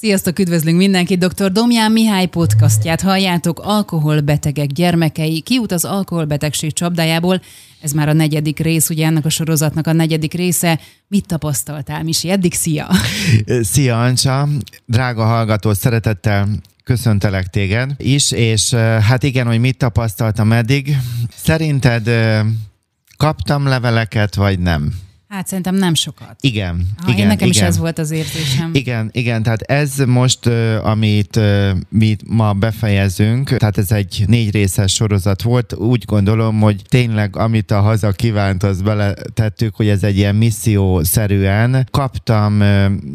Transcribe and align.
Sziasztok, 0.00 0.38
üdvözlünk 0.38 0.76
mindenkit! 0.76 1.26
Dr. 1.26 1.52
Domján 1.52 1.92
Mihály 1.92 2.26
podcastját 2.26 3.00
halljátok, 3.00 3.58
alkoholbetegek 3.58 4.66
gyermekei, 4.66 5.40
kiút 5.40 5.72
az 5.72 5.84
alkoholbetegség 5.84 6.72
csapdájából. 6.72 7.42
Ez 7.80 7.92
már 7.92 8.08
a 8.08 8.12
negyedik 8.12 8.58
rész, 8.58 8.90
ugye 8.90 9.06
ennek 9.06 9.24
a 9.24 9.28
sorozatnak 9.28 9.86
a 9.86 9.92
negyedik 9.92 10.32
része. 10.32 10.80
Mit 11.08 11.26
tapasztaltál, 11.26 12.02
Misi? 12.02 12.30
Eddig 12.30 12.54
szia! 12.54 12.88
Szia, 13.72 14.02
Ancsa! 14.02 14.48
Drága 14.86 15.24
hallgató, 15.24 15.72
szeretettel 15.72 16.48
köszöntelek 16.84 17.46
téged 17.46 17.90
is, 17.96 18.30
és 18.30 18.74
hát 19.00 19.22
igen, 19.22 19.46
hogy 19.46 19.60
mit 19.60 19.78
tapasztaltam 19.78 20.52
eddig. 20.52 20.96
Szerinted 21.36 22.10
kaptam 23.16 23.66
leveleket, 23.66 24.34
vagy 24.34 24.58
nem? 24.58 24.94
Hát 25.30 25.46
szerintem 25.46 25.74
nem 25.74 25.94
sokat. 25.94 26.36
Igen, 26.40 26.86
ha, 26.96 27.10
igen. 27.10 27.26
Nekem 27.26 27.48
igen. 27.48 27.62
is 27.62 27.68
ez 27.68 27.78
volt 27.78 27.98
az 27.98 28.10
érzésem. 28.10 28.70
Igen, 28.72 29.08
igen, 29.12 29.42
tehát 29.42 29.60
ez 29.60 29.96
most, 29.96 30.46
amit 30.82 31.40
mi 31.88 32.16
ma 32.26 32.52
befejezünk, 32.52 33.56
tehát 33.56 33.78
ez 33.78 33.92
egy 33.92 34.24
négy 34.26 34.50
részes 34.50 34.92
sorozat 34.92 35.42
volt, 35.42 35.74
úgy 35.74 36.04
gondolom, 36.04 36.60
hogy 36.60 36.82
tényleg 36.88 37.36
amit 37.36 37.70
a 37.70 37.80
haza 37.80 38.12
kívánt, 38.12 38.62
azt 38.62 38.84
beletettük, 38.84 39.74
hogy 39.74 39.88
ez 39.88 40.02
egy 40.02 40.16
ilyen 40.16 40.34
misszió-szerűen. 40.34 41.86
Kaptam 41.90 42.62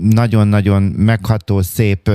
nagyon-nagyon 0.02 0.84
megható, 0.84 1.62
szép 1.62 2.12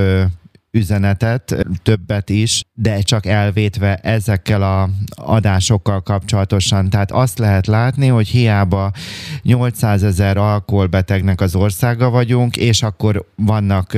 üzenetet, 0.71 1.65
többet 1.83 2.29
is, 2.29 2.61
de 2.73 3.01
csak 3.01 3.25
elvétve 3.25 3.95
ezekkel 3.95 4.61
a 4.61 4.89
adásokkal 5.15 6.01
kapcsolatosan. 6.01 6.89
Tehát 6.89 7.11
azt 7.11 7.39
lehet 7.39 7.67
látni, 7.67 8.07
hogy 8.07 8.27
hiába 8.27 8.91
800 9.41 10.03
ezer 10.03 10.37
alkoholbetegnek 10.37 11.41
az 11.41 11.55
országa 11.55 12.09
vagyunk, 12.09 12.57
és 12.57 12.83
akkor 12.83 13.25
vannak 13.35 13.97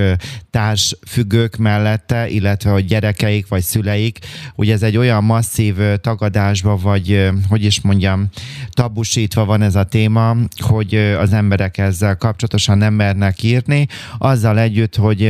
társfüggők 0.50 1.58
mellette, 1.58 2.30
illetve 2.30 2.72
hogy 2.72 2.86
gyerekeik 2.86 3.48
vagy 3.48 3.62
szüleik, 3.62 4.20
ugye 4.56 4.74
ez 4.74 4.84
egy 4.84 4.98
olyan 4.98 5.24
masszív 5.24 5.76
tagadásba, 6.02 6.78
vagy 6.78 7.30
hogy 7.50 7.64
is 7.64 7.82
mondjam, 7.82 8.30
tabusítva 8.70 9.46
van 9.46 9.62
ez 9.62 9.76
a 9.76 9.84
téma, 9.84 10.36
hogy 10.58 10.96
az 10.96 11.34
emberek 11.34 11.78
ezzel 11.78 12.18
kapcsolatosan 12.18 12.78
nem 12.78 12.94
mernek 12.94 13.44
írni, 13.44 13.88
azzal 14.18 14.60
együtt, 14.60 14.96
hogy 14.96 15.22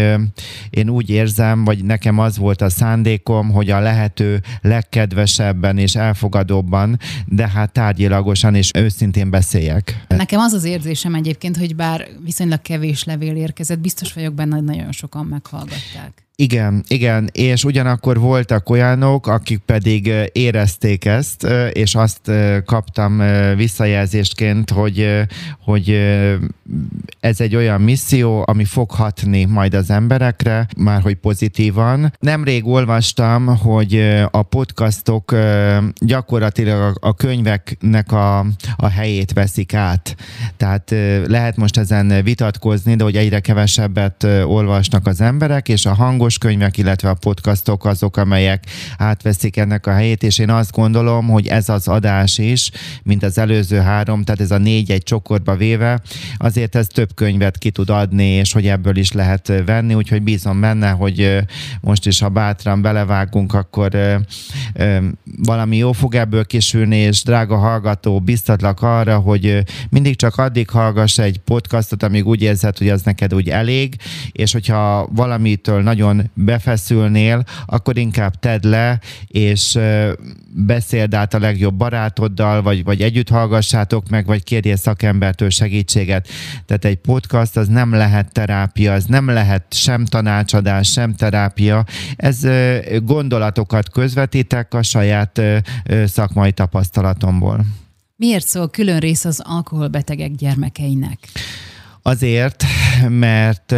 én 0.70 0.90
úgy 0.90 1.10
érzem, 1.10 1.32
érzem, 1.40 1.64
vagy 1.64 1.84
nekem 1.84 2.20
az 2.20 2.38
volt 2.38 2.62
a 2.62 2.70
szándékom, 2.70 3.52
hogy 3.52 3.70
a 3.70 3.80
lehető 3.80 4.42
legkedvesebben 4.62 5.78
és 5.78 5.96
elfogadóbban, 5.96 7.00
de 7.26 7.48
hát 7.48 7.72
tárgyilagosan 7.72 8.56
és 8.56 8.72
őszintén 8.74 9.30
beszéljek. 9.30 10.06
Nekem 10.08 10.40
az 10.40 10.54
az 10.54 10.64
érzésem 10.64 11.16
egyébként, 11.16 11.58
hogy 11.58 11.76
bár 11.76 12.08
viszonylag 12.24 12.62
kevés 12.62 13.04
levél 13.04 13.36
érkezett, 13.36 13.80
biztos 13.80 14.14
vagyok 14.14 14.34
benne, 14.34 14.56
hogy 14.56 14.64
nagyon 14.64 14.92
sokan 14.92 15.26
meghallgatták. 15.26 16.24
Igen, 16.36 16.84
igen, 16.88 17.30
és 17.32 17.64
ugyanakkor 17.64 18.20
voltak 18.20 18.70
olyanok, 18.70 19.28
akik 19.28 19.58
pedig 19.58 20.12
érezték 20.32 21.06
ezt, 21.06 21.48
és 21.72 21.96
azt 21.96 22.32
kaptam 22.66 23.22
visszajelzésként, 23.56 24.70
hogy, 24.70 25.26
hogy 25.60 25.90
ez 27.20 27.40
egy 27.40 27.56
olyan 27.56 27.82
misszió, 27.82 28.44
ami 28.46 28.66
fog 28.66 28.92
hatni 28.92 29.46
majd 29.46 29.74
az 29.74 29.90
emberekre, 29.90 30.68
már 30.78 31.02
hogy 31.02 31.16
pozitívan. 31.16 32.14
Nemrég 32.20 32.68
olvastam, 32.68 33.46
hogy 33.58 34.24
a 34.32 34.42
podcastok 34.42 35.36
gyakorlatilag 36.00 36.98
a 37.02 37.14
könyveknek 37.14 38.12
a, 38.12 38.40
a 38.76 38.88
helyét 38.88 39.34
veszik 39.34 39.74
át. 39.74 40.16
Tehát 40.58 40.96
lehet 41.28 41.58
most 41.58 41.78
ezen 41.78 42.24
vitatkozni, 42.24 42.96
de 42.96 43.04
hogy 43.04 43.16
egyre 43.16 43.40
kevesebbet 43.40 44.24
olvasnak 44.46 45.08
az 45.08 45.22
emberek, 45.22 45.70
és 45.70 45.86
a 45.86 45.94
hangos 45.94 46.22
könyvek, 46.38 46.78
illetve 46.78 47.10
a 47.10 47.14
podcastok 47.14 47.86
azok, 47.86 48.18
amelyek 48.18 48.64
átveszik 48.98 49.58
ennek 49.58 49.88
a 49.88 49.92
helyét, 49.94 50.24
és 50.24 50.38
én 50.38 50.50
azt 50.50 50.72
gondolom, 50.72 51.28
hogy 51.28 51.48
ez 51.48 51.70
az 51.70 51.88
adás 51.88 52.38
is, 52.38 52.72
mint 53.04 53.24
az 53.24 53.38
előző 53.38 53.78
három, 53.78 54.24
tehát 54.24 54.42
ez 54.42 54.52
a 54.52 54.58
négy 54.58 54.92
egy 54.92 55.04
csokorba 55.04 55.56
véve, 55.56 56.02
azért 56.38 56.76
ez 56.76 56.88
több 56.88 57.10
könyvet 57.16 57.58
ki 57.58 57.72
tud 57.72 57.90
adni, 57.90 58.26
és 58.26 58.54
hogy 58.54 58.68
ebből 58.68 58.98
is 58.98 59.12
lehet 59.12 59.52
venni, 59.66 59.94
úgyhogy 59.94 60.22
bízom 60.22 60.62
benne, 60.62 60.90
hogy 60.90 61.38
most 61.82 62.06
is, 62.06 62.20
ha 62.20 62.30
bátran 62.30 62.82
belevágunk, 62.82 63.54
akkor 63.54 64.22
valami 65.38 65.78
jó 65.78 65.92
fog 65.92 66.16
ebből 66.16 66.46
kisülni, 66.46 66.98
és 66.98 67.24
drága 67.24 67.58
hallgató, 67.58 68.20
biztatlak 68.20 68.82
arra, 68.82 69.18
hogy 69.18 69.64
mindig 69.90 70.16
csak 70.16 70.38
addig 70.38 70.70
hallgass 70.70 71.18
egy 71.18 71.38
podcastot, 71.38 72.04
amíg 72.04 72.28
úgy 72.28 72.42
érzed, 72.42 72.78
hogy 72.78 72.90
az 72.90 73.02
neked 73.02 73.34
úgy 73.34 73.50
elég, 73.50 73.96
és 74.32 74.52
hogyha 74.52 75.08
valamitől 75.12 75.82
nagyon 75.82 76.13
nagyon 76.14 76.32
befeszülnél, 76.34 77.44
akkor 77.66 77.98
inkább 77.98 78.40
tedd 78.40 78.68
le, 78.68 79.00
és 79.28 79.80
beszéld 80.48 81.14
át 81.14 81.34
a 81.34 81.40
legjobb 81.40 81.76
barátoddal, 81.76 82.62
vagy, 82.62 82.84
vagy 82.84 83.02
együtt 83.02 83.30
hallgassátok 83.30 84.10
meg, 84.10 84.26
vagy 84.26 84.44
kérjél 84.44 84.76
szakembertől 84.76 85.50
segítséget. 85.50 86.28
Tehát 86.66 86.86
egy 86.86 86.98
podcast 86.98 87.58
az 87.58 87.68
nem 87.68 87.94
lehet 87.94 88.32
terápia, 88.32 88.94
az 88.94 89.06
nem 89.06 89.28
lehet 89.30 89.66
sem 89.70 90.06
tanácsadás, 90.06 90.92
sem 90.92 91.14
terápia. 91.16 91.86
Ez 92.16 92.40
gondolatokat 93.04 93.90
közvetítek 93.90 94.74
a 94.74 94.84
saját 94.84 95.42
szakmai 96.06 96.52
tapasztalatomból. 96.52 97.66
Miért 98.16 98.48
szól 98.48 98.70
külön 98.70 99.00
rész 99.00 99.26
az 99.26 99.42
alkoholbetegek 99.44 100.32
gyermekeinek? 100.32 101.20
Azért, 102.06 102.64
mert 103.10 103.72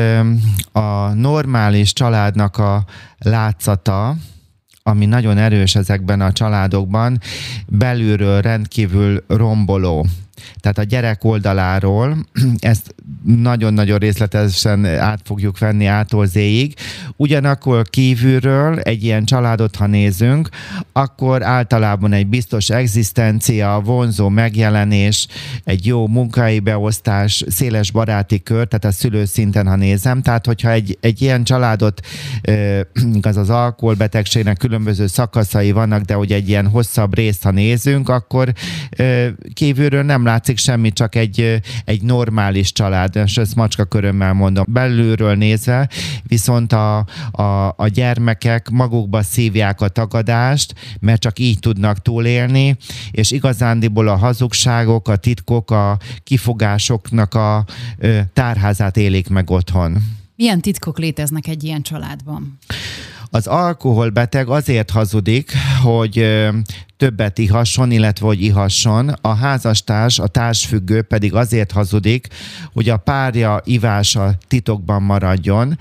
a 0.71 1.13
normális 1.13 1.93
családnak 1.93 2.57
a 2.57 2.85
látszata, 3.17 4.15
ami 4.83 5.05
nagyon 5.05 5.37
erős 5.37 5.75
ezekben 5.75 6.21
a 6.21 6.31
családokban, 6.31 7.19
belülről 7.67 8.41
rendkívül 8.41 9.23
romboló. 9.27 10.05
Tehát 10.59 10.78
a 10.78 10.84
gyerek 10.84 11.23
oldaláról 11.23 12.25
ezt 12.59 12.96
nagyon-nagyon 13.23 13.97
részletesen 13.97 14.85
át 14.85 15.19
fogjuk 15.23 15.59
venni 15.59 15.85
ától 15.85 16.25
zéig. 16.25 16.73
Ugyanakkor 17.16 17.90
kívülről 17.90 18.79
egy 18.79 19.03
ilyen 19.03 19.25
családot, 19.25 19.75
ha 19.75 19.88
nézünk, 19.88 20.50
akkor 20.91 21.44
általában 21.44 22.13
egy 22.13 22.28
biztos 22.28 22.69
egzisztencia, 22.69 23.81
vonzó 23.84 24.29
megjelenés, 24.29 25.28
egy 25.63 25.85
jó 25.85 26.07
munkai 26.07 26.59
beosztás, 26.59 27.44
széles 27.47 27.91
baráti 27.91 28.44
kör, 28.44 28.67
tehát 28.67 28.85
a 28.85 28.91
szülő 28.91 29.25
szinten, 29.25 29.67
ha 29.67 29.75
nézem. 29.75 30.22
Tehát, 30.22 30.46
hogyha 30.46 30.72
egy, 30.72 30.97
egy 31.02 31.22
ilyen 31.22 31.44
családot, 31.44 32.02
az 33.22 33.38
az 33.38 33.50
alkoholbetegségnek 33.50 34.57
különböző 34.57 35.07
szakaszai 35.07 35.72
vannak, 35.72 36.02
de 36.02 36.13
hogy 36.13 36.31
egy 36.31 36.50
ilyen 36.50 36.67
hosszabb 36.67 37.16
részt, 37.16 37.44
ha 37.44 37.52
nézünk, 37.52 38.09
akkor 38.09 38.53
kívülről 39.53 40.03
nem 40.03 40.24
látszik 40.25 40.57
semmi, 40.57 40.91
csak 40.91 41.15
egy, 41.15 41.61
egy 41.85 42.01
normális 42.01 42.71
család, 42.71 43.15
és 43.15 43.37
ezt 43.37 43.55
macska 43.55 43.85
körömmel 43.85 44.33
mondom. 44.33 44.65
Belülről 44.67 45.35
nézve, 45.35 45.89
viszont 46.23 46.73
a, 46.73 47.05
a, 47.31 47.73
a 47.77 47.87
gyermekek 47.87 48.69
magukba 48.69 49.21
szívják 49.21 49.81
a 49.81 49.87
tagadást, 49.87 50.73
mert 50.99 51.21
csak 51.21 51.39
így 51.39 51.59
tudnak 51.59 52.01
túlélni, 52.01 52.77
és 53.11 53.31
igazándiból 53.31 54.07
a 54.07 54.15
hazugságok, 54.15 55.07
a 55.07 55.15
titkok, 55.15 55.71
a 55.71 55.97
kifogásoknak 56.23 57.33
a 57.33 57.65
ö, 57.97 58.19
tárházát 58.33 58.97
élik 58.97 59.29
meg 59.29 59.49
otthon. 59.49 59.97
Milyen 60.35 60.61
titkok 60.61 60.99
léteznek 60.99 61.47
egy 61.47 61.63
ilyen 61.63 61.81
családban? 61.81 62.57
Az 63.29 63.47
alkoholbeteg 63.47 64.49
azért 64.49 64.89
hazudik, 64.89 65.51
hogy 65.83 66.17
többet 66.97 67.38
ihasson, 67.38 67.91
illetve 67.91 68.25
hogy 68.25 68.41
ihasson. 68.41 69.09
A 69.22 69.35
házastárs, 69.35 70.19
a 70.19 70.28
társfüggő 70.28 71.01
pedig 71.01 71.33
azért 71.33 71.72
hazudik, 71.72 72.28
hogy 72.73 72.89
a 72.89 72.97
párja 72.97 73.61
ivása 73.63 74.33
titokban 74.47 75.01
maradjon, 75.01 75.78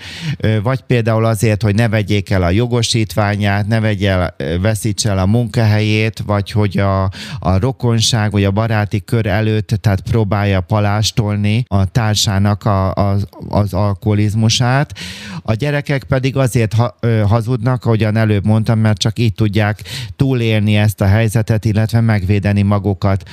vagy 0.63 0.81
például 0.81 1.25
azért, 1.25 1.63
hogy 1.63 1.75
ne 1.75 1.88
vegyék 1.88 2.31
el 2.31 2.43
a 2.43 2.50
jogosítványát, 2.50 3.67
ne 3.67 3.81
vegye 3.81 4.11
el, 4.11 4.35
veszítse 4.61 5.11
el 5.11 5.19
a 5.19 5.27
munkahelyét, 5.27 6.23
vagy 6.27 6.50
hogy 6.50 6.79
a, 6.79 7.03
a 7.38 7.59
rokonság, 7.59 8.31
vagy 8.31 8.44
a 8.44 8.50
baráti 8.50 9.05
kör 9.05 9.27
előtt, 9.27 9.69
tehát 9.69 10.00
próbálja 10.00 10.61
palástolni 10.61 11.65
a 11.69 11.85
társának 11.85 12.65
a, 12.65 12.94
a, 12.94 13.17
az 13.49 13.75
alkoholizmusát. 13.75 14.99
A 15.43 15.55
gyerekek 15.55 16.05
pedig 16.05 16.37
azért 16.37 16.73
ha, 16.73 16.97
hazudnak, 17.27 17.85
ahogyan 17.85 18.17
előbb 18.17 18.47
mondtam, 18.47 18.79
mert 18.79 18.99
csak 18.99 19.19
így 19.19 19.35
tudják 19.35 19.83
túlélni 20.17 20.77
ezt 20.77 21.03
a 21.05 21.09
helyzetet, 21.09 21.65
illetve 21.65 22.01
megvédeni 22.01 22.62
magukat. 22.62 23.29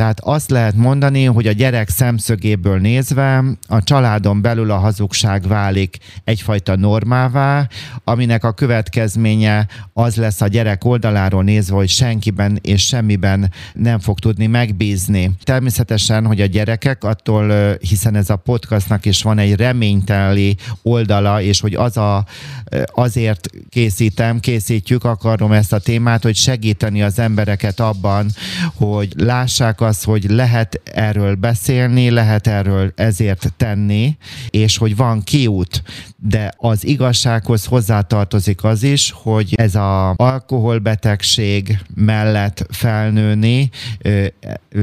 Tehát 0.00 0.20
azt 0.20 0.50
lehet 0.50 0.74
mondani, 0.74 1.24
hogy 1.24 1.46
a 1.46 1.52
gyerek 1.52 1.88
szemszögéből 1.88 2.78
nézve 2.78 3.44
a 3.68 3.82
családon 3.82 4.42
belül 4.42 4.70
a 4.70 4.76
hazugság 4.76 5.46
válik 5.46 5.98
egyfajta 6.24 6.76
normává, 6.76 7.68
aminek 8.04 8.44
a 8.44 8.52
következménye 8.52 9.66
az 9.92 10.16
lesz 10.16 10.40
a 10.40 10.46
gyerek 10.46 10.84
oldaláról 10.84 11.42
nézve, 11.42 11.74
hogy 11.74 11.88
senkiben 11.88 12.58
és 12.62 12.86
semmiben 12.86 13.52
nem 13.74 13.98
fog 13.98 14.18
tudni 14.18 14.46
megbízni. 14.46 15.30
Természetesen, 15.42 16.26
hogy 16.26 16.40
a 16.40 16.46
gyerekek 16.46 17.04
attól, 17.04 17.72
hiszen 17.72 18.14
ez 18.14 18.30
a 18.30 18.36
podcastnak 18.36 19.04
is 19.04 19.22
van 19.22 19.38
egy 19.38 19.54
reményteli 19.54 20.56
oldala, 20.82 21.40
és 21.40 21.60
hogy 21.60 21.74
az 21.74 21.96
a, 21.96 22.24
azért 22.84 23.50
készítem, 23.68 24.40
készítjük, 24.40 25.04
akarom 25.04 25.52
ezt 25.52 25.72
a 25.72 25.78
témát, 25.78 26.22
hogy 26.22 26.36
segíteni 26.36 27.02
az 27.02 27.18
embereket 27.18 27.80
abban, 27.80 28.26
hogy 28.74 29.12
lássák 29.16 29.80
azt, 29.80 29.89
hogy 30.04 30.30
lehet 30.30 30.80
erről 30.84 31.34
beszélni, 31.34 32.10
lehet 32.10 32.46
erről 32.46 32.92
ezért 32.96 33.52
tenni, 33.56 34.16
és 34.50 34.76
hogy 34.76 34.96
van 34.96 35.22
kiút, 35.22 35.82
de 36.22 36.52
az 36.56 36.86
igazsághoz 36.86 37.64
hozzátartozik 37.64 38.64
az 38.64 38.82
is, 38.82 39.10
hogy 39.10 39.54
ez 39.54 39.74
a 39.74 40.14
alkoholbetegség 40.16 41.78
mellett 41.94 42.66
felnőni 42.70 43.70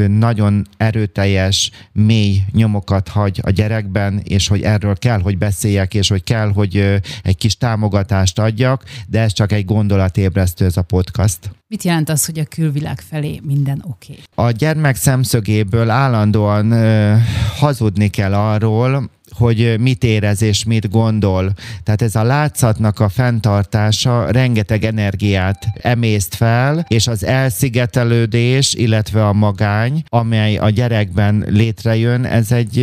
nagyon 0.08 0.68
erőteljes, 0.78 1.72
mély 1.94 2.42
nyomokat 2.52 3.08
hagy 3.08 3.40
a 3.44 3.50
gyerekben, 3.50 4.22
és 4.24 4.48
hogy 4.48 4.62
erről 4.62 4.98
kell, 4.98 5.22
hogy 5.22 5.38
beszéljek, 5.38 5.94
és 5.94 6.10
hogy 6.10 6.24
kell, 6.24 6.52
hogy 6.52 7.02
egy 7.24 7.38
kis 7.38 7.58
támogatást 7.58 8.40
adjak, 8.40 8.84
de 9.08 9.22
ez 9.22 9.34
csak 9.34 9.52
egy 9.52 9.66
gondolatébresztő 9.66 10.66
ez 10.66 10.78
a 10.78 10.82
podcast. 10.82 11.40
Mit 11.68 11.84
jelent 11.84 12.10
az, 12.10 12.26
hogy 12.26 12.40
a 12.40 12.44
külvilág 12.44 13.00
felé 13.00 13.42
minden 13.44 13.84
oké? 13.88 14.20
Okay? 14.32 14.48
A 14.48 14.52
gyermek 14.52 14.96
szemszögéből 14.96 15.90
állandóan 15.90 16.72
ö, 16.72 17.16
hazudni 17.58 18.08
kell 18.08 18.34
arról, 18.34 19.10
hogy 19.38 19.76
mit 19.80 20.04
érez 20.04 20.42
és 20.42 20.64
mit 20.64 20.90
gondol. 20.90 21.54
Tehát 21.84 22.02
ez 22.02 22.16
a 22.16 22.24
látszatnak 22.24 23.00
a 23.00 23.10
fenntartása 23.10 24.32
rengeteg 24.32 24.84
energiát 24.84 25.66
emészt 25.82 26.36
fel, 26.36 26.86
és 26.88 27.08
az 27.08 27.26
elszigetelődés, 27.26 28.74
illetve 28.74 29.28
a 29.28 29.34
magány, 29.34 30.04
amely 30.10 30.58
a 30.58 30.70
gyerekben 30.70 31.46
létrejön, 31.48 32.26
ez 32.26 32.52
egy, 32.52 32.74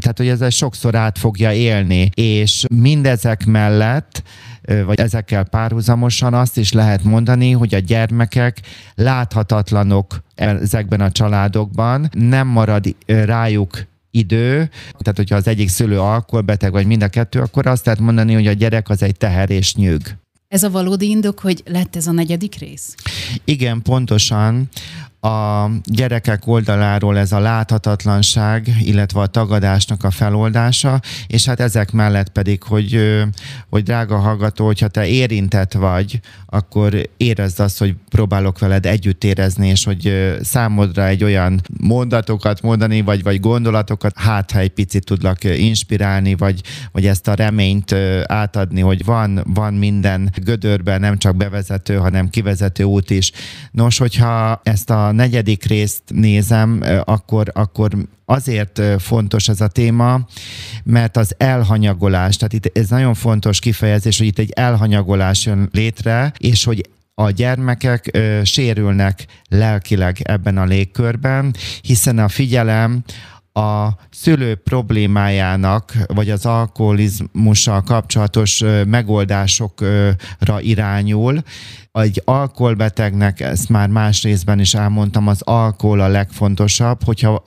tehát 0.00 0.16
hogy 0.16 0.28
ez 0.28 0.40
egy 0.40 0.52
sokszor 0.52 0.94
át 0.94 1.18
fogja 1.18 1.52
élni, 1.52 2.10
és 2.14 2.64
mindezek 2.74 3.46
mellett 3.46 4.22
vagy 4.86 5.00
ezekkel 5.00 5.44
párhuzamosan 5.44 6.34
azt 6.34 6.58
is 6.58 6.72
lehet 6.72 7.04
mondani, 7.04 7.50
hogy 7.50 7.74
a 7.74 7.78
gyermekek 7.78 8.60
láthatatlanok 8.94 10.22
ezekben 10.34 11.00
a 11.00 11.10
családokban, 11.10 12.08
nem 12.12 12.46
marad 12.46 12.96
rájuk 13.06 13.88
idő, 14.10 14.70
tehát 14.98 15.16
hogyha 15.16 15.36
az 15.36 15.46
egyik 15.46 15.68
szülő 15.68 16.00
alkoholbeteg, 16.00 16.72
vagy 16.72 16.86
mind 16.86 17.02
a 17.02 17.08
kettő, 17.08 17.40
akkor 17.40 17.66
azt 17.66 17.84
lehet 17.84 18.00
mondani, 18.00 18.34
hogy 18.34 18.46
a 18.46 18.52
gyerek 18.52 18.88
az 18.88 19.02
egy 19.02 19.16
teher 19.16 19.50
és 19.50 19.74
nyűg. 19.74 20.16
Ez 20.48 20.62
a 20.62 20.70
valódi 20.70 21.08
indok, 21.08 21.38
hogy 21.38 21.62
lett 21.66 21.96
ez 21.96 22.06
a 22.06 22.12
negyedik 22.12 22.54
rész? 22.54 22.94
Igen, 23.44 23.82
pontosan 23.82 24.68
a 25.20 25.70
gyerekek 25.84 26.46
oldaláról 26.46 27.18
ez 27.18 27.32
a 27.32 27.38
láthatatlanság, 27.38 28.68
illetve 28.80 29.20
a 29.20 29.26
tagadásnak 29.26 30.04
a 30.04 30.10
feloldása, 30.10 31.00
és 31.26 31.46
hát 31.46 31.60
ezek 31.60 31.92
mellett 31.92 32.28
pedig, 32.28 32.62
hogy, 32.62 33.18
hogy 33.68 33.82
drága 33.82 34.16
hallgató, 34.18 34.66
hogyha 34.66 34.88
te 34.88 35.06
érintett 35.06 35.72
vagy, 35.72 36.20
akkor 36.46 37.08
érezd 37.16 37.60
azt, 37.60 37.78
hogy 37.78 37.94
próbálok 38.08 38.58
veled 38.58 38.86
együtt 38.86 39.24
érezni, 39.24 39.68
és 39.68 39.84
hogy 39.84 40.36
számodra 40.42 41.06
egy 41.06 41.24
olyan 41.24 41.60
mondatokat 41.80 42.62
mondani, 42.62 43.00
vagy, 43.00 43.22
vagy 43.22 43.40
gondolatokat, 43.40 44.18
hát 44.18 44.50
ha 44.50 44.58
egy 44.58 44.72
picit 44.72 45.04
tudlak 45.04 45.44
inspirálni, 45.44 46.34
vagy, 46.34 46.60
vagy 46.92 47.06
ezt 47.06 47.28
a 47.28 47.34
reményt 47.34 47.92
átadni, 48.24 48.80
hogy 48.80 49.04
van, 49.04 49.44
van 49.46 49.74
minden 49.74 50.30
gödörben, 50.44 51.00
nem 51.00 51.18
csak 51.18 51.36
bevezető, 51.36 51.96
hanem 51.96 52.28
kivezető 52.28 52.84
út 52.84 53.10
is. 53.10 53.32
Nos, 53.70 53.98
hogyha 53.98 54.60
ezt 54.62 54.90
a 54.90 55.09
negyedik 55.12 55.64
részt 55.64 56.02
nézem, 56.06 56.82
akkor, 57.04 57.50
akkor 57.54 57.90
azért 58.24 58.82
fontos 58.98 59.48
ez 59.48 59.60
a 59.60 59.68
téma, 59.68 60.20
mert 60.84 61.16
az 61.16 61.34
elhanyagolás, 61.38 62.36
tehát 62.36 62.52
itt 62.52 62.78
ez 62.78 62.88
nagyon 62.88 63.14
fontos 63.14 63.58
kifejezés, 63.58 64.18
hogy 64.18 64.26
itt 64.26 64.38
egy 64.38 64.50
elhanyagolás 64.54 65.46
jön 65.46 65.68
létre, 65.72 66.32
és 66.38 66.64
hogy 66.64 66.88
a 67.14 67.30
gyermekek 67.30 68.10
ö, 68.12 68.40
sérülnek 68.44 69.26
lelkileg 69.48 70.20
ebben 70.22 70.58
a 70.58 70.64
légkörben, 70.64 71.54
hiszen 71.80 72.18
a 72.18 72.28
figyelem 72.28 73.02
a 73.52 73.88
szülő 74.10 74.54
problémájának, 74.54 75.92
vagy 76.06 76.30
az 76.30 76.46
alkoholizmussal 76.46 77.82
kapcsolatos 77.82 78.62
megoldásokra 78.86 80.60
irányul. 80.60 81.42
Egy 81.92 82.22
alkoholbetegnek, 82.24 83.40
ezt 83.40 83.68
már 83.68 83.88
más 83.88 84.22
részben 84.22 84.60
is 84.60 84.74
elmondtam, 84.74 85.28
az 85.28 85.42
alkohol 85.42 86.00
a 86.00 86.08
legfontosabb, 86.08 87.04
hogyha 87.04 87.44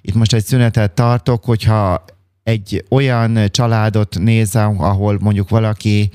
itt 0.00 0.14
most 0.14 0.32
egy 0.32 0.44
szünetet 0.44 0.92
tartok, 0.92 1.44
hogyha 1.44 2.04
egy 2.42 2.84
olyan 2.90 3.38
családot 3.50 4.18
nézem, 4.18 4.80
ahol 4.82 5.18
mondjuk 5.20 5.48
valaki 5.48 6.10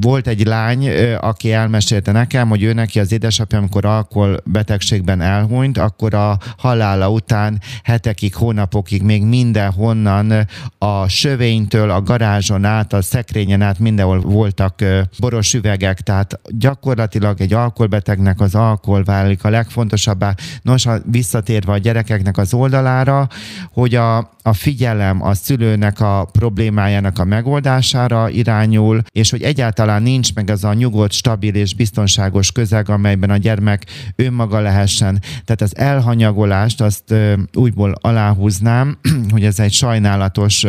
volt 0.00 0.26
egy 0.26 0.46
lány, 0.46 0.88
aki 1.20 1.52
elmesélte 1.52 2.12
nekem, 2.12 2.48
hogy 2.48 2.62
ő 2.62 2.72
neki 2.72 3.00
az 3.00 3.12
édesapja, 3.12 3.58
amikor 3.58 3.84
alkoholbetegségben 3.84 5.20
elhunyt, 5.20 5.78
akkor 5.78 6.14
a 6.14 6.38
halála 6.56 7.10
után 7.10 7.60
hetekig, 7.82 8.34
hónapokig 8.34 9.02
még 9.02 9.22
mindenhonnan 9.22 10.46
a 10.78 11.08
sövénytől, 11.08 11.90
a 11.90 12.02
garázson 12.02 12.64
át, 12.64 12.92
a 12.92 13.02
szekrényen 13.02 13.62
át 13.62 13.78
mindenhol 13.78 14.20
voltak 14.20 14.84
boros 15.18 15.54
üvegek, 15.54 16.00
tehát 16.00 16.40
gyakorlatilag 16.48 17.40
egy 17.40 17.52
alkoholbetegnek 17.52 18.40
az 18.40 18.54
alkohol 18.54 19.02
válik 19.02 19.44
a 19.44 19.50
legfontosabbá. 19.50 20.34
Nos, 20.62 20.86
visszatérve 21.04 21.72
a 21.72 21.78
gyerekeknek 21.78 22.38
az 22.38 22.54
oldalára, 22.54 23.28
hogy 23.72 23.94
a, 23.94 24.16
a 24.42 24.52
figyelem 24.52 25.22
a 25.22 25.34
szülőnek 25.34 26.00
a 26.00 26.28
problémájának 26.32 27.18
a 27.18 27.24
megoldására 27.24 28.28
irányul, 28.28 29.02
és 29.12 29.30
hogy 29.30 29.42
egy 29.42 29.57
egyáltalán 29.58 30.02
nincs 30.02 30.34
meg 30.34 30.50
ez 30.50 30.64
a 30.64 30.74
nyugodt, 30.74 31.12
stabil 31.12 31.54
és 31.54 31.74
biztonságos 31.74 32.52
közeg, 32.52 32.88
amelyben 32.88 33.30
a 33.30 33.36
gyermek 33.36 33.84
önmaga 34.16 34.60
lehessen. 34.60 35.22
Tehát 35.44 35.60
az 35.60 35.76
elhanyagolást 35.76 36.80
azt 36.80 37.14
úgyból 37.54 37.92
aláhúznám, 38.00 38.98
hogy 39.32 39.44
ez 39.44 39.58
egy 39.58 39.72
sajnálatos 39.72 40.66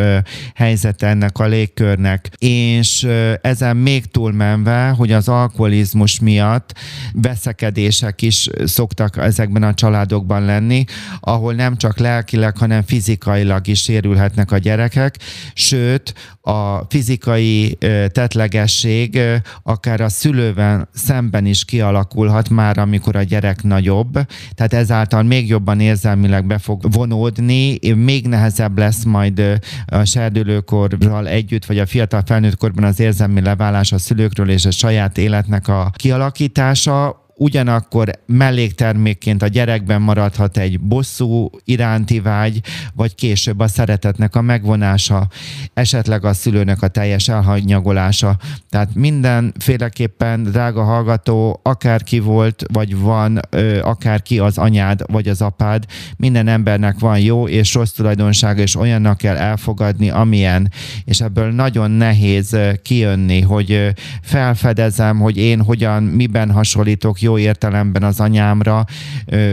helyzet 0.56 1.04
ennek 1.04 1.40
a 1.40 1.46
légkörnek. 1.46 2.30
És 2.38 3.08
ezen 3.42 3.78
még 3.78 4.06
túlmenve, 4.06 4.90
hogy 4.90 5.12
az 5.12 5.28
alkoholizmus 5.28 6.20
miatt 6.20 6.74
veszekedések 7.14 8.22
is 8.22 8.50
szoktak 8.66 9.18
ezekben 9.18 9.64
a 9.64 9.74
családokban 9.74 10.46
lenni, 10.46 10.84
ahol 11.20 11.54
nem 11.54 11.78
csak 11.78 11.98
lelkileg, 11.98 12.58
hanem 12.58 12.84
fizikailag 12.84 13.68
is 13.68 13.82
sérülhetnek 13.82 14.52
a 14.52 14.58
gyerekek, 14.58 15.18
sőt, 15.54 16.14
a 16.42 16.86
fizikai 16.90 17.78
tetleges 18.12 18.79
betegség 18.82 19.42
akár 19.64 20.02
a 20.02 20.10
szülővel 20.10 20.90
szemben 20.94 21.46
is 21.46 21.66
kialakulhat 21.66 22.50
már, 22.50 22.78
amikor 22.78 23.16
a 23.16 23.24
gyerek 23.24 23.64
nagyobb, 23.64 24.12
tehát 24.56 24.74
ezáltal 24.74 25.24
még 25.24 25.48
jobban 25.48 25.80
érzelmileg 25.80 26.46
be 26.46 26.58
fog 26.58 26.92
vonódni, 26.92 27.80
még 27.96 28.28
nehezebb 28.28 28.78
lesz 28.78 29.04
majd 29.04 29.60
a 29.86 30.06
serdülőkorral 30.06 31.28
együtt, 31.28 31.66
vagy 31.66 31.80
a 31.80 31.86
fiatal 31.86 32.22
felnőtt 32.26 32.58
korban 32.58 32.84
az 32.84 33.00
érzelmi 33.00 33.42
leválás 33.42 33.92
a 33.92 33.98
szülőkről 33.98 34.50
és 34.50 34.66
a 34.66 34.72
saját 34.72 35.18
életnek 35.18 35.68
a 35.68 35.92
kialakítása, 35.96 37.28
ugyanakkor 37.40 38.12
melléktermékként 38.26 39.42
a 39.42 39.48
gyerekben 39.48 40.02
maradhat 40.02 40.58
egy 40.58 40.80
bosszú 40.80 41.50
iránti 41.64 42.20
vágy, 42.20 42.62
vagy 42.94 43.16
később 43.16 43.60
a 43.60 43.68
szeretetnek 43.68 44.36
a 44.36 44.42
megvonása, 44.42 45.28
esetleg 45.74 46.26
a 46.26 46.34
szülőnek 46.34 46.82
a 46.82 46.88
teljes 46.88 47.28
elhanyagolása. 47.28 48.38
Tehát 48.70 48.96
mindenféleképpen, 48.96 50.44
drága 50.44 50.84
hallgató, 50.84 51.60
akárki 51.64 52.20
volt, 52.20 52.64
vagy 52.74 52.98
van, 52.98 53.40
akárki 53.82 54.40
az 54.40 54.58
anyád, 54.58 55.02
vagy 55.12 55.28
az 55.28 55.42
apád, 55.42 55.86
minden 56.18 56.48
embernek 56.48 57.00
van 57.00 57.20
jó 57.20 57.48
és 57.48 57.74
rossz 57.74 57.92
tulajdonsága, 57.92 58.62
és 58.62 58.76
olyannak 58.76 59.18
kell 59.18 59.36
elfogadni, 59.36 60.10
amilyen. 60.10 60.72
És 61.06 61.22
ebből 61.22 61.52
nagyon 61.52 61.92
nehéz 61.92 62.58
kijönni, 62.82 63.42
hogy 63.42 63.94
felfedezem, 64.22 65.20
hogy 65.20 65.38
én 65.38 65.62
hogyan, 65.62 66.04
miben 66.04 66.52
hasonlítok 66.52 67.22
jó 67.22 67.29
értelemben 67.38 68.04
az 68.04 68.20
anyámra, 68.20 68.86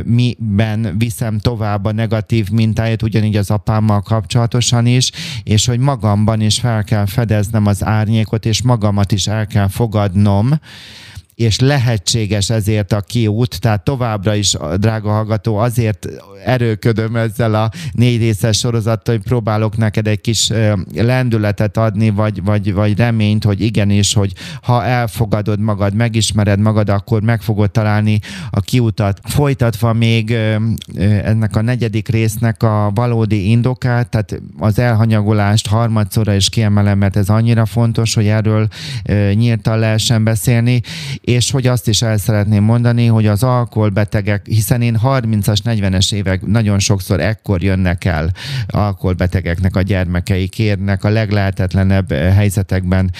miben 0.04 0.94
viszem 0.98 1.38
tovább 1.38 1.84
a 1.84 1.92
negatív 1.92 2.50
mintáját, 2.50 3.02
ugyanígy 3.02 3.36
az 3.36 3.50
apámmal 3.50 4.00
kapcsolatosan 4.02 4.86
is, 4.86 5.10
és 5.42 5.66
hogy 5.66 5.78
magamban 5.78 6.40
is 6.40 6.58
fel 6.58 6.84
kell 6.84 7.06
fedeznem 7.06 7.66
az 7.66 7.84
árnyékot, 7.84 8.46
és 8.46 8.62
magamat 8.62 9.12
is 9.12 9.26
el 9.26 9.46
kell 9.46 9.68
fogadnom, 9.68 10.58
és 11.36 11.60
lehetséges 11.60 12.50
ezért 12.50 12.92
a 12.92 13.00
kiút, 13.00 13.60
tehát 13.60 13.84
továbbra 13.84 14.34
is, 14.34 14.56
drága 14.76 15.10
hallgató, 15.10 15.56
azért 15.56 16.08
erőködöm 16.44 17.16
ezzel 17.16 17.54
a 17.54 17.70
négy 17.92 18.20
részes 18.20 18.58
sorozattal, 18.58 19.14
hogy 19.14 19.24
próbálok 19.24 19.76
neked 19.76 20.06
egy 20.06 20.20
kis 20.20 20.50
lendületet 20.94 21.76
adni, 21.76 22.10
vagy, 22.10 22.44
vagy, 22.44 22.72
vagy 22.72 22.96
reményt, 22.96 23.44
hogy 23.44 23.60
igenis, 23.60 24.14
hogy 24.14 24.32
ha 24.62 24.84
elfogadod 24.84 25.60
magad, 25.60 25.94
megismered 25.94 26.58
magad, 26.58 26.88
akkor 26.88 27.22
meg 27.22 27.42
fogod 27.42 27.70
találni 27.70 28.18
a 28.50 28.60
kiutat. 28.60 29.20
Folytatva 29.22 29.92
még 29.92 30.30
ennek 31.22 31.56
a 31.56 31.60
negyedik 31.60 32.08
résznek 32.08 32.62
a 32.62 32.90
valódi 32.94 33.50
indokát, 33.50 34.08
tehát 34.08 34.40
az 34.58 34.78
elhanyagolást 34.78 35.66
harmadszorra 35.66 36.34
is 36.34 36.48
kiemelem, 36.48 36.98
mert 36.98 37.16
ez 37.16 37.28
annyira 37.28 37.66
fontos, 37.66 38.14
hogy 38.14 38.26
erről 38.26 38.68
nyíltan 39.34 39.78
lehessen 39.78 40.24
beszélni, 40.24 40.82
és 41.26 41.50
hogy 41.50 41.66
azt 41.66 41.88
is 41.88 42.02
el 42.02 42.18
szeretném 42.18 42.62
mondani, 42.64 43.06
hogy 43.06 43.26
az 43.26 43.42
alkoholbetegek, 43.42 44.46
hiszen 44.46 44.82
én 44.82 44.98
30-as, 45.04 45.58
40-es 45.64 46.12
évek 46.12 46.46
nagyon 46.46 46.78
sokszor 46.78 47.20
ekkor 47.20 47.62
jönnek 47.62 48.04
el 48.04 48.30
alkoholbetegeknek 48.66 49.76
a 49.76 49.82
gyermekei, 49.82 50.48
kérnek 50.48 51.04
a 51.04 51.08
leglehetetlenebb 51.08 52.12
helyzetekben 52.12 53.10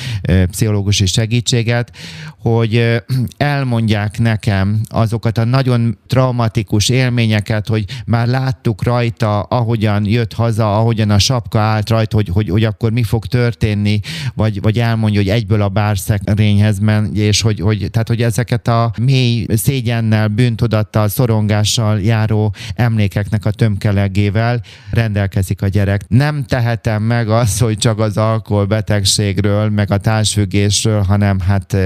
pszichológusi 0.50 1.06
segítséget, 1.06 1.92
hogy 2.38 3.02
elmondják 3.36 4.18
nekem 4.18 4.80
azokat 4.88 5.38
a 5.38 5.44
nagyon 5.44 5.98
traumatikus 6.06 6.88
élményeket, 6.88 7.66
hogy 7.66 7.84
már 8.04 8.26
láttuk 8.26 8.82
rajta, 8.82 9.40
ahogyan 9.40 10.04
jött 10.04 10.32
haza, 10.32 10.78
ahogyan 10.78 11.10
a 11.10 11.18
sapka 11.18 11.58
állt 11.58 11.88
rajta, 11.88 12.16
hogy, 12.16 12.28
hogy, 12.28 12.48
hogy 12.48 12.64
akkor 12.64 12.92
mi 12.92 13.02
fog 13.02 13.26
történni, 13.26 14.00
vagy, 14.34 14.60
vagy 14.60 14.78
elmondja, 14.78 15.20
hogy 15.20 15.30
egyből 15.30 15.62
a 15.62 15.68
bárszekrényhez 15.68 16.78
ment, 16.78 17.16
és 17.16 17.40
hogy, 17.40 17.60
hogy, 17.60 17.90
tehát, 17.96 18.10
hogy 18.10 18.22
ezeket 18.22 18.68
a 18.68 18.92
mély 19.00 19.46
szégyennel, 19.48 20.28
bűntudattal, 20.28 21.08
szorongással 21.08 22.00
járó 22.00 22.54
emlékeknek 22.74 23.44
a 23.44 23.50
tömkelegével 23.50 24.60
rendelkezik 24.90 25.62
a 25.62 25.68
gyerek. 25.68 26.04
Nem 26.08 26.44
tehetem 26.44 27.02
meg 27.02 27.28
azt, 27.28 27.60
hogy 27.60 27.78
csak 27.78 27.98
az 27.98 28.16
alkoholbetegségről, 28.16 29.70
meg 29.70 29.90
a 29.90 29.98
társfüggésről, 29.98 31.02
hanem 31.02 31.40
hát 31.40 31.76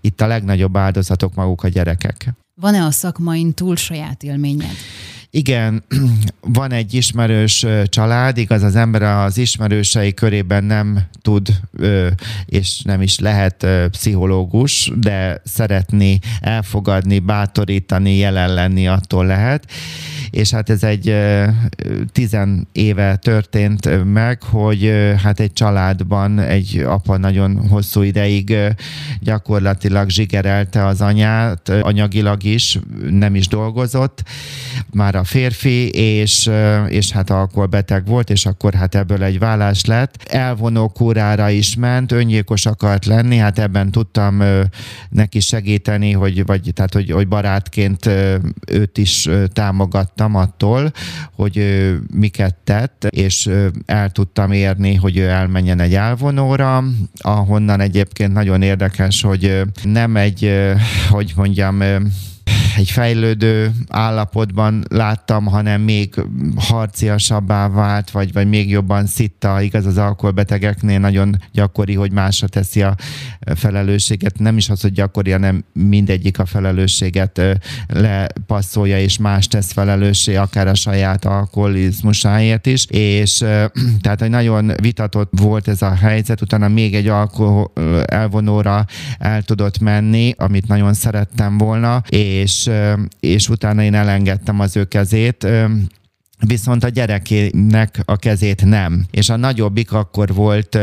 itt 0.00 0.20
a 0.20 0.26
legnagyobb 0.26 0.76
áldozatok 0.76 1.34
maguk 1.34 1.62
a 1.62 1.68
gyerekek. 1.68 2.32
Van-e 2.60 2.84
a 2.84 2.90
szakmain 2.90 3.54
túl 3.54 3.76
saját 3.76 4.22
élményed? 4.22 4.76
Igen, 5.34 5.84
van 6.58 6.72
egy 6.72 6.94
ismerős 6.94 7.66
család, 7.84 8.38
igaz, 8.38 8.62
az 8.62 8.76
ember 8.76 9.02
az 9.02 9.38
ismerősei 9.38 10.14
körében 10.14 10.64
nem 10.64 10.98
tud 11.22 11.48
és 12.46 12.80
nem 12.82 13.02
is 13.02 13.18
lehet 13.18 13.66
pszichológus, 13.90 14.92
de 14.96 15.40
szeretni, 15.44 16.18
elfogadni, 16.40 17.18
bátorítani, 17.18 18.16
jelen 18.16 18.54
lenni 18.54 18.88
attól 18.88 19.26
lehet. 19.26 19.70
És 20.30 20.50
hát 20.50 20.70
ez 20.70 20.82
egy 20.82 21.16
tizen 22.12 22.68
éve 22.72 23.16
történt 23.16 24.12
meg, 24.12 24.42
hogy 24.42 24.92
hát 25.22 25.40
egy 25.40 25.52
családban 25.52 26.38
egy 26.38 26.78
apa 26.78 27.16
nagyon 27.16 27.68
hosszú 27.68 28.02
ideig 28.02 28.56
gyakorlatilag 29.20 30.10
zsigerelte 30.10 30.86
az 30.86 31.00
anyát, 31.00 31.68
anyagilag 31.68 32.44
is, 32.44 32.78
nem 33.10 33.34
is 33.34 33.48
dolgozott, 33.48 34.22
már 34.92 35.14
a 35.14 35.21
férfi, 35.24 35.88
és, 35.88 36.50
és 36.88 37.10
hát 37.10 37.30
alkoholbeteg 37.30 38.06
volt, 38.06 38.30
és 38.30 38.46
akkor 38.46 38.74
hát 38.74 38.94
ebből 38.94 39.22
egy 39.22 39.38
vállás 39.38 39.84
lett. 39.84 40.22
Elvonó 40.28 40.88
kúrára 40.88 41.50
is 41.50 41.76
ment, 41.76 42.12
öngyilkos 42.12 42.66
akart 42.66 43.06
lenni, 43.06 43.36
hát 43.36 43.58
ebben 43.58 43.90
tudtam 43.90 44.42
neki 45.08 45.40
segíteni, 45.40 46.12
hogy, 46.12 46.46
vagy, 46.46 46.70
tehát, 46.74 46.94
hogy, 46.94 47.10
hogy 47.10 47.28
barátként 47.28 48.10
őt 48.66 48.98
is 48.98 49.28
támogattam, 49.52 50.34
attól, 50.34 50.92
hogy 51.34 51.56
ő 51.56 52.02
miket 52.14 52.54
tett, 52.54 53.06
és 53.10 53.50
el 53.86 54.10
tudtam 54.10 54.52
érni, 54.52 54.94
hogy 54.94 55.16
ő 55.16 55.28
elmenjen 55.28 55.80
egy 55.80 55.94
elvonóra, 55.94 56.84
ahonnan 57.18 57.80
egyébként 57.80 58.32
nagyon 58.32 58.62
érdekes, 58.62 59.22
hogy 59.22 59.62
nem 59.82 60.16
egy, 60.16 60.52
hogy 61.10 61.32
mondjam, 61.36 61.82
egy 62.76 62.90
fejlődő 62.90 63.72
állapotban 63.88 64.84
láttam, 64.88 65.46
hanem 65.46 65.80
még 65.80 66.14
harciasabbá 66.56 67.68
vált, 67.68 68.10
vagy, 68.10 68.32
vagy 68.32 68.48
még 68.48 68.70
jobban 68.70 69.06
szitta, 69.06 69.60
igaz 69.60 69.86
az 69.86 69.98
alkoholbetegeknél 69.98 70.98
nagyon 70.98 71.36
gyakori, 71.52 71.94
hogy 71.94 72.12
másra 72.12 72.48
teszi 72.48 72.82
a 72.82 72.94
felelősséget. 73.54 74.38
Nem 74.38 74.56
is 74.56 74.68
az, 74.68 74.80
hogy 74.80 74.92
gyakori, 74.92 75.30
hanem 75.30 75.64
mindegyik 75.72 76.38
a 76.38 76.44
felelősséget 76.46 77.40
lepasszolja, 77.88 78.98
és 78.98 79.18
más 79.18 79.48
tesz 79.48 79.72
felelőssé, 79.72 80.36
akár 80.36 80.68
a 80.68 80.74
saját 80.74 81.24
alkoholizmusáért 81.24 82.66
is, 82.66 82.86
és 82.88 83.44
tehát, 84.02 84.20
hogy 84.20 84.30
nagyon 84.30 84.72
vitatott 84.80 85.32
volt 85.36 85.68
ez 85.68 85.82
a 85.82 85.94
helyzet, 85.94 86.40
utána 86.40 86.68
még 86.68 86.94
egy 86.94 87.08
alkohol 87.08 87.72
elvonóra 88.04 88.84
el 89.18 89.42
tudott 89.42 89.78
menni, 89.78 90.34
amit 90.36 90.68
nagyon 90.68 90.94
szerettem 90.94 91.58
volna, 91.58 92.02
és 92.08 92.61
és, 93.20 93.48
utána 93.48 93.82
én 93.82 93.94
elengedtem 93.94 94.60
az 94.60 94.76
ő 94.76 94.84
kezét 94.84 95.46
viszont 96.46 96.84
a 96.84 96.88
gyerekének 96.88 98.02
a 98.04 98.16
kezét 98.16 98.64
nem. 98.64 99.04
És 99.10 99.28
a 99.28 99.36
nagyobbik 99.36 99.92
akkor 99.92 100.34
volt 100.34 100.78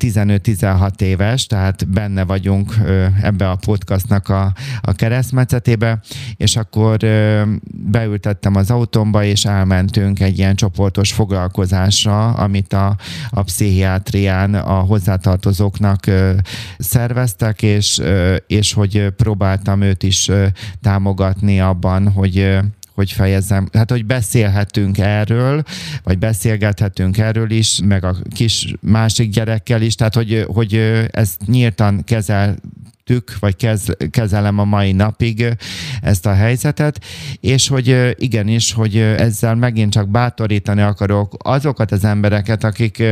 15-16 0.00 1.00
éves, 1.00 1.46
tehát 1.46 1.88
benne 1.88 2.24
vagyunk 2.24 2.74
ebbe 3.22 3.50
a 3.50 3.56
podcastnak 3.56 4.28
a, 4.28 4.52
a 4.80 4.92
keresztmetszetébe, 4.92 6.00
és 6.36 6.56
akkor 6.56 6.96
beültettem 7.72 8.54
az 8.54 8.70
autómba, 8.70 9.24
és 9.24 9.44
elmentünk 9.44 10.20
egy 10.20 10.38
ilyen 10.38 10.54
csoportos 10.54 11.12
foglalkozásra, 11.12 12.28
amit 12.28 12.72
a, 12.72 12.96
a 13.30 13.42
pszichiátrián 13.42 14.54
a 14.54 14.80
hozzátartozóknak 14.80 16.04
szerveztek, 16.78 17.62
és, 17.62 18.00
és 18.46 18.72
hogy 18.72 19.08
próbáltam 19.16 19.80
őt 19.80 20.02
is 20.02 20.30
támogatni 20.82 21.60
abban, 21.60 22.12
hogy 22.12 22.58
hogy 22.96 23.12
fejezzem, 23.12 23.68
hát 23.72 23.90
hogy 23.90 24.06
beszélhetünk 24.06 24.98
erről, 24.98 25.62
vagy 26.02 26.18
beszélgethetünk 26.18 27.18
erről 27.18 27.50
is, 27.50 27.80
meg 27.84 28.04
a 28.04 28.16
kis 28.34 28.74
másik 28.80 29.30
gyerekkel 29.30 29.82
is, 29.82 29.94
tehát 29.94 30.14
hogy, 30.14 30.44
hogy 30.46 30.74
ezt 31.10 31.40
nyíltan 31.46 32.04
kezel 32.04 32.56
kezeltük, 33.06 33.38
vagy 33.38 33.56
kez, 33.56 33.86
kezelem 34.10 34.58
a 34.58 34.64
mai 34.64 34.92
napig 34.92 35.56
ezt 36.00 36.26
a 36.26 36.34
helyzetet, 36.34 37.04
és 37.40 37.68
hogy 37.68 38.14
igenis, 38.14 38.72
hogy 38.72 38.96
ezzel 38.96 39.54
megint 39.54 39.92
csak 39.92 40.08
bátorítani 40.08 40.80
akarok 40.80 41.34
azokat 41.38 41.92
az 41.92 42.04
embereket, 42.04 42.64
akik 42.64 43.02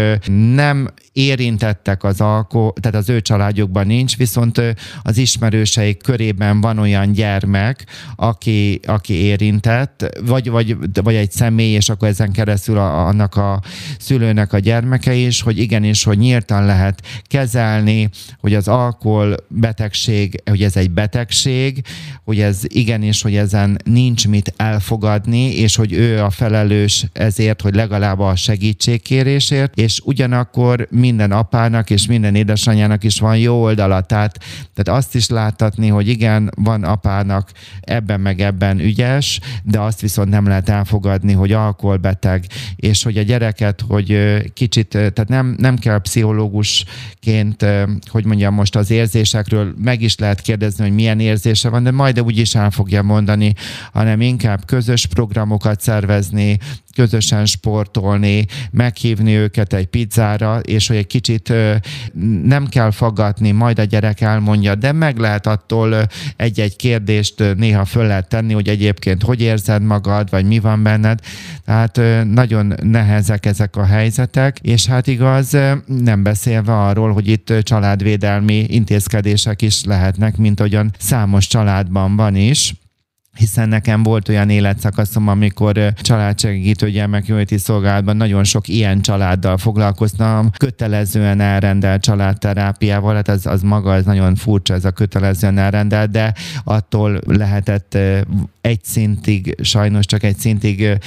nem 0.54 0.88
érintettek 1.12 2.04
az 2.04 2.20
alkohol, 2.20 2.72
tehát 2.80 2.98
az 2.98 3.08
ő 3.08 3.20
családjukban 3.20 3.86
nincs, 3.86 4.16
viszont 4.16 4.60
az 5.02 5.16
ismerőseik 5.16 6.02
körében 6.02 6.60
van 6.60 6.78
olyan 6.78 7.12
gyermek, 7.12 7.86
aki, 8.16 8.80
aki 8.86 9.12
érintett, 9.12 10.18
vagy, 10.26 10.50
vagy, 10.50 10.76
vagy 11.02 11.14
egy 11.14 11.30
személy, 11.30 11.74
és 11.74 11.88
akkor 11.88 12.08
ezen 12.08 12.32
keresztül 12.32 12.78
a, 12.78 13.06
annak 13.06 13.36
a 13.36 13.62
szülőnek 13.98 14.52
a 14.52 14.58
gyermeke 14.58 15.14
is, 15.14 15.42
hogy 15.42 15.58
igenis, 15.58 16.04
hogy 16.04 16.18
nyíltan 16.18 16.64
lehet 16.64 17.02
kezelni, 17.22 18.10
hogy 18.40 18.54
az 18.54 18.68
alkohol 18.68 19.36
beteg 19.48 19.83
betegség, 19.84 20.42
hogy 20.44 20.62
ez 20.62 20.76
egy 20.76 20.90
betegség, 20.90 21.84
hogy 22.24 22.40
ez 22.40 22.60
igenis, 22.62 23.22
hogy 23.22 23.36
ezen 23.36 23.78
nincs 23.84 24.28
mit 24.28 24.52
elfogadni, 24.56 25.54
és 25.54 25.76
hogy 25.76 25.92
ő 25.92 26.22
a 26.22 26.30
felelős 26.30 27.06
ezért, 27.12 27.60
hogy 27.60 27.74
legalább 27.74 28.18
a 28.18 28.36
segítségkérésért, 28.36 29.78
és 29.78 30.00
ugyanakkor 30.04 30.86
minden 30.90 31.32
apának 31.32 31.90
és 31.90 32.06
minden 32.06 32.34
édesanyjának 32.34 33.04
is 33.04 33.20
van 33.20 33.38
jó 33.38 33.62
oldala, 33.62 34.00
tehát, 34.00 34.38
tehát 34.74 35.00
azt 35.00 35.14
is 35.14 35.28
láthatni, 35.28 35.88
hogy 35.88 36.08
igen, 36.08 36.50
van 36.56 36.84
apának 36.84 37.50
ebben 37.80 38.20
meg 38.20 38.40
ebben 38.40 38.78
ügyes, 38.78 39.40
de 39.62 39.80
azt 39.80 40.00
viszont 40.00 40.30
nem 40.30 40.46
lehet 40.46 40.68
elfogadni, 40.68 41.32
hogy 41.32 41.52
alkoholbeteg, 41.52 42.44
és 42.76 43.02
hogy 43.02 43.18
a 43.18 43.22
gyereket, 43.22 43.84
hogy 43.88 44.18
kicsit, 44.54 44.88
tehát 44.88 45.28
nem, 45.28 45.54
nem 45.58 45.78
kell 45.78 45.98
pszichológusként, 45.98 47.66
hogy 48.10 48.24
mondjam 48.24 48.54
most 48.54 48.76
az 48.76 48.90
érzésekről 48.90 49.73
meg 49.76 50.02
is 50.02 50.18
lehet 50.18 50.40
kérdezni, 50.40 50.84
hogy 50.84 50.94
milyen 50.94 51.20
érzése 51.20 51.68
van, 51.68 51.82
de 51.82 51.90
majd 51.90 52.20
úgy 52.20 52.38
is 52.38 52.54
el 52.54 52.70
fogja 52.70 53.02
mondani, 53.02 53.52
hanem 53.92 54.20
inkább 54.20 54.64
közös 54.64 55.06
programokat 55.06 55.80
szervezni, 55.80 56.58
közösen 56.94 57.46
sportolni, 57.46 58.46
meghívni 58.70 59.34
őket 59.34 59.72
egy 59.72 59.86
pizzára, 59.86 60.58
és 60.58 60.86
hogy 60.86 60.96
egy 60.96 61.06
kicsit 61.06 61.52
nem 62.44 62.66
kell 62.66 62.90
fagadni, 62.90 63.50
majd 63.50 63.78
a 63.78 63.84
gyerek 63.84 64.20
elmondja, 64.20 64.74
de 64.74 64.92
meg 64.92 65.18
lehet 65.18 65.46
attól 65.46 66.06
egy-egy 66.36 66.76
kérdést 66.76 67.54
néha 67.56 67.84
föl 67.84 68.06
lehet 68.06 68.28
tenni, 68.28 68.52
hogy 68.52 68.68
egyébként 68.68 69.22
hogy 69.22 69.40
érzed 69.40 69.82
magad, 69.82 70.30
vagy 70.30 70.46
mi 70.46 70.58
van 70.58 70.82
benned. 70.82 71.18
Tehát 71.64 72.00
nagyon 72.24 72.74
nehezek 72.82 73.46
ezek 73.46 73.76
a 73.76 73.84
helyzetek, 73.84 74.58
és 74.62 74.86
hát 74.86 75.06
igaz, 75.06 75.56
nem 75.86 76.22
beszélve 76.22 76.78
arról, 76.78 77.12
hogy 77.12 77.28
itt 77.28 77.52
családvédelmi 77.62 78.66
intézkedések 78.68 79.62
is 79.62 79.84
lehetnek, 79.84 80.36
mint 80.36 80.60
ahogyan 80.60 80.90
számos 80.98 81.46
családban 81.46 82.16
van 82.16 82.36
is 82.36 82.74
hiszen 83.34 83.68
nekem 83.68 84.02
volt 84.02 84.28
olyan 84.28 84.50
életszakaszom, 84.50 85.28
amikor 85.28 85.92
családsegítő 86.02 86.90
gyermekjóléti 86.90 87.58
szolgálatban 87.58 88.16
nagyon 88.16 88.44
sok 88.44 88.68
ilyen 88.68 89.00
családdal 89.00 89.58
foglalkoztam, 89.58 90.50
kötelezően 90.56 91.40
elrendelt 91.40 92.02
családterápiával, 92.02 93.14
hát 93.14 93.28
az, 93.28 93.46
az 93.46 93.62
maga, 93.62 93.94
ez 93.94 94.04
nagyon 94.04 94.34
furcsa, 94.34 94.74
ez 94.74 94.84
a 94.84 94.90
kötelezően 94.90 95.58
elrendelt, 95.58 96.10
de 96.10 96.34
attól 96.64 97.20
lehetett 97.26 97.98
egy 98.60 98.84
szintig, 98.84 99.56
sajnos 99.62 100.06
csak 100.06 100.22
egy 100.22 100.36
szintig 100.36 100.98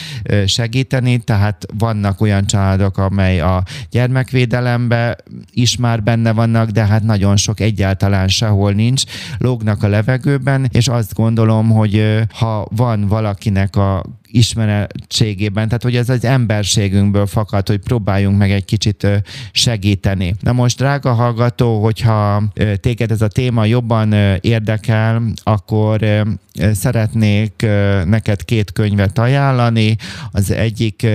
segíteni, 0.46 1.18
tehát 1.18 1.66
vannak 1.78 2.22
olyan 2.22 2.46
családok, 2.46 2.98
amely 2.98 3.40
a 3.40 3.64
gyermekvédelembe 3.90 5.18
is 5.52 5.78
már 5.78 6.04
benne 6.04 6.32
vannak, 6.32 6.70
de 6.70 6.86
hát 6.86 7.04
nagyon 7.04 7.36
sok 7.36 7.60
egyáltalán 7.60 8.28
sehol 8.28 8.72
nincs, 8.72 9.04
lógnak 9.38 9.84
a 9.84 9.88
levegőben, 9.88 10.70
és 10.72 10.88
azt 10.88 11.14
gondolom, 11.14 11.70
hogy 11.70 12.17
ha 12.34 12.68
van 12.72 13.08
valakinek 13.08 13.76
a 13.76 14.04
ismerettségében, 14.32 15.68
tehát 15.68 15.84
hogy 15.84 15.96
ez 15.96 16.10
az 16.10 16.26
emberségünkből 16.26 17.26
fakad, 17.26 17.68
hogy 17.68 17.80
próbáljunk 17.80 18.38
meg 18.38 18.52
egy 18.52 18.66
kicsit 18.66 19.08
segíteni. 19.52 20.36
Na 20.40 20.52
most, 20.52 20.78
drága 20.78 21.14
hallgató, 21.14 21.84
hogyha 21.84 22.44
téged 22.80 23.12
ez 23.12 23.22
a 23.22 23.28
téma 23.28 23.66
jobban 23.66 24.14
érdekel, 24.42 25.22
akkor 25.44 26.26
szeretnék 26.72 27.66
neked 28.06 28.46
két 28.46 28.72
könyvet 28.72 29.18
ajánlani. 29.18 29.96
Az 30.32 30.52
egyik 30.52 31.08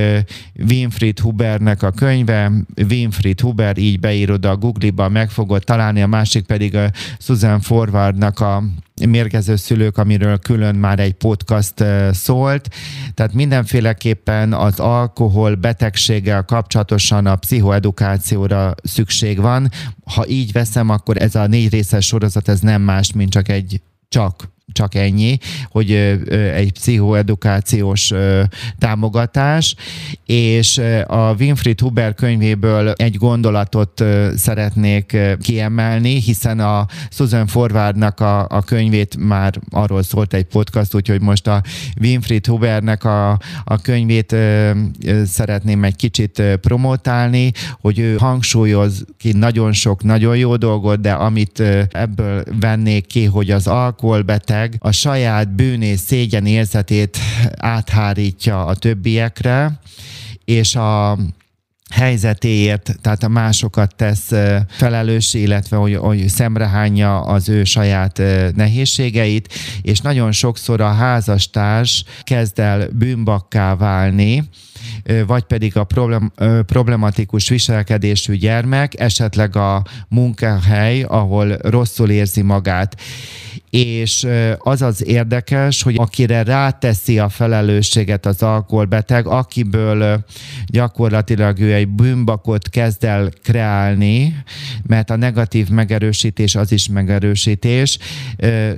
Winfried 0.69 1.19
Hubernek 1.19 1.83
a 1.83 1.91
könyve, 1.91 2.53
Winfried 2.91 3.41
Huber, 3.41 3.79
így 3.79 4.01
beírod 4.01 4.45
a 4.45 4.57
Google-ba, 4.57 5.09
meg 5.09 5.31
fogod 5.31 5.65
találni, 5.65 6.03
a 6.03 6.07
másik 6.07 6.45
pedig 6.45 6.77
a 6.77 6.91
Susan 7.19 7.61
Forwardnak 7.61 8.41
a 8.41 8.63
mérgező 9.07 9.57
szülők, 9.57 9.99
amiről 9.99 10.39
külön 10.39 10.75
már 10.75 10.99
egy 10.99 11.13
podcast 11.13 11.85
szólt. 12.13 12.69
Tehát 13.15 13.33
mindenféleképpen 13.33 14.53
az 14.53 14.81
alkohol 14.81 15.55
betegséggel 15.55 16.45
kapcsolatosan 16.45 17.27
a 17.27 17.37
pszichoedukációra 17.37 18.75
szükség 18.83 19.41
van. 19.41 19.71
Ha 20.05 20.29
így 20.29 20.53
veszem, 20.53 20.89
akkor 20.89 21.23
ez 21.23 21.35
a 21.35 21.47
négy 21.47 21.71
részes 21.71 22.07
sorozat, 22.07 22.49
ez 22.49 22.61
nem 22.61 22.83
más, 22.83 23.13
mint 23.13 23.31
csak 23.31 23.49
egy 23.49 23.81
csak 24.09 24.51
csak 24.73 24.95
ennyi, 24.95 25.39
hogy 25.71 25.93
egy 26.55 26.73
pszichoedukációs 26.73 28.13
támogatás, 28.79 29.75
és 30.27 30.81
a 31.07 31.35
Winfried 31.39 31.81
Huber 31.81 32.15
könyvéből 32.15 32.91
egy 32.91 33.17
gondolatot 33.17 34.05
szeretnék 34.37 35.17
kiemelni, 35.41 36.21
hiszen 36.21 36.61
a 36.61 36.87
Susan 37.11 37.47
Forwardnak 37.47 38.21
a, 38.21 38.47
a 38.49 38.63
könyvét 38.63 39.17
már 39.17 39.59
arról 39.71 40.03
szólt 40.03 40.35
egy 40.35 40.45
podcast, 40.45 40.95
úgyhogy 40.95 41.21
most 41.21 41.47
a 41.47 41.63
Winfried 42.01 42.47
Hubernek 42.47 43.05
a, 43.05 43.31
a 43.65 43.81
könyvét 43.83 44.37
szeretném 45.25 45.85
egy 45.85 45.97
kicsit 45.97 46.43
promotálni, 46.61 47.53
hogy 47.81 47.99
ő 47.99 48.17
hangsúlyoz 48.17 49.05
ki 49.19 49.33
nagyon 49.33 49.73
sok, 49.73 50.03
nagyon 50.03 50.37
jó 50.37 50.57
dolgot, 50.57 51.01
de 51.01 51.13
amit 51.13 51.61
ebből 51.91 52.45
vennék 52.61 53.07
ki, 53.07 53.25
hogy 53.25 53.51
az 53.51 53.67
alkoholbeteg 53.67 54.52
beteg 54.53 54.77
a 54.79 54.91
saját 54.91 55.55
bűn 55.55 55.83
és 55.83 56.01
szégyen 56.01 56.47
érzetét 56.47 57.19
áthárítja 57.57 58.65
a 58.65 58.75
többiekre, 58.75 59.81
és 60.45 60.75
a 60.75 61.19
helyzetéért, 61.91 62.97
tehát 63.01 63.23
a 63.23 63.29
másokat 63.29 63.95
tesz 63.97 64.31
felelős, 64.69 65.35
illetve 65.35 65.77
hogy, 65.77 65.97
hogy 65.97 66.29
szemrehányja 66.29 67.21
az 67.21 67.49
ő 67.49 67.65
saját 67.65 68.23
nehézségeit, 68.55 69.55
és 69.83 70.01
nagyon 70.01 70.33
sokszor 70.33 70.81
a 70.81 70.93
házastárs 70.93 72.05
kezd 72.23 72.59
el 72.59 72.89
bűnbakká 72.93 73.75
válni, 73.75 74.49
vagy 75.27 75.43
pedig 75.43 75.77
a 75.77 75.85
problem, 75.85 76.33
problematikus 76.67 77.49
viselkedésű 77.49 78.35
gyermek, 78.35 79.01
esetleg 79.01 79.57
a 79.57 79.85
munkahely, 80.09 81.03
ahol 81.03 81.57
rosszul 81.61 82.11
érzi 82.11 82.43
magát. 82.43 83.01
És 83.71 84.27
az 84.59 84.83
az 84.83 85.07
érdekes, 85.07 85.83
hogy 85.83 85.95
akire 85.99 86.43
ráteszi 86.43 87.19
a 87.19 87.29
felelősséget 87.29 88.27
az 88.27 88.43
alkoholbeteg, 88.43 89.27
akiből 89.27 90.25
gyakorlatilag 90.67 91.59
ő 91.59 91.75
egy 91.75 91.89
bűnbakot 91.89 92.69
kezd 92.69 93.05
el 93.05 93.29
kreálni, 93.43 94.37
mert 94.87 95.11
a 95.11 95.17
negatív 95.17 95.69
megerősítés 95.69 96.55
az 96.55 96.73
is 96.73 96.89
megerősítés, 96.89 97.99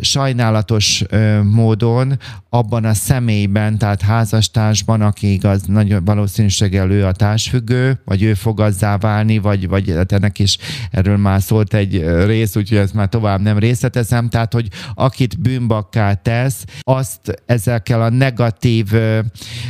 sajnálatos 0.00 1.04
módon 1.42 2.18
abban 2.48 2.84
a 2.84 2.94
személyben, 2.94 3.78
tehát 3.78 4.02
házastársban, 4.02 5.00
aki 5.00 5.32
igaz, 5.32 5.62
nagyon 5.66 5.93
valószínűséggel 6.04 6.90
ő 6.90 7.06
a 7.06 7.12
társfüggő, 7.12 8.00
vagy 8.04 8.22
ő 8.22 8.34
fog 8.34 8.60
azzá 8.60 8.96
válni, 8.96 9.38
vagy, 9.38 9.68
vagy 9.68 9.90
hát 9.90 10.12
ennek 10.12 10.38
is 10.38 10.58
erről 10.90 11.16
már 11.16 11.42
szólt 11.42 11.74
egy 11.74 12.04
rész, 12.24 12.56
úgyhogy 12.56 12.78
ezt 12.78 12.94
már 12.94 13.08
tovább 13.08 13.40
nem 13.40 13.58
részletezem, 13.58 14.28
tehát 14.28 14.52
hogy 14.52 14.68
akit 14.94 15.40
bűnbakká 15.40 16.14
tesz, 16.14 16.64
azt 16.80 17.42
ezekkel 17.46 18.02
a 18.02 18.08
negatív 18.08 18.86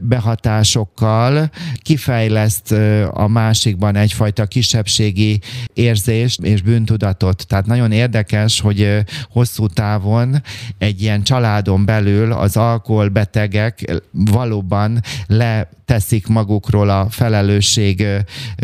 behatásokkal 0.02 1.50
kifejleszt 1.82 2.72
a 3.10 3.28
másikban 3.28 3.96
egyfajta 3.96 4.46
kisebbségi 4.46 5.40
érzést 5.72 6.40
és 6.40 6.62
bűntudatot. 6.62 7.46
Tehát 7.46 7.66
nagyon 7.66 7.92
érdekes, 7.92 8.60
hogy 8.60 9.04
hosszú 9.28 9.66
távon 9.66 10.42
egy 10.78 11.02
ilyen 11.02 11.22
családon 11.22 11.84
belül 11.84 12.32
az 12.32 12.56
alkoholbetegek 12.56 14.02
valóban 14.10 15.00
le 15.26 15.68
teszik 15.84 16.26
magukról 16.26 16.90
a 16.90 17.06
felelősség 17.10 18.06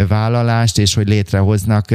vállalást, 0.08 0.78
és 0.78 0.94
hogy 0.94 1.08
létrehoznak 1.08 1.90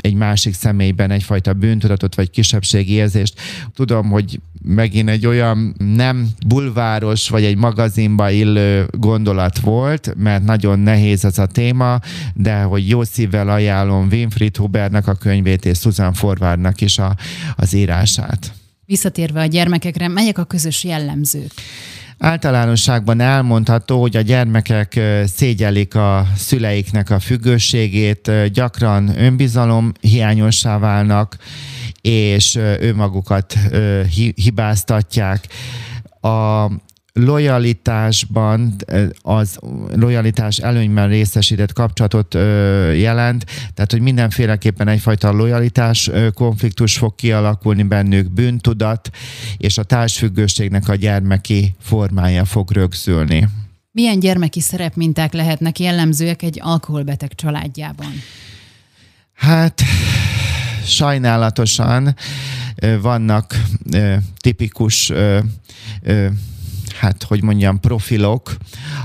egy 0.00 0.14
másik 0.14 0.54
személyben 0.54 1.10
egyfajta 1.10 1.52
bűntudatot 1.52 2.14
vagy 2.14 2.30
kisebbségi 2.30 2.92
érzést. 2.92 3.40
Tudom, 3.74 4.10
hogy 4.10 4.40
megint 4.62 5.08
egy 5.08 5.26
olyan 5.26 5.74
nem 5.78 6.28
bulváros 6.46 7.28
vagy 7.28 7.44
egy 7.44 7.56
magazinba 7.56 8.30
illő 8.30 8.86
gondolat 8.90 9.58
volt, 9.58 10.14
mert 10.16 10.44
nagyon 10.44 10.78
nehéz 10.78 11.24
ez 11.24 11.38
a 11.38 11.46
téma, 11.46 11.98
de 12.34 12.62
hogy 12.62 12.88
jó 12.88 13.04
szívvel 13.04 13.48
ajánlom 13.48 14.08
Winfried 14.10 14.56
Hubernek 14.56 15.06
a 15.06 15.14
könyvét 15.14 15.64
és 15.64 15.78
Susan 15.78 16.12
Forwardnak 16.12 16.80
is 16.80 16.98
a, 16.98 17.16
az 17.56 17.72
írását. 17.72 18.52
Visszatérve 18.86 19.40
a 19.40 19.46
gyermekekre, 19.46 20.08
melyek 20.08 20.38
a 20.38 20.44
közös 20.44 20.84
jellemzők? 20.84 21.52
Általánosságban 22.22 23.20
elmondható, 23.20 24.00
hogy 24.00 24.16
a 24.16 24.20
gyermekek 24.20 25.00
szégyelik 25.24 25.94
a 25.94 26.26
szüleiknek 26.36 27.10
a 27.10 27.18
függőségét, 27.18 28.30
gyakran 28.52 29.18
önbizalom 29.18 29.92
hiányossá 30.00 30.78
válnak, 30.78 31.36
és 32.00 32.54
önmagukat 32.80 33.54
hibáztatják. 34.34 35.46
A 36.20 36.66
lojalitásban 37.12 38.76
az 39.22 39.58
lojalitás 39.94 40.58
előnyben 40.58 41.08
részesített 41.08 41.72
kapcsolatot 41.72 42.34
jelent, 42.94 43.44
tehát 43.74 43.90
hogy 43.90 44.00
mindenféleképpen 44.00 44.88
egyfajta 44.88 45.32
lojalitás 45.32 46.10
konfliktus 46.34 46.98
fog 46.98 47.14
kialakulni 47.14 47.82
bennük, 47.82 48.30
bűntudat, 48.30 49.10
és 49.56 49.78
a 49.78 49.82
társfüggőségnek 49.82 50.88
a 50.88 50.94
gyermeki 50.94 51.74
formája 51.80 52.44
fog 52.44 52.70
rögzülni. 52.72 53.48
Milyen 53.92 54.20
gyermeki 54.20 54.60
szerepminták 54.60 55.32
lehetnek 55.32 55.78
jellemzőek 55.78 56.42
egy 56.42 56.58
alkoholbeteg 56.62 57.34
családjában? 57.34 58.12
Hát 59.34 59.82
sajnálatosan 60.84 62.14
vannak 63.00 63.60
tipikus 64.40 65.12
hát 67.00 67.22
hogy 67.22 67.42
mondjam, 67.42 67.80
profilok, 67.80 68.56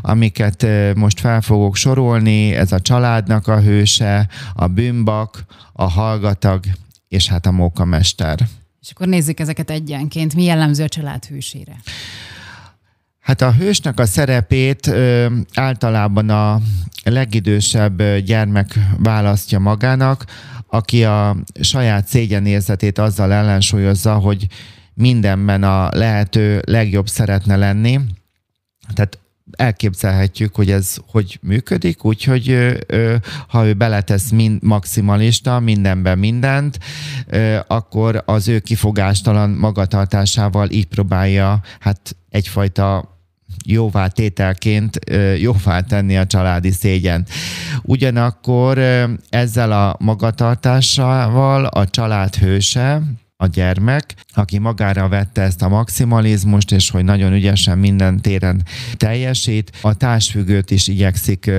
amiket 0.01 0.65
most 0.95 1.19
fel 1.19 1.41
fogok 1.41 1.75
sorolni, 1.75 2.53
ez 2.53 2.71
a 2.71 2.79
családnak 2.79 3.47
a 3.47 3.61
hőse, 3.61 4.27
a 4.53 4.67
bűnbak, 4.67 5.45
a 5.73 5.89
hallgatag, 5.89 6.63
és 7.07 7.27
hát 7.27 7.45
a 7.45 7.51
mókamester. 7.51 8.47
És 8.81 8.91
akkor 8.91 9.07
nézzük 9.07 9.39
ezeket 9.39 9.69
egyenként. 9.69 10.35
Mi 10.35 10.43
jellemző 10.43 10.83
a 10.83 10.87
család 10.87 11.25
hősére? 11.25 11.75
Hát 13.19 13.41
a 13.41 13.51
hősnek 13.51 13.99
a 13.99 14.05
szerepét 14.05 14.87
ö, 14.87 15.27
általában 15.53 16.29
a 16.29 16.61
legidősebb 17.03 18.03
gyermek 18.17 18.79
választja 18.97 19.59
magának, 19.59 20.25
aki 20.67 21.03
a 21.03 21.35
saját 21.61 22.07
szégyenérzetét 22.07 22.97
azzal 22.97 23.33
ellensúlyozza, 23.33 24.13
hogy 24.15 24.47
mindenben 24.95 25.63
a 25.63 25.89
lehető 25.91 26.61
legjobb 26.65 27.07
szeretne 27.07 27.55
lenni. 27.55 27.99
Tehát 28.93 29.19
elképzelhetjük, 29.51 30.55
hogy 30.55 30.71
ez 30.71 30.95
hogy 31.07 31.39
működik, 31.41 32.05
úgyhogy 32.05 32.75
ha 33.47 33.65
ő 33.65 33.73
beletesz 33.73 34.29
mind, 34.29 34.63
maximalista, 34.63 35.59
mindenben 35.59 36.17
mindent, 36.17 36.79
akkor 37.67 38.23
az 38.25 38.47
ő 38.47 38.59
kifogástalan 38.59 39.49
magatartásával 39.49 40.69
így 40.69 40.87
próbálja 40.87 41.61
hát 41.79 42.15
egyfajta 42.29 43.13
jóvá 43.65 44.07
tételként 44.07 44.99
jóvá 45.37 45.81
tenni 45.81 46.17
a 46.17 46.25
családi 46.25 46.71
szégyen. 46.71 47.25
Ugyanakkor 47.81 48.77
ezzel 49.29 49.71
a 49.71 49.95
magatartásával 49.99 51.65
a 51.65 51.87
család 51.87 52.35
hőse, 52.35 53.01
a 53.37 53.47
gyermek, 53.47 54.15
aki 54.33 54.57
magára 54.57 55.07
vette 55.07 55.41
ezt 55.41 55.61
a 55.61 55.69
maximalizmust, 55.69 56.71
és 56.71 56.89
hogy 56.89 57.03
nagyon 57.03 57.33
ügyesen 57.33 57.77
minden 57.77 58.21
téren 58.21 58.63
teljesít. 58.97 59.71
A 59.81 59.93
társfüggőt 59.93 60.71
is 60.71 60.87
igyekszik 60.87 61.51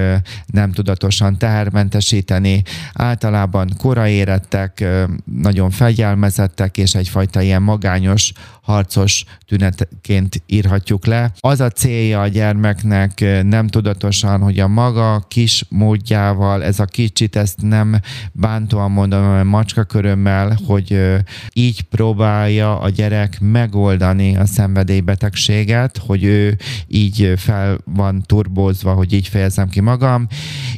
nem 0.46 0.72
tudatosan 0.72 1.38
tehermentesíteni. 1.38 2.62
Általában 2.92 3.72
koraérettek, 3.78 4.84
nagyon 5.24 5.70
fegyelmezettek, 5.70 6.78
és 6.78 6.94
egyfajta 6.94 7.40
ilyen 7.40 7.62
magányos, 7.62 8.32
harcos 8.62 9.24
tünetként 9.46 10.42
írhatjuk 10.46 11.06
le. 11.06 11.32
Az 11.40 11.60
a 11.60 11.70
célja 11.70 12.20
a 12.20 12.28
gyermeknek 12.28 13.42
nem 13.42 13.66
tudatosan, 13.66 14.40
hogy 14.40 14.58
a 14.58 14.68
maga 14.68 15.24
kis 15.28 15.64
módjával, 15.68 16.64
ez 16.64 16.80
a 16.80 16.84
kicsit, 16.84 17.36
ezt 17.36 17.62
nem 17.62 18.00
bántóan 18.32 18.90
mondom, 18.90 19.46
macska 19.46 19.84
körömmel, 19.84 20.58
hogy 20.66 21.14
így 21.52 21.65
próbálja 21.90 22.79
a 22.79 22.88
gyerek 22.88 23.40
megoldani 23.40 24.37
a 24.37 24.46
szenvedélybetegséget, 24.46 25.98
hogy 25.98 26.24
ő 26.24 26.57
így 26.87 27.33
fel 27.37 27.79
van 27.85 28.22
turbózva, 28.26 28.92
hogy 28.92 29.12
így 29.12 29.29
fejezem 29.29 29.68
ki 29.68 29.81
magam, 29.81 30.26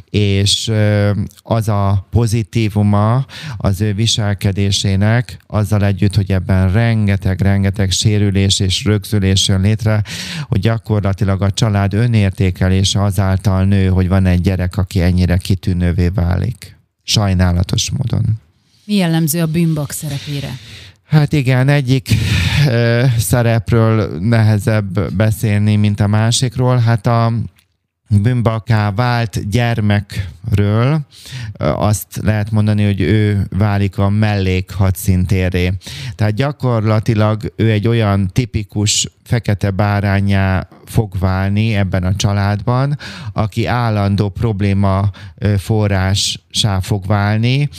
és 0.09 0.71
az 1.41 1.67
a 1.67 2.07
pozitívuma 2.09 3.25
az 3.57 3.81
ő 3.81 3.93
viselkedésének, 3.93 5.39
azzal 5.47 5.85
együtt, 5.85 6.15
hogy 6.15 6.31
ebben 6.31 6.71
rengeteg, 6.71 7.41
rengeteg 7.41 7.91
sérülés 7.91 8.59
és 8.59 8.83
rögzülés 8.85 9.47
jön 9.47 9.61
létre, 9.61 10.03
hogy 10.47 10.59
gyakorlatilag 10.59 11.41
a 11.41 11.51
család 11.51 11.93
önértékelése 11.93 13.03
azáltal 13.03 13.63
nő, 13.63 13.87
hogy 13.87 14.07
van 14.07 14.25
egy 14.25 14.41
gyerek, 14.41 14.77
aki 14.77 15.01
ennyire 15.01 15.37
kitűnővé 15.37 16.07
válik. 16.07 16.77
Sajnálatos 17.03 17.89
módon. 17.89 18.39
Mi 18.89 18.95
jellemző 18.95 19.41
a 19.41 19.45
bűnbak 19.45 19.91
szerepére? 19.91 20.57
Hát 21.03 21.33
igen, 21.33 21.69
egyik 21.69 22.09
ö, 22.67 23.05
szerepről 23.17 24.19
nehezebb 24.19 25.13
beszélni, 25.13 25.75
mint 25.75 25.99
a 25.99 26.07
másikról. 26.07 26.77
Hát 26.77 27.07
a 27.07 27.33
bűnbaká 28.09 28.91
vált 28.91 29.49
gyermekről 29.49 30.99
azt 31.57 32.19
lehet 32.21 32.51
mondani, 32.51 32.85
hogy 32.85 33.01
ő 33.01 33.47
válik 33.57 33.97
a 33.97 34.09
mellék 34.09 34.71
hadszintéré. 34.71 35.73
Tehát 36.15 36.33
gyakorlatilag 36.33 37.53
ő 37.55 37.71
egy 37.71 37.87
olyan 37.87 38.29
tipikus 38.33 39.07
fekete 39.23 39.71
bárányá 39.71 40.67
fog 40.89 41.13
válni 41.19 41.75
ebben 41.75 42.03
a 42.03 42.15
családban, 42.15 42.97
aki 43.33 43.65
állandó 43.65 44.29
probléma 44.29 45.09
forrássá 45.57 46.79
fog 46.79 47.05
válni, 47.05 47.69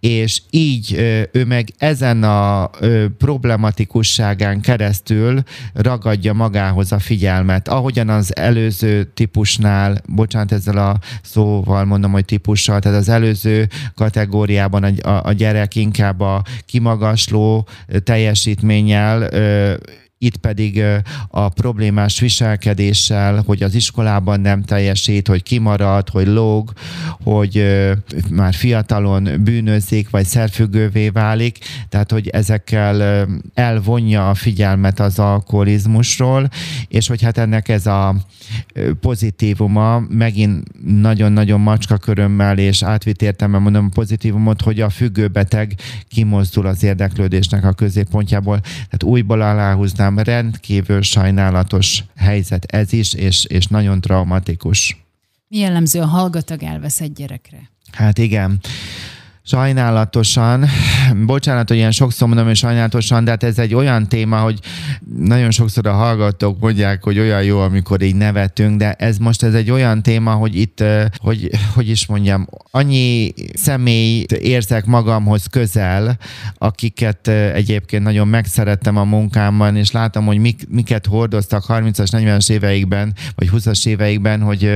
és 0.00 0.42
így 0.50 0.92
ő 1.32 1.44
meg 1.44 1.68
ezen 1.78 2.22
a 2.22 2.70
problematikusságán 3.18 4.60
keresztül 4.60 5.42
ragadja 5.72 6.32
magához 6.32 6.92
a 6.92 6.98
figyelmet. 6.98 7.68
Ahogyan 7.68 8.08
az 8.08 8.36
előző 8.36 9.04
típusnál, 9.14 10.00
bocsánat 10.06 10.52
ezzel 10.52 10.76
a 10.76 10.98
szóval 11.22 11.84
mondom, 11.84 12.12
hogy 12.12 12.24
típussal, 12.24 12.80
tehát 12.80 12.98
az 12.98 13.08
előző 13.08 13.68
kategóriában 13.94 14.82
a, 14.82 15.08
a, 15.08 15.24
a 15.24 15.32
gyerek 15.32 15.74
inkább 15.74 16.20
a 16.20 16.42
kimagasló 16.66 17.68
teljesítménnyel 18.04 19.28
itt 20.18 20.36
pedig 20.36 20.82
a 21.28 21.48
problémás 21.48 22.20
viselkedéssel, 22.20 23.42
hogy 23.46 23.62
az 23.62 23.74
iskolában 23.74 24.40
nem 24.40 24.62
teljesít, 24.62 25.28
hogy 25.28 25.42
kimarad, 25.42 26.08
hogy 26.08 26.26
lóg, 26.26 26.72
hogy 27.22 27.64
már 28.30 28.54
fiatalon 28.54 29.28
bűnözik, 29.44 30.10
vagy 30.10 30.24
szerfüggővé 30.24 31.08
válik, 31.08 31.58
tehát 31.88 32.10
hogy 32.10 32.28
ezekkel 32.28 33.26
elvonja 33.54 34.30
a 34.30 34.34
figyelmet 34.34 35.00
az 35.00 35.18
alkoholizmusról, 35.18 36.48
és 36.88 37.06
hogy 37.06 37.22
hát 37.22 37.38
ennek 37.38 37.68
ez 37.68 37.86
a 37.86 38.14
pozitívuma, 39.00 39.98
megint 39.98 40.64
nagyon-nagyon 41.02 41.60
macska 41.60 41.96
körömmel 41.96 42.58
és 42.58 42.82
átvitt 42.82 43.22
értelme 43.22 43.58
mondom 43.58 43.84
a 43.84 43.94
pozitívumot, 43.94 44.60
hogy 44.60 44.80
a 44.80 44.90
függőbeteg 44.90 45.74
kimozdul 46.08 46.66
az 46.66 46.82
érdeklődésnek 46.82 47.64
a 47.64 47.72
középpontjából. 47.72 48.60
Tehát 48.60 49.02
újból 49.02 49.40
aláhúznám 49.40 50.15
szerintem 50.16 50.42
rendkívül 50.42 51.02
sajnálatos 51.02 52.04
helyzet 52.16 52.64
ez 52.64 52.92
is, 52.92 53.14
és, 53.14 53.44
és 53.44 53.66
nagyon 53.66 54.00
traumatikus. 54.00 55.04
Mi 55.48 55.58
jellemző 55.58 56.00
a 56.00 56.06
hallgatag 56.06 56.62
elveszett 56.62 57.14
gyerekre? 57.14 57.70
Hát 57.92 58.18
igen 58.18 58.60
sajnálatosan, 59.46 60.64
bocsánat, 61.26 61.68
hogy 61.68 61.76
ilyen 61.76 61.90
sokszor 61.90 62.28
mondom, 62.28 62.46
hogy 62.46 62.56
sajnálatosan, 62.56 63.24
de 63.24 63.30
hát 63.30 63.42
ez 63.42 63.58
egy 63.58 63.74
olyan 63.74 64.08
téma, 64.08 64.38
hogy 64.38 64.58
nagyon 65.18 65.50
sokszor 65.50 65.86
a 65.86 65.92
hallgatók 65.92 66.60
mondják, 66.60 67.02
hogy 67.02 67.18
olyan 67.18 67.42
jó, 67.42 67.60
amikor 67.60 68.02
így 68.02 68.14
nevetünk, 68.14 68.78
de 68.78 68.92
ez 68.92 69.18
most 69.18 69.42
ez 69.42 69.54
egy 69.54 69.70
olyan 69.70 70.02
téma, 70.02 70.32
hogy 70.32 70.56
itt, 70.56 70.84
hogy, 71.16 71.50
hogy 71.74 71.88
is 71.88 72.06
mondjam, 72.06 72.46
annyi 72.70 73.32
személy 73.54 74.24
érzek 74.40 74.84
magamhoz 74.84 75.46
közel, 75.46 76.18
akiket 76.58 77.28
egyébként 77.28 78.02
nagyon 78.02 78.28
megszerettem 78.28 78.96
a 78.96 79.04
munkámban, 79.04 79.76
és 79.76 79.90
látom, 79.90 80.26
hogy 80.26 80.38
mik, 80.38 80.66
miket 80.68 81.06
hordoztak 81.06 81.64
30-as, 81.68 82.08
40-as 82.10 82.50
éveikben, 82.50 83.14
vagy 83.34 83.50
20-as 83.52 83.86
éveikben, 83.86 84.40
hogy 84.40 84.70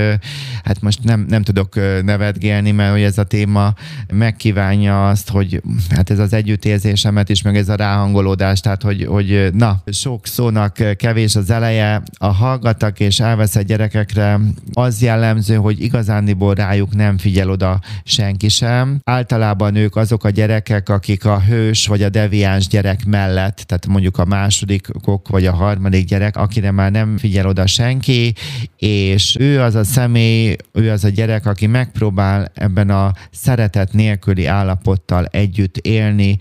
hát 0.65 0.81
most 0.81 1.05
nem, 1.05 1.27
nem 1.29 1.43
tudok 1.43 1.75
nevetgélni, 2.03 2.71
mert 2.71 2.93
hogy 2.93 3.03
ez 3.03 3.19
a 3.19 3.25
téma 3.25 3.75
megkíván 4.13 4.60
kívánja 4.61 5.09
azt, 5.09 5.31
hogy 5.31 5.63
hát 5.91 6.11
ez 6.11 6.19
az 6.19 6.33
együttérzésemet 6.33 7.29
is, 7.29 7.43
meg 7.43 7.57
ez 7.57 7.69
a 7.69 7.75
ráhangolódás, 7.75 8.61
tehát 8.61 8.83
hogy, 8.83 9.05
hogy 9.05 9.49
na, 9.53 9.83
sok 9.87 10.27
szónak 10.27 10.97
kevés 10.97 11.37
az 11.37 11.51
eleje, 11.51 12.03
a 12.19 12.27
hallgatak 12.27 13.01
és 13.01 13.21
elveszett 13.21 13.67
gyerekekre 13.67 14.41
az 14.73 15.03
jellemző, 15.03 15.55
hogy 15.55 15.83
igazándiból 15.83 16.55
rájuk 16.55 16.95
nem 16.95 17.19
figyel 17.19 17.51
oda 17.51 17.81
senki 18.05 18.49
sem. 18.49 19.01
Általában 19.05 19.75
ők 19.75 19.97
azok 19.97 20.25
a 20.25 20.31
gyerekek, 20.31 20.89
akik 20.89 21.25
a 21.25 21.41
hős 21.41 21.87
vagy 21.87 22.03
a 22.03 22.09
deviáns 22.09 22.67
gyerek 22.67 23.05
mellett, 23.05 23.57
tehát 23.67 23.87
mondjuk 23.87 24.19
a 24.19 24.25
második 24.25 24.89
vagy 25.29 25.47
a 25.47 25.55
harmadik 25.55 26.05
gyerek, 26.05 26.37
akire 26.37 26.71
már 26.71 26.91
nem 26.91 27.19
figyel 27.19 27.47
oda 27.47 27.67
senki, 27.67 28.35
és 28.77 29.37
ő 29.39 29.61
az 29.61 29.75
a 29.75 29.85
személy, 29.85 30.57
ő 30.73 30.91
az 30.91 31.05
a 31.05 31.09
gyerek, 31.09 31.47
aki 31.47 31.67
megpróbál 31.67 32.51
ebben 32.55 32.91
a 32.91 33.13
szeretet 33.31 33.93
nélküli 33.93 34.49
állapottal 34.51 35.25
együtt 35.25 35.77
élni. 35.77 36.37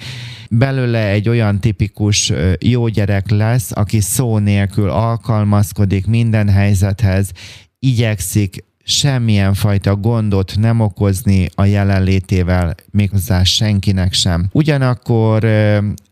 Belőle 0.50 1.08
egy 1.08 1.30
olyan 1.30 1.60
tipikus 1.60 2.34
jó 2.60 2.88
gyerek 2.88 3.30
lesz, 3.30 3.72
aki 3.74 4.00
szó 4.00 4.38
nélkül 4.38 4.90
alkalmazkodik 4.90 6.08
minden 6.08 6.50
helyzethez, 6.50 7.32
igyekszik 7.80 8.64
semmilyen 8.84 9.54
fajta 9.54 9.96
gondot 9.96 10.54
nem 10.58 10.80
okozni 10.80 11.50
a 11.56 11.66
jelenlétével, 11.66 12.76
méghozzá 12.92 13.44
senkinek 13.44 14.14
sem. 14.14 14.50
Ugyanakkor 14.52 15.46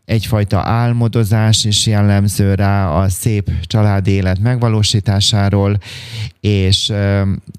egyfajta 0.08 0.58
álmodozás 0.58 1.64
is 1.64 1.86
jellemző 1.86 2.54
rá 2.54 2.88
a 2.90 3.08
szép 3.08 3.50
családi 3.62 4.10
élet 4.10 4.38
megvalósításáról, 4.38 5.78
és 6.40 6.92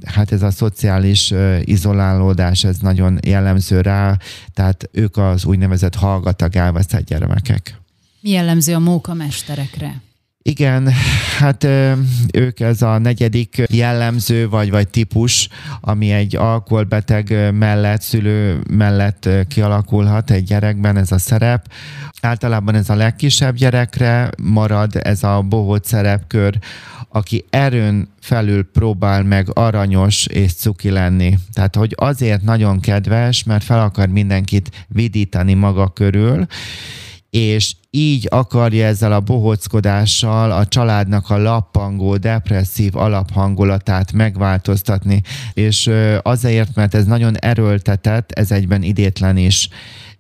hát 0.06 0.32
ez 0.32 0.42
a 0.42 0.52
szociális 0.52 1.34
izolálódás, 1.62 2.64
ez 2.64 2.78
nagyon 2.78 3.20
jellemző 3.26 3.82
rá, 3.82 4.18
tehát 4.54 4.90
ők 4.92 5.18
az 5.18 5.46
úgynevezett 5.46 5.96
hallgatag 5.96 6.56
elveszett 6.56 7.06
gyermekek. 7.06 7.80
Mi 8.22 8.30
jellemző 8.30 8.74
a 8.74 8.80
mókamesterekre? 8.80 10.02
Igen, 10.50 10.90
hát 11.38 11.68
ők 12.34 12.60
ez 12.60 12.82
a 12.82 12.98
negyedik 12.98 13.62
jellemző 13.72 14.50
vagy, 14.50 14.70
vagy 14.70 14.88
típus, 14.88 15.50
ami 15.82 16.12
egy 16.12 16.36
alkoholbeteg 16.36 17.54
mellett, 17.54 18.02
szülő 18.02 18.62
mellett 18.70 19.30
kialakulhat 19.48 20.32
egy 20.32 20.44
gyerekben, 20.44 20.98
ez 20.98 21.12
a 21.12 21.18
szerep. 21.18 21.72
Általában 22.22 22.76
ez 22.76 22.90
a 22.90 22.96
legkisebb 22.96 23.56
gyerekre 23.56 24.30
marad 24.44 24.96
ez 24.96 25.24
a 25.24 25.42
bohóc 25.42 25.88
szerepkör, 25.88 26.58
aki 27.10 27.46
erőn 27.50 28.10
felül 28.22 28.64
próbál 28.72 29.24
meg 29.24 29.48
aranyos 29.54 30.26
és 30.26 30.54
cuki 30.54 30.90
lenni. 30.90 31.38
Tehát, 31.54 31.76
hogy 31.76 31.94
azért 31.98 32.42
nagyon 32.42 32.80
kedves, 32.80 33.44
mert 33.44 33.64
fel 33.64 33.82
akar 33.82 34.08
mindenkit 34.08 34.86
vidítani 34.88 35.54
maga 35.54 35.88
körül, 35.88 36.46
és 37.30 37.74
így 37.92 38.28
akarja 38.30 38.86
ezzel 38.86 39.12
a 39.12 39.20
bohockodással 39.20 40.52
a 40.52 40.66
családnak 40.66 41.30
a 41.30 41.38
lappangó, 41.38 42.18
depresszív 42.18 42.96
alaphangulatát 42.96 44.12
megváltoztatni, 44.12 45.22
és 45.54 45.92
azért, 46.22 46.76
mert 46.76 46.94
ez 46.94 47.06
nagyon 47.06 47.38
erőltetett, 47.38 48.32
ez 48.32 48.52
egyben 48.52 48.84
idétlen 48.84 49.38
is 49.38 49.70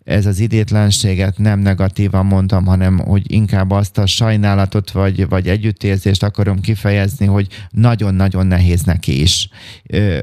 ez 0.10 0.26
az 0.26 0.40
idétlenséget 0.40 1.38
nem 1.38 1.60
negatívan 1.60 2.26
mondtam, 2.26 2.66
hanem 2.66 2.98
hogy 2.98 3.32
inkább 3.32 3.72
azt 3.72 3.98
a 3.98 4.06
sajnálatot 4.06 4.92
vagy, 4.92 5.28
vagy 5.28 5.48
együttérzést 5.48 6.24
akarom 6.24 6.62
kifejezni, 6.62 7.26
hogy 7.26 7.48
nagyon-nagyon 7.70 8.48
nehéz 8.48 8.82
neki 8.82 9.22
is. 9.22 9.50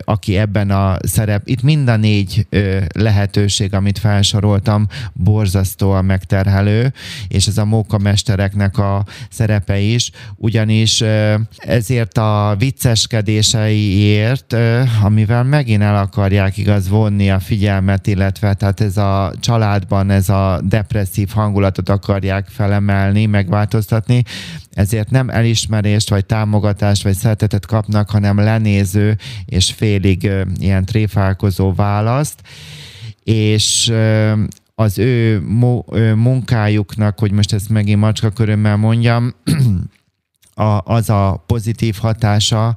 Aki 0.05 0.37
ebben 0.37 0.71
a 0.71 0.97
szerep, 1.01 1.49
itt 1.49 1.63
mind 1.63 1.89
a 1.89 1.97
négy 1.97 2.47
lehetőség, 2.95 3.75
amit 3.75 3.99
felsoroltam, 3.99 4.87
borzasztóan 5.13 6.05
megterhelő, 6.05 6.93
és 7.29 7.47
ez 7.47 7.59
a 7.59 7.65
mókamestereknek 7.65 8.79
a 8.79 9.05
szerepe 9.31 9.79
is, 9.79 10.11
ugyanis 10.37 11.05
ezért 11.57 12.19
a 12.19 12.55
vicceskedéseiért, 12.59 14.57
amivel 15.03 15.45
megint 15.45 15.83
el 15.83 15.97
akarják 15.97 16.57
igaz 16.57 16.89
vonni 16.89 17.31
a 17.31 17.39
figyelmet, 17.39 18.07
illetve 18.07 18.55
tehát 18.55 18.81
ez 18.81 18.97
a 18.97 19.33
család 19.41 19.76
családban 19.77 20.11
ez 20.11 20.29
a 20.29 20.61
depresszív 20.65 21.29
hangulatot 21.29 21.89
akarják 21.89 22.47
felemelni, 22.49 23.27
megváltoztatni, 23.27 24.23
ezért 24.73 25.11
nem 25.11 25.29
elismerést, 25.29 26.11
vagy 26.11 26.27
támogatást, 26.27 27.03
vagy 27.03 27.15
szeretetet 27.15 27.67
kapnak, 27.67 28.11
hanem 28.11 28.39
lenéző 28.39 29.17
és 29.45 29.73
félig 29.73 30.31
ilyen 30.59 30.85
tréfálkozó 30.85 31.73
választ, 31.75 32.41
és 33.25 33.93
az 34.75 34.99
ő 34.99 35.41
munkájuknak, 36.15 37.19
hogy 37.19 37.33
most 37.33 37.53
ezt 37.53 37.69
megint 37.69 38.01
macska 38.01 38.31
körömmel 38.31 38.77
mondjam, 38.77 39.35
a, 40.59 40.81
az 40.85 41.11
a 41.11 41.45
pozitív 41.47 41.97
hatása, 42.01 42.75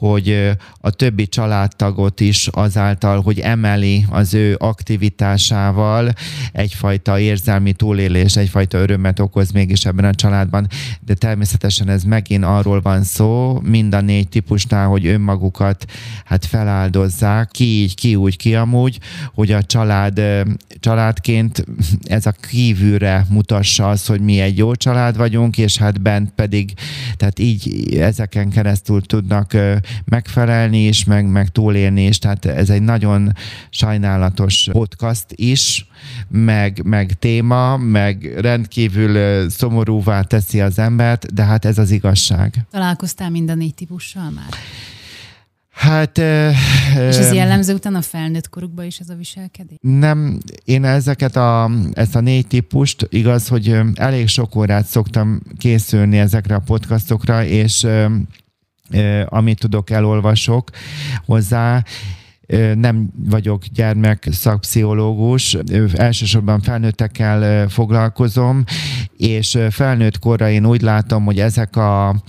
hogy 0.00 0.56
a 0.80 0.90
többi 0.90 1.26
családtagot 1.26 2.20
is 2.20 2.48
azáltal, 2.48 3.20
hogy 3.20 3.38
emeli 3.38 4.06
az 4.10 4.34
ő 4.34 4.56
aktivitásával 4.58 6.12
egyfajta 6.52 7.18
érzelmi 7.18 7.72
túlélés, 7.72 8.36
egyfajta 8.36 8.78
örömet 8.78 9.20
okoz 9.20 9.50
mégis 9.50 9.84
ebben 9.84 10.04
a 10.04 10.14
családban, 10.14 10.66
de 11.00 11.14
természetesen 11.14 11.88
ez 11.88 12.02
megint 12.02 12.44
arról 12.44 12.80
van 12.80 13.02
szó, 13.02 13.60
mind 13.62 13.94
a 13.94 14.00
négy 14.00 14.28
típusnál, 14.28 14.86
hogy 14.86 15.06
önmagukat 15.06 15.84
hát 16.24 16.44
feláldozzák, 16.46 17.50
ki 17.50 17.64
így, 17.64 17.94
ki 17.94 18.14
úgy, 18.14 18.36
ki 18.36 18.54
amúgy, 18.54 18.98
hogy 19.34 19.52
a 19.52 19.62
család, 19.62 20.20
családként 20.80 21.64
ez 22.04 22.26
a 22.26 22.34
kívülre 22.48 23.26
mutassa 23.28 23.88
az, 23.88 24.06
hogy 24.06 24.20
mi 24.20 24.40
egy 24.40 24.58
jó 24.58 24.74
család 24.74 25.16
vagyunk, 25.16 25.58
és 25.58 25.76
hát 25.76 26.00
bent 26.00 26.30
pedig, 26.34 26.72
tehát 27.20 27.38
így 27.38 27.94
ezeken 27.96 28.50
keresztül 28.50 29.00
tudnak 29.00 29.56
megfelelni 30.04 30.86
is, 30.86 31.04
meg, 31.04 31.30
meg 31.30 31.48
túlélni 31.48 32.06
is. 32.06 32.18
Tehát 32.18 32.44
ez 32.44 32.70
egy 32.70 32.82
nagyon 32.82 33.32
sajnálatos 33.70 34.68
podcast 34.72 35.24
is, 35.28 35.86
meg, 36.28 36.82
meg 36.84 37.12
téma, 37.18 37.76
meg 37.76 38.40
rendkívül 38.40 39.50
szomorúvá 39.50 40.22
teszi 40.22 40.60
az 40.60 40.78
embert, 40.78 41.34
de 41.34 41.44
hát 41.44 41.64
ez 41.64 41.78
az 41.78 41.90
igazság. 41.90 42.66
Találkoztál 42.70 43.30
mind 43.30 43.50
a 43.50 43.54
négy 43.54 43.74
típussal 43.74 44.30
már? 44.30 44.48
Hát... 45.80 46.18
És 46.18 47.16
ez 47.16 47.32
jellemző 47.32 47.74
után 47.74 47.94
a 47.94 48.02
felnőtt 48.02 48.48
korukban 48.48 48.84
is 48.84 48.98
ez 48.98 49.08
a 49.08 49.14
viselkedés? 49.14 49.78
Nem, 49.80 50.38
én 50.64 50.84
ezeket 50.84 51.36
a, 51.36 51.70
ezt 51.92 52.16
a 52.16 52.20
négy 52.20 52.46
típust, 52.46 53.06
igaz, 53.10 53.48
hogy 53.48 53.76
elég 53.94 54.28
sok 54.28 54.56
órát 54.56 54.86
szoktam 54.86 55.40
készülni 55.58 56.18
ezekre 56.18 56.54
a 56.54 56.58
podcastokra, 56.58 57.44
és 57.44 57.86
amit 59.26 59.58
tudok, 59.58 59.90
elolvasok 59.90 60.70
hozzá, 61.26 61.84
nem 62.74 63.10
vagyok 63.28 63.64
gyermek 63.66 64.28
szakpszichológus, 64.30 65.56
elsősorban 65.94 66.60
felnőttekkel 66.60 67.68
foglalkozom, 67.68 68.64
és 69.16 69.58
felnőtt 69.70 70.18
korra 70.18 70.50
én 70.50 70.66
úgy 70.66 70.82
látom, 70.82 71.24
hogy 71.24 71.40
ezek 71.40 71.76
a 71.76 72.22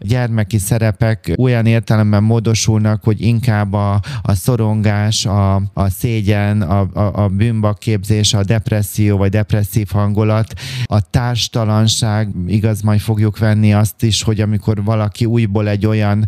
gyermeki 0.00 0.58
szerepek 0.58 1.32
olyan 1.36 1.66
értelemben 1.66 2.22
módosulnak, 2.22 3.04
hogy 3.04 3.20
inkább 3.20 3.72
a, 3.72 4.00
a 4.22 4.34
szorongás, 4.34 5.26
a, 5.26 5.54
a 5.54 5.88
szégyen, 5.88 6.62
a, 6.62 6.88
a, 6.92 7.22
a 7.22 7.28
bűnbakképzés, 7.28 8.34
a 8.34 8.44
depresszió 8.44 9.16
vagy 9.16 9.30
depresszív 9.30 9.88
hangulat, 9.90 10.52
a 10.84 11.10
társtalanság, 11.10 12.28
igaz, 12.46 12.80
majd 12.80 13.00
fogjuk 13.00 13.38
venni 13.38 13.74
azt 13.74 14.02
is, 14.02 14.22
hogy 14.22 14.40
amikor 14.40 14.84
valaki 14.84 15.24
újból 15.24 15.68
egy 15.68 15.86
olyan 15.86 16.24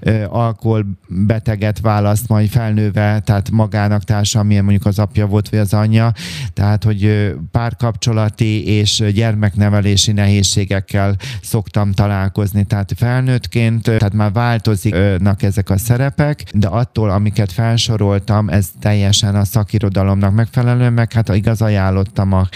ö, 0.00 0.24
alkoholbeteget 0.28 1.80
választ, 1.80 2.28
majd 2.28 2.48
felnő 2.48 2.90
nőve, 2.94 3.20
tehát 3.20 3.50
magának 3.50 4.04
társa, 4.04 4.42
milyen 4.42 4.64
mondjuk 4.64 4.86
az 4.86 4.98
apja 4.98 5.26
volt, 5.26 5.48
vagy 5.48 5.58
az 5.58 5.74
anyja, 5.74 6.12
tehát 6.52 6.84
hogy 6.84 7.34
párkapcsolati 7.50 8.66
és 8.66 9.02
gyermeknevelési 9.14 10.12
nehézségekkel 10.12 11.16
szoktam 11.42 11.92
találkozni. 11.92 12.64
Tehát 12.64 12.92
felnőttként, 12.96 13.82
tehát 13.82 14.12
már 14.12 14.32
változnak 14.32 15.42
ezek 15.42 15.70
a 15.70 15.78
szerepek, 15.78 16.42
de 16.52 16.68
attól, 16.68 17.10
amiket 17.10 17.52
felsoroltam, 17.52 18.48
ez 18.48 18.70
teljesen 18.80 19.34
a 19.34 19.44
szakirodalomnak 19.44 20.34
megfelelő, 20.34 20.90
meg 20.90 21.12
hát 21.12 21.34
igaz 21.34 21.62
ajánlottam 21.62 22.32
a, 22.32 22.48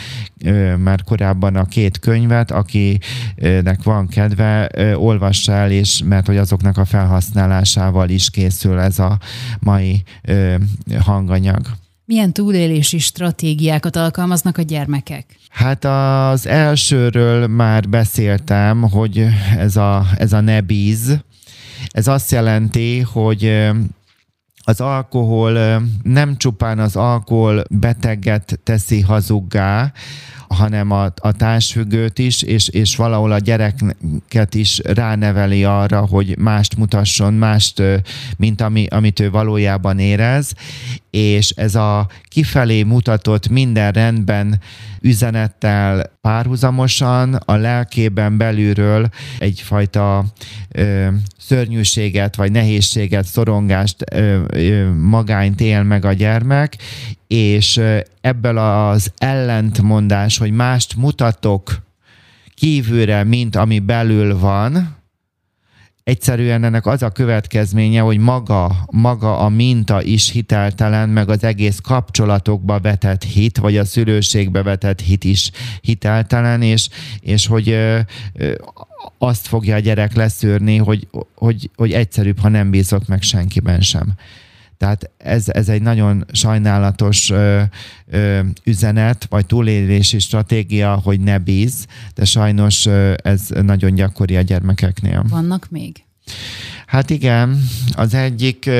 már 0.76 1.02
korábban 1.02 1.56
a 1.56 1.64
két 1.64 1.98
könyvet, 1.98 2.50
akinek 2.50 3.82
van 3.82 4.08
kedve, 4.08 4.70
olvassa 4.96 5.52
el, 5.52 5.70
és 5.70 6.02
mert 6.04 6.26
hogy 6.26 6.36
azoknak 6.36 6.78
a 6.78 6.84
felhasználásával 6.84 8.08
is 8.08 8.30
készül 8.30 8.78
ez 8.78 8.98
a 8.98 9.18
mai 9.60 10.02
ö, 10.28 10.54
hanganyag. 10.98 11.60
Milyen 12.04 12.32
túlélési 12.32 12.98
stratégiákat 12.98 13.96
alkalmaznak 13.96 14.58
a 14.58 14.62
gyermekek? 14.62 15.38
Hát 15.48 15.84
az 15.84 16.46
elsőről 16.46 17.46
már 17.46 17.88
beszéltem, 17.88 18.82
hogy 18.82 19.26
ez 19.56 19.76
a, 19.76 20.06
ez 20.16 20.32
a 20.32 20.40
nebíz, 20.40 21.18
ez 21.88 22.06
azt 22.06 22.30
jelenti, 22.30 23.00
hogy 23.00 23.68
az 24.68 24.80
alkohol 24.80 25.82
nem 26.02 26.36
csupán 26.36 26.78
az 26.78 26.96
alkohol 26.96 27.64
beteget 27.70 28.60
teszi 28.62 29.00
hazuggá, 29.00 29.92
hanem 30.48 30.90
a, 30.90 31.04
a 31.16 31.32
társfüggőt 31.32 32.18
is, 32.18 32.42
és, 32.42 32.68
és 32.68 32.96
valahol 32.96 33.32
a 33.32 33.38
gyereket 33.38 34.54
is 34.54 34.80
ráneveli 34.84 35.64
arra, 35.64 36.06
hogy 36.06 36.38
mást 36.38 36.76
mutasson, 36.76 37.34
mást, 37.34 37.82
mint 38.36 38.60
ami, 38.60 38.86
amit 38.86 39.20
ő 39.20 39.30
valójában 39.30 39.98
érez, 39.98 40.54
és 41.10 41.50
ez 41.50 41.74
a 41.74 42.08
kifelé 42.28 42.82
mutatott 42.82 43.48
minden 43.48 43.92
rendben 43.92 44.60
üzenettel 45.00 46.12
párhuzamosan 46.20 47.34
a 47.34 47.54
lelkében 47.54 48.36
belülről 48.36 49.08
egyfajta 49.38 50.24
ö, 50.68 51.08
szörnyűséget, 51.38 52.36
vagy 52.36 52.52
nehézséget, 52.52 53.24
szorongást, 53.24 54.04
ö, 54.12 54.42
ö, 54.48 54.92
magányt 54.92 55.60
él 55.60 55.82
meg 55.82 56.04
a 56.04 56.12
gyermek, 56.12 56.76
és 57.28 57.80
ebből 58.20 58.58
az 58.58 59.12
ellentmondás, 59.16 60.38
hogy 60.38 60.50
mást 60.50 60.96
mutatok 60.96 61.82
kívülre, 62.54 63.24
mint 63.24 63.56
ami 63.56 63.78
belül 63.78 64.38
van, 64.38 64.96
egyszerűen 66.08 66.64
ennek 66.64 66.86
az 66.86 67.02
a 67.02 67.10
következménye, 67.10 68.00
hogy 68.00 68.18
maga, 68.18 68.76
maga 68.90 69.38
a 69.38 69.48
minta 69.48 70.02
is 70.02 70.30
hiteltelen, 70.30 71.08
meg 71.08 71.28
az 71.28 71.44
egész 71.44 71.78
kapcsolatokba 71.78 72.80
vetett 72.80 73.24
hit, 73.24 73.58
vagy 73.58 73.76
a 73.76 73.84
szülőségbe 73.84 74.62
vetett 74.62 75.00
hit 75.00 75.24
is 75.24 75.50
hiteltelen, 75.80 76.62
és, 76.62 76.88
és 77.20 77.46
hogy 77.46 77.68
ö, 77.68 77.98
ö, 78.32 78.54
azt 79.18 79.46
fogja 79.46 79.74
a 79.74 79.78
gyerek 79.78 80.14
leszűrni, 80.14 80.76
hogy, 80.76 81.08
hogy, 81.34 81.70
hogy 81.76 81.92
egyszerűbb, 81.92 82.38
ha 82.38 82.48
nem 82.48 82.70
bízok 82.70 83.06
meg 83.06 83.22
senkiben 83.22 83.80
sem. 83.80 84.14
Tehát 84.78 85.10
ez, 85.16 85.48
ez 85.48 85.68
egy 85.68 85.82
nagyon 85.82 86.24
sajnálatos 86.32 87.30
ö, 87.30 87.62
ö, 88.06 88.40
üzenet, 88.64 89.26
vagy 89.28 89.46
túlélési 89.46 90.18
stratégia, 90.18 91.00
hogy 91.04 91.20
ne 91.20 91.38
bíz, 91.38 91.86
de 92.14 92.24
sajnos 92.24 92.86
ö, 92.86 93.14
ez 93.22 93.48
nagyon 93.62 93.94
gyakori 93.94 94.36
a 94.36 94.40
gyermekeknél. 94.40 95.24
Vannak 95.28 95.66
még? 95.70 96.02
Hát 96.86 97.10
igen, 97.10 97.68
az 97.92 98.14
egyik, 98.14 98.70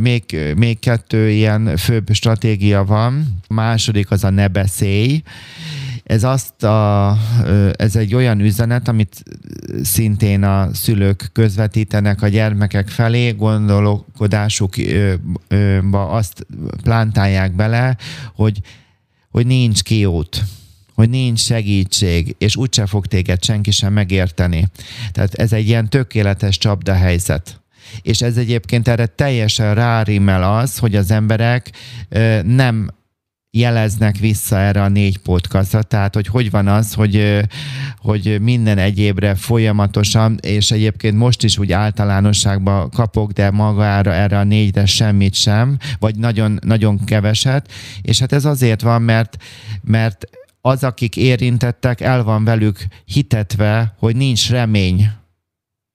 még, 0.00 0.52
még 0.56 0.78
kettő 0.78 1.30
ilyen 1.30 1.76
főbb 1.76 2.08
stratégia 2.12 2.84
van. 2.84 3.38
A 3.48 3.54
második 3.54 4.10
az 4.10 4.24
a 4.24 4.30
ne 4.30 4.48
beszélj, 4.48 5.22
Ez, 6.04 6.24
azt 6.24 6.62
a, 6.62 7.16
ez 7.76 7.96
egy 7.96 8.14
olyan 8.14 8.40
üzenet, 8.40 8.88
amit 8.88 9.22
szintén 9.82 10.42
a 10.42 10.74
szülők 10.74 11.30
közvetítenek 11.32 12.22
a 12.22 12.28
gyermekek 12.28 12.88
felé, 12.88 13.30
gondolkodásukba 13.30 16.08
azt 16.08 16.46
plántálják 16.82 17.54
bele, 17.54 17.96
hogy, 18.34 18.60
hogy 19.30 19.46
nincs 19.46 19.82
kiút 19.82 20.44
hogy 20.94 21.10
nincs 21.10 21.40
segítség, 21.40 22.34
és 22.38 22.56
úgyse 22.56 22.86
fog 22.86 23.06
téged 23.06 23.44
senki 23.44 23.70
sem 23.70 23.92
megérteni. 23.92 24.68
Tehát 25.12 25.34
ez 25.34 25.52
egy 25.52 25.66
ilyen 25.66 25.88
tökéletes 25.88 26.58
csapdahelyzet. 26.58 27.60
És 28.02 28.22
ez 28.22 28.36
egyébként 28.36 28.88
erre 28.88 29.06
teljesen 29.06 29.74
rárimel 29.74 30.58
az, 30.58 30.78
hogy 30.78 30.96
az 30.96 31.10
emberek 31.10 31.70
nem 32.42 32.90
jeleznek 33.56 34.16
vissza 34.16 34.58
erre 34.58 34.82
a 34.82 34.88
négy 34.88 35.18
podcastra, 35.18 35.82
tehát 35.82 36.14
hogy 36.14 36.26
hogy 36.26 36.50
van 36.50 36.68
az, 36.68 36.94
hogy, 36.94 37.40
hogy 37.98 38.40
minden 38.40 38.78
egyébre 38.78 39.34
folyamatosan, 39.34 40.38
és 40.42 40.70
egyébként 40.70 41.16
most 41.16 41.42
is 41.42 41.58
úgy 41.58 41.72
általánosságban 41.72 42.90
kapok, 42.90 43.32
de 43.32 43.50
magára 43.50 44.12
erre 44.12 44.38
a 44.38 44.44
négyre 44.44 44.86
semmit 44.86 45.34
sem, 45.34 45.78
vagy 45.98 46.16
nagyon, 46.16 46.58
nagyon 46.62 47.04
keveset, 47.04 47.72
és 48.02 48.18
hát 48.18 48.32
ez 48.32 48.44
azért 48.44 48.80
van, 48.80 49.02
mert, 49.02 49.36
mert 49.82 50.24
az, 50.60 50.84
akik 50.84 51.16
érintettek, 51.16 52.00
el 52.00 52.22
van 52.24 52.44
velük 52.44 52.86
hitetve, 53.04 53.94
hogy 53.98 54.16
nincs 54.16 54.50
remény. 54.50 55.10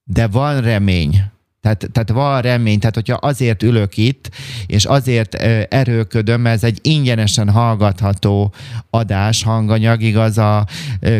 De 0.04 0.26
van 0.26 0.60
remény. 0.60 1.22
Tehát, 1.68 1.92
tehát 1.92 2.10
van 2.10 2.40
remény, 2.40 2.78
tehát 2.78 2.94
hogyha 2.94 3.14
azért 3.14 3.62
ülök 3.62 3.96
itt, 3.96 4.30
és 4.66 4.84
azért 4.84 5.34
erőködöm, 5.68 6.46
ez 6.46 6.64
egy 6.64 6.78
ingyenesen 6.82 7.50
hallgatható 7.50 8.52
adás, 8.90 9.42
hanganyag, 9.42 10.02
igaz, 10.02 10.38
a 10.38 10.66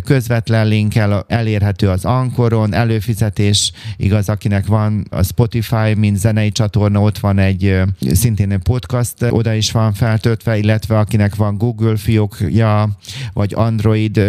közvetlen 0.04 0.66
linkkel 0.66 1.24
elérhető 1.28 1.88
az 1.88 2.04
Ankoron, 2.04 2.74
előfizetés, 2.74 3.72
igaz, 3.96 4.28
akinek 4.28 4.66
van 4.66 5.06
a 5.10 5.22
Spotify, 5.22 5.94
mint 5.96 6.16
zenei 6.16 6.50
csatorna, 6.50 7.00
ott 7.00 7.18
van 7.18 7.38
egy 7.38 7.80
szintén 8.12 8.52
egy 8.52 8.62
podcast, 8.62 9.14
oda 9.30 9.52
is 9.52 9.72
van 9.72 9.92
feltöltve, 9.92 10.56
illetve 10.56 10.98
akinek 10.98 11.34
van 11.34 11.56
Google 11.58 11.96
fiókja, 11.96 12.88
vagy 13.32 13.52
Android 13.54 14.20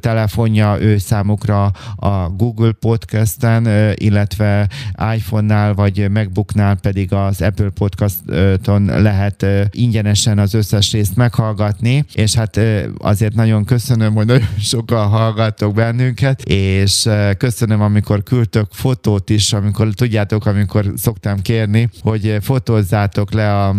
telefonja, 0.00 0.76
ő 0.80 0.98
számukra 0.98 1.64
a 1.96 2.28
Google 2.28 2.72
Podcasten, 2.72 3.92
illetve 3.94 4.68
iPhone-nál 5.14 5.63
iPhone-nál 5.64 5.74
vagy 5.74 6.10
MacBooknál 6.10 6.76
pedig 6.76 7.12
az 7.12 7.42
Apple 7.42 7.70
Podcaston 7.70 8.84
lehet 8.84 9.46
ingyenesen 9.70 10.38
az 10.38 10.54
összes 10.54 10.92
részt 10.92 11.16
meghallgatni, 11.16 12.04
és 12.12 12.34
hát 12.34 12.60
azért 12.98 13.34
nagyon 13.34 13.64
köszönöm, 13.64 14.14
hogy 14.14 14.26
nagyon 14.26 14.48
sokan 14.58 15.08
hallgattok 15.08 15.74
bennünket, 15.74 16.42
és 16.42 17.08
köszönöm, 17.38 17.80
amikor 17.80 18.22
küldtök 18.22 18.66
fotót 18.70 19.30
is, 19.30 19.52
amikor 19.52 19.88
tudjátok, 19.94 20.46
amikor 20.46 20.92
szoktam 20.96 21.40
kérni, 21.42 21.88
hogy 22.00 22.36
fotózzátok 22.40 23.32
le 23.32 23.64
a 23.64 23.74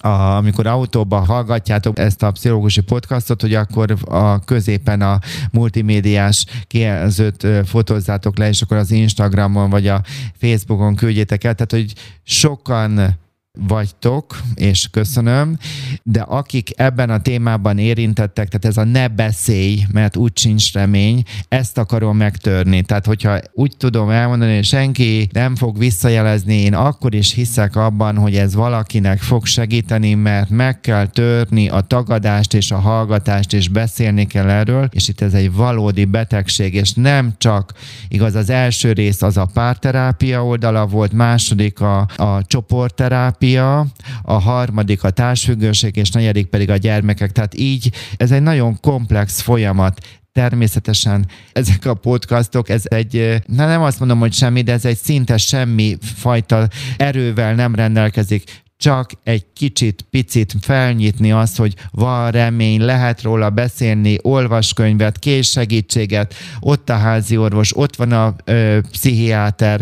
a, 0.00 0.08
amikor 0.36 0.66
autóban 0.66 1.24
hallgatjátok 1.24 1.98
ezt 1.98 2.22
a 2.22 2.30
pszichológusi 2.30 2.80
podcastot, 2.80 3.40
hogy 3.40 3.54
akkor 3.54 3.96
a 4.04 4.38
középen 4.38 5.00
a 5.00 5.18
multimédiás 5.52 6.46
kijelzőt 6.66 7.46
fotózzátok 7.64 8.38
le, 8.38 8.48
és 8.48 8.62
akkor 8.62 8.76
az 8.76 8.90
Instagramon 8.90 9.70
vagy 9.70 9.86
a 9.86 10.02
Facebookon 10.40 10.94
küldjétek 10.94 11.44
el. 11.44 11.54
Tehát, 11.54 11.70
hogy 11.70 11.92
sokan 12.22 13.18
vagytok, 13.58 14.40
és 14.54 14.88
köszönöm, 14.90 15.58
de 16.02 16.20
akik 16.20 16.70
ebben 16.76 17.10
a 17.10 17.20
témában 17.20 17.78
érintettek, 17.78 18.48
tehát 18.48 18.64
ez 18.64 18.76
a 18.76 18.84
ne 18.84 19.08
beszélj, 19.08 19.84
mert 19.92 20.16
úgy 20.16 20.38
sincs 20.38 20.72
remény, 20.72 21.22
ezt 21.48 21.78
akarom 21.78 22.16
megtörni. 22.16 22.82
Tehát, 22.82 23.06
hogyha 23.06 23.38
úgy 23.52 23.76
tudom 23.76 24.10
elmondani, 24.10 24.54
hogy 24.54 24.64
senki 24.64 25.28
nem 25.32 25.56
fog 25.56 25.78
visszajelezni, 25.78 26.54
én 26.54 26.74
akkor 26.74 27.14
is 27.14 27.32
hiszek 27.32 27.76
abban, 27.76 28.16
hogy 28.16 28.36
ez 28.36 28.54
valakinek 28.54 29.18
fog 29.18 29.46
segíteni, 29.46 30.14
mert 30.14 30.50
meg 30.50 30.80
kell 30.80 31.06
törni 31.06 31.68
a 31.68 31.80
tagadást 31.80 32.54
és 32.54 32.70
a 32.70 32.78
hallgatást, 32.78 33.52
és 33.52 33.68
beszélni 33.68 34.26
kell 34.26 34.48
erről, 34.50 34.88
és 34.92 35.08
itt 35.08 35.20
ez 35.20 35.34
egy 35.34 35.52
valódi 35.52 36.04
betegség, 36.04 36.74
és 36.74 36.92
nem 36.92 37.34
csak, 37.38 37.72
igaz, 38.08 38.34
az 38.34 38.50
első 38.50 38.92
rész 38.92 39.22
az 39.22 39.36
a 39.36 39.48
párterápia 39.52 40.44
oldala 40.44 40.86
volt, 40.86 41.12
második 41.12 41.80
a, 41.80 42.08
a 42.16 42.46
csoportterápia, 42.46 43.42
terápia, 43.44 43.86
a 44.22 44.32
harmadik 44.32 45.02
a 45.02 45.10
társfüggőség, 45.10 45.96
és 45.96 46.10
negyedik 46.10 46.46
pedig 46.46 46.70
a 46.70 46.76
gyermekek. 46.76 47.32
Tehát 47.32 47.58
így 47.58 47.92
ez 48.16 48.30
egy 48.30 48.42
nagyon 48.42 48.80
komplex 48.80 49.40
folyamat. 49.40 50.00
Természetesen 50.32 51.26
ezek 51.52 51.86
a 51.86 51.94
podcastok, 51.94 52.68
ez 52.68 52.82
egy, 52.84 53.42
na 53.46 53.66
nem 53.66 53.82
azt 53.82 53.98
mondom, 53.98 54.18
hogy 54.18 54.32
semmi, 54.32 54.62
de 54.62 54.72
ez 54.72 54.84
egy 54.84 54.96
szinte 54.96 55.36
semmi 55.36 55.96
fajta 56.00 56.68
erővel 56.96 57.54
nem 57.54 57.74
rendelkezik 57.74 58.62
csak 58.76 59.10
egy 59.22 59.44
kicsit, 59.54 60.06
picit 60.10 60.54
felnyitni 60.60 61.32
azt, 61.32 61.56
hogy 61.56 61.74
van 61.90 62.30
remény, 62.30 62.80
lehet 62.80 63.22
róla 63.22 63.50
beszélni, 63.50 64.18
olvaskönyvet, 64.22 65.18
kés 65.18 65.50
segítséget, 65.50 66.34
ott 66.60 66.90
a 66.90 66.96
házi 66.96 67.36
orvos, 67.36 67.76
ott 67.76 67.96
van 67.96 68.12
a 68.12 68.34
ö, 68.44 68.78
pszichiáter, 68.90 69.80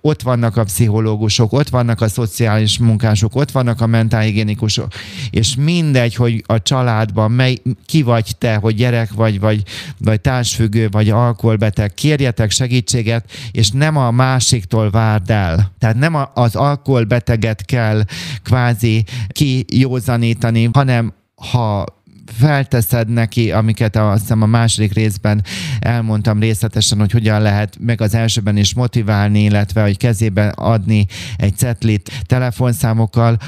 ott 0.00 0.22
vannak 0.22 0.56
a 0.56 0.64
pszichológusok, 0.64 1.52
ott 1.52 1.68
vannak 1.68 2.00
a 2.00 2.08
szociális 2.08 2.78
munkások, 2.78 3.36
ott 3.36 3.50
vannak 3.50 3.80
a 3.80 3.86
mentálhigiénikusok, 3.86 4.92
és 5.30 5.54
mindegy, 5.54 6.14
hogy 6.14 6.44
a 6.46 6.62
családban 6.62 7.30
mely, 7.30 7.56
ki 7.86 8.02
vagy 8.02 8.36
te, 8.38 8.54
hogy 8.54 8.74
gyerek 8.74 9.12
vagy, 9.12 9.40
vagy, 9.40 9.62
vagy 9.98 10.20
társfüggő, 10.20 10.88
vagy 10.90 11.10
alkoholbeteg, 11.10 11.94
kérjetek 11.94 12.50
segítséget, 12.50 13.30
és 13.50 13.70
nem 13.70 13.96
a 13.96 14.10
másiktól 14.10 14.90
várd 14.90 15.30
el. 15.30 15.72
Tehát 15.78 15.96
nem 15.96 16.16
az 16.34 16.56
alkoholbeteget 16.56 17.64
kell 17.64 18.04
kvázi 18.42 19.04
kijózanítani, 19.28 20.68
hanem 20.72 21.12
ha 21.50 21.84
felteszed 22.32 23.08
neki, 23.08 23.52
amiket 23.52 23.96
azt 23.96 24.20
hiszem 24.20 24.42
a 24.42 24.46
második 24.46 24.92
részben 24.92 25.44
elmondtam 25.78 26.40
részletesen, 26.40 26.98
hogy 26.98 27.10
hogyan 27.10 27.42
lehet 27.42 27.76
meg 27.80 28.00
az 28.00 28.14
elsőben 28.14 28.56
is 28.56 28.74
motiválni, 28.74 29.42
illetve 29.42 29.82
hogy 29.82 29.96
kezébe 29.96 30.48
adni 30.48 31.06
egy 31.36 31.56
cetlit 31.56 32.10
telefonszámokkal, 32.26 33.38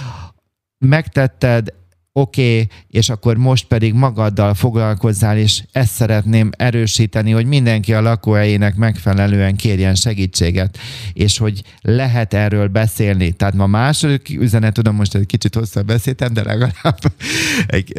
megtetted, 0.78 1.72
oké, 2.18 2.52
okay, 2.52 2.68
és 2.90 3.08
akkor 3.08 3.36
most 3.36 3.66
pedig 3.66 3.94
magaddal 3.94 4.54
foglalkozzál, 4.54 5.38
és 5.38 5.62
ezt 5.72 5.92
szeretném 5.92 6.50
erősíteni, 6.56 7.30
hogy 7.30 7.46
mindenki 7.46 7.94
a 7.94 8.00
lakóhelyének 8.00 8.76
megfelelően 8.76 9.56
kérjen 9.56 9.94
segítséget, 9.94 10.78
és 11.12 11.38
hogy 11.38 11.62
lehet 11.80 12.34
erről 12.34 12.68
beszélni. 12.68 13.32
Tehát 13.32 13.54
ma 13.54 13.66
második 13.66 14.36
üzenet, 14.40 14.74
tudom, 14.74 14.94
most 14.94 15.14
egy 15.14 15.26
kicsit 15.26 15.54
hosszabb 15.54 15.86
beszéltem, 15.86 16.32
de 16.32 16.42
legalább 16.42 16.98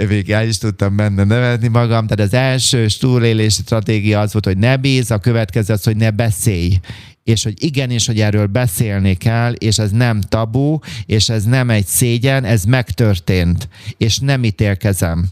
még 0.09 0.31
el 0.31 0.47
is 0.47 0.57
tudtam 0.57 0.95
benne 0.95 1.23
nevetni 1.23 1.67
magam. 1.67 2.07
Tehát 2.07 2.33
az 2.33 2.39
első 2.39 2.85
túlélési 2.99 3.61
stratégia 3.61 4.19
az 4.19 4.31
volt, 4.31 4.45
hogy 4.45 4.57
ne 4.57 4.77
bíz, 4.77 5.11
a 5.11 5.17
következő 5.17 5.73
az, 5.73 5.83
hogy 5.83 5.97
ne 5.97 6.11
beszélj 6.11 6.79
és 7.27 7.43
hogy 7.43 7.63
igenis, 7.63 8.05
hogy 8.05 8.19
erről 8.19 8.45
beszélni 8.45 9.13
kell, 9.13 9.53
és 9.53 9.77
ez 9.77 9.91
nem 9.91 10.21
tabu, 10.21 10.79
és 11.05 11.29
ez 11.29 11.43
nem 11.43 11.69
egy 11.69 11.85
szégyen, 11.85 12.43
ez 12.43 12.63
megtörtént, 12.63 13.67
és 13.97 14.19
nem 14.19 14.43
ítélkezem 14.43 15.29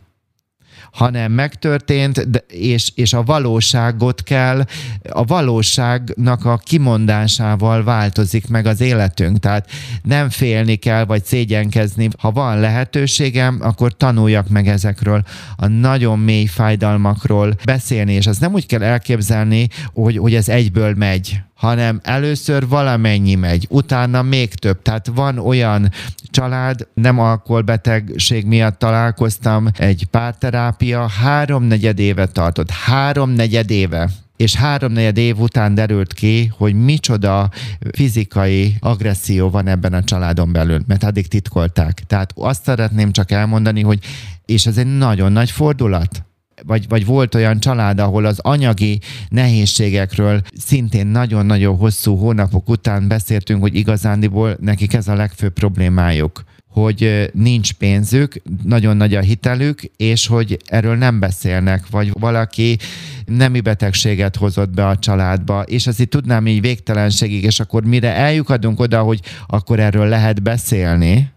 hanem 0.96 1.32
megtörtént, 1.32 2.28
és, 2.48 2.92
és 2.96 3.14
a 3.14 3.24
valóságot 3.24 4.24
kell, 4.24 4.66
a 5.10 5.24
valóságnak 5.24 6.46
a 6.46 6.58
kimondásával 6.58 7.84
változik 7.84 8.48
meg 8.48 8.66
az 8.66 8.82
életünk. 8.82 9.40
Tehát 9.40 9.70
nem 10.04 10.30
félni 10.30 10.76
kell, 10.76 11.06
vagy 11.06 11.26
szégyenkezni. 11.26 12.10
Ha 12.18 12.32
van 12.32 12.60
lehetőségem, 12.60 13.58
akkor 13.62 13.98
tanuljak 13.98 14.50
meg 14.50 14.68
ezekről 14.68 15.24
a 15.56 15.68
nagyon 15.68 16.20
mély 16.20 16.46
fájdalmakról 16.46 17.56
beszélni, 17.66 18.14
és 18.14 18.28
az 18.28 18.38
nem 18.38 18.54
úgy 18.54 18.66
kell 18.66 18.84
elképzelni, 18.84 19.68
hogy, 19.94 20.18
hogy 20.18 20.36
ez 20.36 20.50
egyből 20.50 20.94
megy 20.94 21.44
hanem 21.56 22.00
először 22.04 22.68
valamennyi 22.68 23.36
megy, 23.36 23.68
utána 23.70 24.22
még 24.22 24.54
több. 24.54 24.82
Tehát 24.82 25.08
van 25.08 25.38
olyan 25.38 25.92
család, 26.30 26.88
nem 26.94 27.20
alkoholbetegség 27.20 28.46
miatt 28.46 28.80
találkoztam, 28.80 29.68
egy 29.78 30.06
párterápia 30.12 31.08
háromnegyed 31.08 32.00
éve 32.00 32.26
tartott. 32.26 32.70
Háromnegyed 32.70 33.72
éve 33.72 34.10
és 34.36 34.56
háromnegyed 34.56 35.18
év 35.18 35.40
után 35.40 35.74
derült 35.74 36.14
ki, 36.14 36.52
hogy 36.58 36.74
micsoda 36.74 37.50
fizikai 37.92 38.76
agresszió 38.80 39.50
van 39.50 39.68
ebben 39.68 39.94
a 39.94 40.04
családon 40.04 40.52
belül, 40.52 40.82
mert 40.88 41.04
addig 41.04 41.28
titkolták. 41.28 42.04
Tehát 42.08 42.34
azt 42.36 42.64
szeretném 42.64 43.12
csak 43.12 43.32
elmondani, 43.32 43.82
hogy 43.82 44.00
és 44.46 44.66
ez 44.66 44.78
egy 44.78 44.98
nagyon 44.98 45.32
nagy 45.32 45.52
fordulat 45.52 46.26
vagy, 46.64 46.88
vagy 46.88 47.06
volt 47.06 47.36
olyan 47.36 47.60
család, 47.60 48.00
ahol 48.00 48.26
az 48.26 48.40
anyagi 48.40 49.00
nehézségekről 49.30 50.42
szintén 50.58 51.08
nagyon-nagyon 51.08 51.78
hosszú 51.78 52.16
hónapok 52.16 52.70
után 52.70 53.08
beszéltünk, 53.08 53.62
hogy 53.62 53.76
igazándiból 53.76 54.58
nekik 54.60 54.94
ez 54.94 55.08
a 55.08 55.16
legfőbb 55.16 55.54
problémájuk 55.54 56.44
hogy 56.76 57.30
nincs 57.34 57.74
pénzük, 57.74 58.42
nagyon 58.64 58.98
nagy 58.98 59.16
a 59.16 59.20
hitelük, 59.20 59.82
és 59.98 60.28
hogy 60.28 60.58
erről 60.66 60.96
nem 60.96 61.20
beszélnek, 61.20 61.90
vagy 61.90 62.12
valaki 62.20 62.78
nemi 63.26 63.60
betegséget 63.62 64.36
hozott 64.36 64.70
be 64.70 64.88
a 64.88 64.98
családba, 64.98 65.62
és 65.62 65.88
azért 65.88 66.10
tudnám 66.10 66.48
így 66.48 66.62
végtelenségig, 66.62 67.44
és 67.44 67.60
akkor 67.60 67.86
mire 67.86 68.16
eljukadunk 68.16 68.80
oda, 68.80 69.02
hogy 69.02 69.20
akkor 69.48 69.80
erről 69.80 70.08
lehet 70.08 70.44
beszélni, 70.44 71.34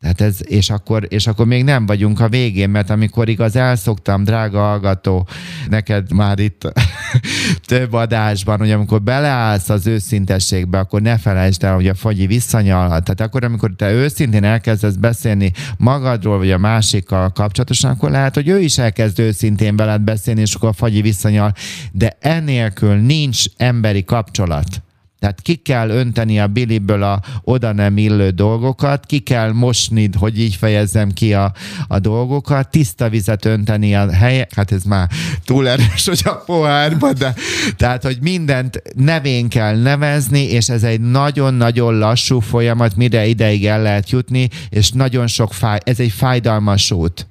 tehát 0.00 0.20
ez, 0.20 0.38
és 0.46 0.70
akkor, 0.70 1.06
és 1.08 1.26
akkor 1.26 1.46
még 1.46 1.64
nem 1.64 1.86
vagyunk 1.86 2.20
a 2.20 2.28
végén, 2.28 2.70
mert 2.70 2.90
amikor 2.90 3.28
igaz 3.28 3.56
elszoktam, 3.56 4.24
drága 4.24 4.58
hallgató, 4.58 5.28
neked 5.68 6.12
már 6.12 6.38
itt 6.38 6.72
több 7.66 7.92
adásban, 7.92 8.58
hogy 8.58 8.70
amikor 8.70 9.02
beleállsz 9.02 9.68
az 9.68 9.86
őszintességbe, 9.86 10.78
akkor 10.78 11.02
ne 11.02 11.18
felejtsd 11.18 11.64
el, 11.64 11.74
hogy 11.74 11.88
a 11.88 11.94
fagyi 11.94 12.26
visszanyalhat. 12.26 13.04
Tehát 13.04 13.20
akkor, 13.20 13.44
amikor 13.44 13.72
te 13.76 13.92
őszintén 13.92 14.44
elkezdesz 14.44 14.94
beszélni 14.94 15.52
magadról, 15.78 16.38
vagy 16.38 16.50
a 16.50 16.58
másikkal 16.58 17.30
kapcsolatosan, 17.32 17.90
akkor 17.90 18.10
lehet, 18.10 18.34
hogy 18.34 18.48
ő 18.48 18.60
is 18.60 18.78
elkezd 18.78 19.18
őszintén 19.18 19.76
veled 19.76 20.00
beszélni, 20.00 20.40
és 20.40 20.54
akkor 20.54 20.68
a 20.68 20.72
fagyi 20.72 21.00
visszanyal. 21.00 21.52
De 21.92 22.16
enélkül 22.20 22.94
nincs 22.94 23.44
emberi 23.56 24.04
kapcsolat. 24.04 24.82
Tehát 25.20 25.40
ki 25.40 25.54
kell 25.54 25.90
önteni 25.90 26.40
a 26.40 26.46
biliből 26.46 27.02
a 27.02 27.20
oda 27.42 27.72
nem 27.72 27.96
illő 27.96 28.30
dolgokat, 28.30 29.06
ki 29.06 29.18
kell 29.18 29.52
mosni, 29.52 30.10
hogy 30.18 30.40
így 30.40 30.54
fejezzem 30.54 31.10
ki 31.10 31.34
a, 31.34 31.52
a 31.88 31.98
dolgokat, 31.98 32.70
tiszta 32.70 33.08
vizet 33.08 33.44
önteni 33.44 33.94
a 33.94 34.12
helye, 34.12 34.46
hát 34.56 34.72
ez 34.72 34.82
már 34.82 35.10
túl 35.44 35.68
erős, 35.68 36.06
hogy 36.06 36.22
a 36.24 36.34
pohárba, 36.34 37.12
de 37.12 37.34
tehát, 37.76 38.02
hogy 38.02 38.18
mindent 38.20 38.82
nevén 38.94 39.48
kell 39.48 39.76
nevezni, 39.76 40.42
és 40.42 40.68
ez 40.68 40.82
egy 40.82 41.00
nagyon-nagyon 41.00 41.98
lassú 41.98 42.40
folyamat, 42.40 42.96
mire 42.96 43.26
ideig 43.26 43.66
el 43.66 43.82
lehet 43.82 44.10
jutni, 44.10 44.48
és 44.68 44.90
nagyon 44.90 45.26
sok 45.26 45.54
fáj, 45.54 45.78
ez 45.84 46.00
egy 46.00 46.12
fájdalmas 46.12 46.90
út. 46.90 47.26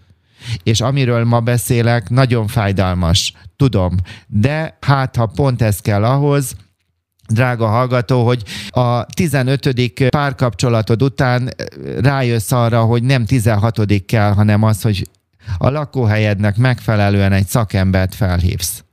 És 0.63 0.81
amiről 0.81 1.23
ma 1.23 1.39
beszélek, 1.39 2.09
nagyon 2.09 2.47
fájdalmas, 2.47 3.33
tudom, 3.55 3.95
de 4.27 4.77
hát 4.81 5.15
ha 5.15 5.25
pont 5.25 5.61
ez 5.61 5.79
kell 5.79 6.03
ahhoz, 6.03 6.55
drága 7.29 7.67
hallgató, 7.67 8.25
hogy 8.25 8.43
a 8.69 9.05
15. 9.05 10.09
párkapcsolatod 10.09 11.03
után 11.03 11.47
eh, 11.47 11.65
rájössz 12.01 12.51
arra, 12.51 12.83
hogy 12.83 13.03
nem 13.03 13.25
16. 13.25 14.05
kell, 14.05 14.31
hanem 14.31 14.63
az, 14.63 14.81
hogy 14.81 15.07
a 15.57 15.69
lakóhelyednek 15.69 16.57
megfelelően 16.57 17.31
egy 17.31 17.47
szakembert 17.47 18.15
felhívsz. 18.15 18.83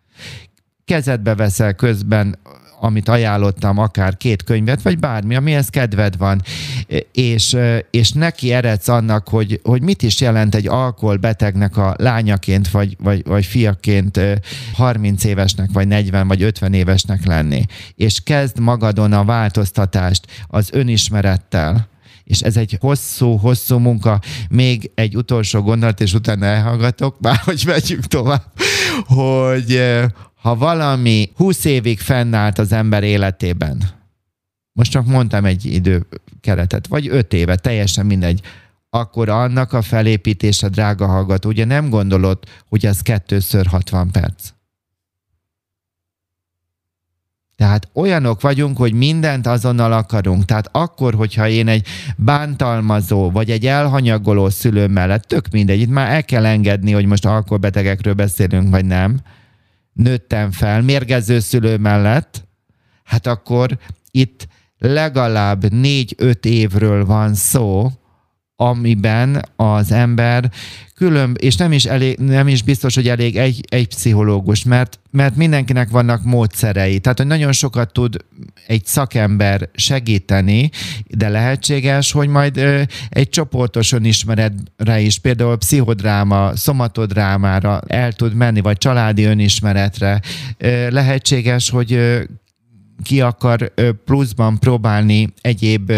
Kezedbe 0.85 1.35
veszel 1.35 1.75
közben 1.75 2.39
amit 2.87 3.09
ajánlottam, 3.09 3.79
akár 3.79 4.17
két 4.17 4.43
könyvet, 4.43 4.83
vagy 4.83 4.99
bármi, 4.99 5.35
amihez 5.35 5.69
kedved 5.69 6.17
van, 6.17 6.43
és, 7.13 7.57
és 7.91 8.13
neki 8.13 8.53
eredsz 8.53 8.89
annak, 8.89 9.29
hogy, 9.29 9.61
hogy 9.63 9.83
mit 9.83 10.03
is 10.03 10.21
jelent 10.21 10.55
egy 10.55 10.69
alkoholbetegnek 10.69 11.77
a 11.77 11.95
lányaként, 11.99 12.69
vagy, 12.69 12.97
vagy, 13.03 13.23
vagy 13.25 13.47
fiaként 13.47 14.21
30 14.73 15.25
évesnek, 15.25 15.69
vagy 15.73 15.89
40, 15.89 16.29
vagy 16.29 16.43
50 16.43 16.73
évesnek 16.73 17.27
lenni. 17.27 17.65
És 17.95 18.21
kezd 18.25 18.59
magadon 18.59 19.13
a 19.13 19.25
változtatást 19.25 20.27
az 20.47 20.69
önismerettel, 20.73 21.89
és 22.25 22.41
ez 22.41 22.57
egy 22.57 22.77
hosszú-hosszú 22.81 23.79
munka. 23.79 24.21
Még 24.49 24.91
egy 24.95 25.17
utolsó 25.17 25.63
gondolat, 25.63 26.01
és 26.01 26.15
utána 26.15 26.47
elhallgatok, 26.47 27.21
már 27.21 27.37
hogy 27.45 27.63
megyünk 27.67 28.05
tovább, 28.05 28.53
hogy, 29.07 29.81
ha 30.47 30.57
valami 30.57 31.31
20 31.35 31.65
évig 31.65 31.99
fennállt 31.99 32.59
az 32.59 32.73
ember 32.73 33.03
életében, 33.03 33.83
most 34.73 34.91
csak 34.91 35.07
mondtam 35.07 35.45
egy 35.45 35.65
időkeretet, 35.65 36.87
vagy 36.87 37.09
5 37.09 37.33
éve, 37.33 37.57
teljesen 37.57 38.07
mindegy, 38.07 38.41
akkor 38.91 39.29
annak 39.29 39.73
a 39.73 39.83
felépítése, 39.83 40.69
drága 40.69 41.07
hallgató, 41.07 41.49
ugye 41.49 41.65
nem 41.65 41.89
gondolod, 41.89 42.39
hogy 42.69 42.87
ez 42.87 43.01
kettőször 43.01 43.67
60 43.67 44.11
perc. 44.11 44.49
Tehát 47.57 47.89
olyanok 47.95 48.41
vagyunk, 48.41 48.77
hogy 48.77 48.93
mindent 48.93 49.47
azonnal 49.47 49.93
akarunk. 49.93 50.45
Tehát 50.45 50.69
akkor, 50.73 51.15
hogyha 51.15 51.49
én 51.49 51.69
egy 51.69 51.87
bántalmazó, 52.17 53.31
vagy 53.31 53.51
egy 53.51 53.67
elhanyagoló 53.67 54.49
szülő 54.49 54.87
mellett, 54.87 55.25
tök 55.25 55.49
mindegy, 55.51 55.81
itt 55.81 55.91
már 55.91 56.11
el 56.11 56.25
kell 56.25 56.47
engedni, 56.47 56.93
hogy 56.93 57.07
most 57.07 57.27
alkoholbetegekről 57.27 58.15
beszélünk, 58.15 58.71
vagy 58.71 58.85
nem, 58.85 59.21
nőttem 59.97 60.51
fel, 60.51 60.83
mérgező 60.83 61.39
szülő 61.39 61.77
mellett, 61.77 62.45
hát 63.05 63.27
akkor 63.27 63.79
itt 64.11 64.47
legalább 64.79 65.73
négy-öt 65.73 66.45
évről 66.45 67.05
van 67.05 67.35
szó, 67.35 67.91
amiben 68.57 69.45
az 69.57 69.93
ember 69.93 70.51
külön, 70.95 71.37
és 71.41 71.57
nem 71.57 71.73
is, 71.73 71.85
elég, 71.85 72.19
nem 72.19 72.49
is 72.49 72.63
biztos, 72.63 72.95
hogy 72.95 73.09
elég 73.09 73.37
egy, 73.37 73.61
egy 73.69 73.89
pszichológus, 73.89 74.65
mert, 74.65 75.01
mert 75.11 75.37
mindenkinek 75.37 75.89
vannak 75.89 76.25
módszerei. 76.25 76.99
Tehát, 76.99 77.19
hogy 77.19 77.27
nagyon 77.27 77.53
sokat 77.53 77.93
tud 77.93 78.17
egy 78.67 78.87
szakember 78.87 79.69
segíteni, 79.75 80.71
de 81.09 81.29
lehetséges, 81.29 82.13
hogy 82.13 82.29
majd 82.29 82.57
ö, 82.57 82.83
egy 83.09 83.29
csoportos 83.29 83.93
önismeretre 83.93 85.01
is, 85.01 85.19
például 85.19 85.57
pszichodráma, 85.57 86.57
szomatodrámára 86.57 87.81
el 87.87 88.13
tud 88.13 88.35
menni, 88.35 88.61
vagy 88.61 88.79
családi 88.79 89.25
önismeretre. 89.25 90.21
Ö, 90.59 90.91
lehetséges, 90.91 91.71
hogy 91.71 91.93
ö, 91.93 92.23
ki 93.03 93.21
akar 93.21 93.73
pluszban 94.05 94.59
próbálni 94.59 95.33
egyéb 95.41 95.93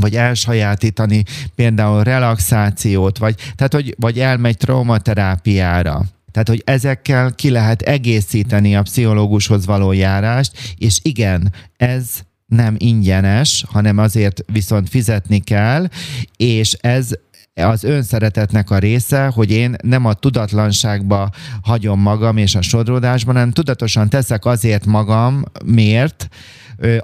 vagy 0.00 0.16
elsajátítani 0.16 1.24
például 1.54 2.04
relaxációt, 2.04 3.18
vagy, 3.18 3.34
tehát, 3.56 3.74
hogy, 3.74 3.94
vagy 3.98 4.18
elmegy 4.18 4.56
traumaterápiára. 4.56 6.04
Tehát, 6.30 6.48
hogy 6.48 6.62
ezekkel 6.64 7.34
ki 7.34 7.50
lehet 7.50 7.82
egészíteni 7.82 8.76
a 8.76 8.82
pszichológushoz 8.82 9.66
való 9.66 9.92
járást, 9.92 10.74
és 10.76 10.98
igen, 11.02 11.52
ez 11.76 12.08
nem 12.46 12.74
ingyenes, 12.78 13.64
hanem 13.68 13.98
azért 13.98 14.40
viszont 14.52 14.88
fizetni 14.88 15.38
kell, 15.38 15.88
és 16.36 16.72
ez 16.72 17.10
az 17.54 17.84
önszeretetnek 17.84 18.70
a 18.70 18.78
része, 18.78 19.26
hogy 19.26 19.50
én 19.50 19.74
nem 19.82 20.04
a 20.04 20.12
tudatlanságba 20.12 21.30
hagyom 21.62 22.00
magam 22.00 22.36
és 22.36 22.54
a 22.54 22.62
sodródásban, 22.62 23.34
hanem 23.34 23.50
tudatosan 23.50 24.08
teszek 24.08 24.44
azért 24.44 24.86
magam, 24.86 25.44
miért, 25.64 26.28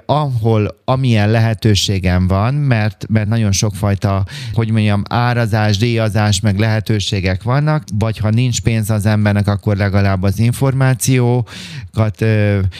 ahol 0.05 0.77
amilyen 0.85 1.29
lehetőségem 1.29 2.27
van, 2.27 2.53
mert, 2.53 3.05
mert 3.09 3.27
nagyon 3.27 3.51
sokfajta, 3.51 4.25
hogy 4.53 4.71
mondjam, 4.71 5.03
árazás, 5.09 5.77
díjazás, 5.77 6.39
meg 6.39 6.59
lehetőségek 6.59 7.43
vannak, 7.43 7.83
vagy 7.97 8.17
ha 8.17 8.29
nincs 8.29 8.61
pénz 8.61 8.89
az 8.89 9.05
embernek, 9.05 9.47
akkor 9.47 9.75
legalább 9.77 10.23
az 10.23 10.39
információkat 10.39 12.25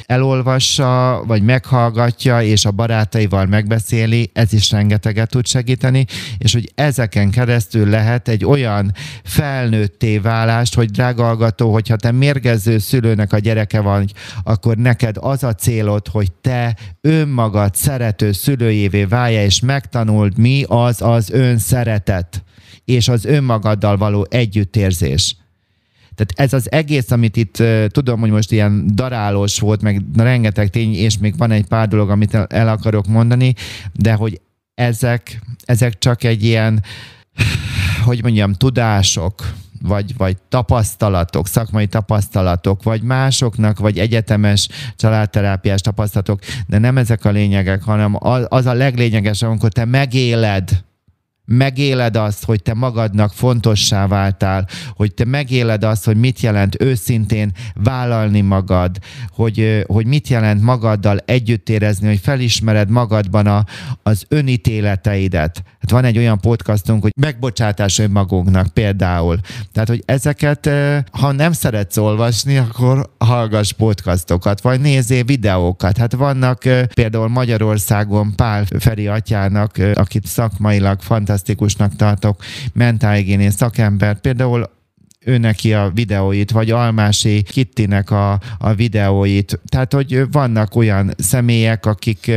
elolvassa, 0.05 1.23
vagy 1.27 1.43
meghallgatja, 1.43 2.41
és 2.41 2.65
a 2.65 2.71
barátaival 2.71 3.45
megbeszéli, 3.45 4.29
ez 4.33 4.53
is 4.53 4.71
rengeteget 4.71 5.29
tud 5.29 5.47
segíteni, 5.47 6.05
és 6.37 6.53
hogy 6.53 6.71
ezeken 6.75 7.29
keresztül 7.29 7.89
lehet 7.89 8.27
egy 8.27 8.45
olyan 8.45 8.93
felnőtté 9.23 10.17
válást, 10.17 10.75
hogy 10.75 10.91
drága 10.91 11.23
hallgató, 11.23 11.71
hogyha 11.71 11.95
te 11.95 12.11
mérgező 12.11 12.77
szülőnek 12.77 13.33
a 13.33 13.39
gyereke 13.39 13.79
vagy, 13.79 14.13
akkor 14.43 14.77
neked 14.77 15.15
az 15.19 15.43
a 15.43 15.53
célod, 15.53 16.07
hogy 16.07 16.31
te 16.31 16.75
önmagad 17.01 17.75
szerető 17.75 18.31
szülőjévé 18.31 19.03
válja, 19.03 19.43
és 19.43 19.59
megtanuld 19.59 20.37
mi 20.37 20.63
az 20.67 21.01
az 21.01 21.29
önszeretet, 21.29 22.43
és 22.85 23.07
az 23.07 23.25
önmagaddal 23.25 23.97
való 23.97 24.27
együttérzés. 24.29 25.35
Tehát 26.15 26.33
ez 26.35 26.53
az 26.53 26.71
egész, 26.71 27.11
amit 27.11 27.35
itt 27.35 27.63
tudom, 27.87 28.19
hogy 28.19 28.29
most 28.29 28.51
ilyen 28.51 28.87
darálós 28.93 29.59
volt, 29.59 29.81
meg 29.81 30.01
rengeteg 30.17 30.69
tény, 30.69 30.93
és 30.93 31.17
még 31.17 31.37
van 31.37 31.51
egy 31.51 31.65
pár 31.65 31.87
dolog, 31.87 32.09
amit 32.09 32.33
el 32.33 32.67
akarok 32.67 33.07
mondani, 33.07 33.53
de 33.93 34.13
hogy 34.13 34.41
ezek, 34.75 35.41
ezek 35.65 35.97
csak 35.97 36.23
egy 36.23 36.43
ilyen, 36.43 36.83
hogy 38.03 38.21
mondjam, 38.23 38.53
tudások, 38.53 39.53
vagy, 39.85 40.17
vagy 40.17 40.37
tapasztalatok, 40.49 41.47
szakmai 41.47 41.87
tapasztalatok, 41.87 42.83
vagy 42.83 43.01
másoknak, 43.01 43.79
vagy 43.79 43.99
egyetemes 43.99 44.67
családterápiás 44.95 45.81
tapasztalatok, 45.81 46.39
de 46.67 46.77
nem 46.77 46.97
ezek 46.97 47.25
a 47.25 47.29
lényegek, 47.29 47.83
hanem 47.83 48.17
az 48.47 48.65
a 48.65 48.73
leglényegesebb, 48.73 49.49
amikor 49.49 49.71
te 49.71 49.85
megéled 49.85 50.83
megéled 51.45 52.15
azt, 52.15 52.45
hogy 52.45 52.61
te 52.61 52.73
magadnak 52.73 53.33
fontossá 53.33 54.07
váltál, 54.07 54.67
hogy 54.95 55.13
te 55.13 55.25
megéled 55.25 55.83
azt, 55.83 56.05
hogy 56.05 56.17
mit 56.17 56.39
jelent 56.39 56.81
őszintén 56.81 57.51
vállalni 57.73 58.41
magad, 58.41 58.97
hogy, 59.29 59.83
hogy 59.87 60.05
mit 60.05 60.27
jelent 60.27 60.61
magaddal 60.61 61.17
együtt 61.25 61.69
érezni, 61.69 62.07
hogy 62.07 62.19
felismered 62.19 62.89
magadban 62.89 63.47
a, 63.47 63.65
az 64.03 64.25
önítéleteidet. 64.27 65.63
Hát 65.79 65.91
van 65.91 66.03
egy 66.05 66.17
olyan 66.17 66.39
podcastunk, 66.39 67.01
hogy 67.01 67.11
megbocsátás 67.21 67.99
önmagunknak 67.99 68.67
például. 68.67 69.39
Tehát, 69.71 69.89
hogy 69.89 70.03
ezeket, 70.05 70.69
ha 71.11 71.31
nem 71.31 71.51
szeretsz 71.51 71.97
olvasni, 71.97 72.57
akkor 72.57 73.09
hallgass 73.17 73.71
podcastokat, 73.71 74.61
vagy 74.61 74.79
nézzél 74.79 75.23
videókat. 75.23 75.97
Hát 75.97 76.13
vannak 76.13 76.59
például 76.93 77.27
Magyarországon 77.27 78.35
Pál 78.35 78.65
Feri 78.79 79.07
atyának, 79.07 79.77
akit 79.93 80.25
szakmailag 80.25 81.01
fantasztikus 81.01 81.34
fantasztikusnak 81.35 81.95
tartok 81.95 82.43
mentálhigiénész 82.73 83.55
szakember, 83.55 84.19
például 84.19 84.69
ő 85.25 85.37
neki 85.37 85.73
a 85.73 85.91
videóit, 85.93 86.51
vagy 86.51 86.71
Almási 86.71 87.41
Kittinek 87.41 88.11
a, 88.11 88.39
a 88.57 88.73
videóit. 88.73 89.59
Tehát, 89.69 89.93
hogy 89.93 90.31
vannak 90.31 90.75
olyan 90.75 91.13
személyek, 91.17 91.85
akik 91.85 92.31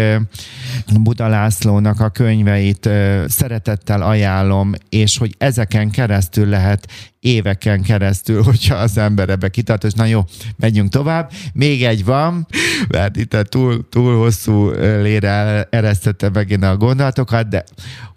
Buda 1.00 1.26
Lászlónak 1.26 2.00
a 2.00 2.08
könyveit 2.08 2.88
szeretettel 3.26 4.02
ajánlom, 4.02 4.72
és 4.88 5.18
hogy 5.18 5.34
ezeken 5.38 5.90
keresztül 5.90 6.48
lehet 6.48 6.86
éveken 7.20 7.82
keresztül, 7.82 8.42
hogyha 8.42 8.74
az 8.74 8.98
ember 8.98 9.28
ebbe 9.28 9.48
kitart, 9.48 9.84
és 9.84 9.92
na 9.92 10.04
jó, 10.04 10.24
menjünk 10.56 10.90
tovább. 10.90 11.30
Még 11.52 11.84
egy 11.84 12.04
van, 12.04 12.46
mert 12.88 13.16
itt 13.16 13.36
túl, 13.48 13.88
túl 13.88 14.16
hosszú 14.16 14.70
lére 15.02 15.66
eresztette 15.70 16.30
megint 16.32 16.64
a 16.64 16.76
gondolatokat, 16.76 17.48
de 17.48 17.64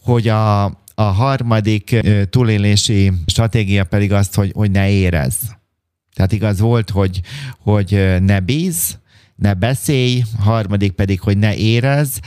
hogy 0.03 0.27
a, 0.27 0.80
a 1.07 1.11
harmadik 1.11 1.99
túlélési 2.29 3.11
stratégia 3.25 3.83
pedig 3.83 4.13
azt, 4.13 4.35
hogy, 4.35 4.51
hogy 4.55 4.71
ne 4.71 4.89
érez. 4.89 5.35
Tehát 6.13 6.31
igaz 6.31 6.59
volt, 6.59 6.89
hogy, 6.89 7.21
hogy 7.57 8.17
ne 8.19 8.39
bíz, 8.39 8.99
ne 9.41 9.53
beszélj, 9.53 10.23
harmadik 10.39 10.91
pedig, 10.91 11.19
hogy 11.19 11.37
ne 11.37 11.55
érez. 11.55 12.19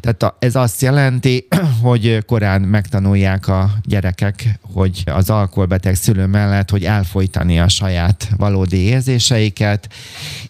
Tehát 0.00 0.34
ez 0.38 0.54
azt 0.54 0.82
jelenti, 0.82 1.46
hogy 1.82 2.24
korán 2.26 2.60
megtanulják 2.60 3.48
a 3.48 3.70
gyerekek, 3.82 4.58
hogy 4.72 5.02
az 5.06 5.30
alkoholbeteg 5.30 5.94
szülő 5.94 6.26
mellett, 6.26 6.70
hogy 6.70 6.84
elfolytani 6.84 7.60
a 7.60 7.68
saját 7.68 8.28
valódi 8.36 8.76
érzéseiket. 8.76 9.88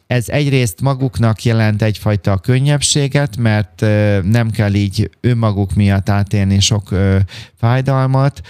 Ez 0.07 0.29
egyrészt 0.29 0.81
maguknak 0.81 1.45
jelent 1.45 1.83
egyfajta 1.83 2.39
könnyebbséget, 2.39 3.37
mert 3.37 3.81
nem 4.25 4.51
kell 4.51 4.75
így 4.75 5.11
önmaguk 5.21 5.75
miatt 5.75 6.09
átélni 6.09 6.61
sok 6.61 6.95
fájdalmat, 7.59 8.41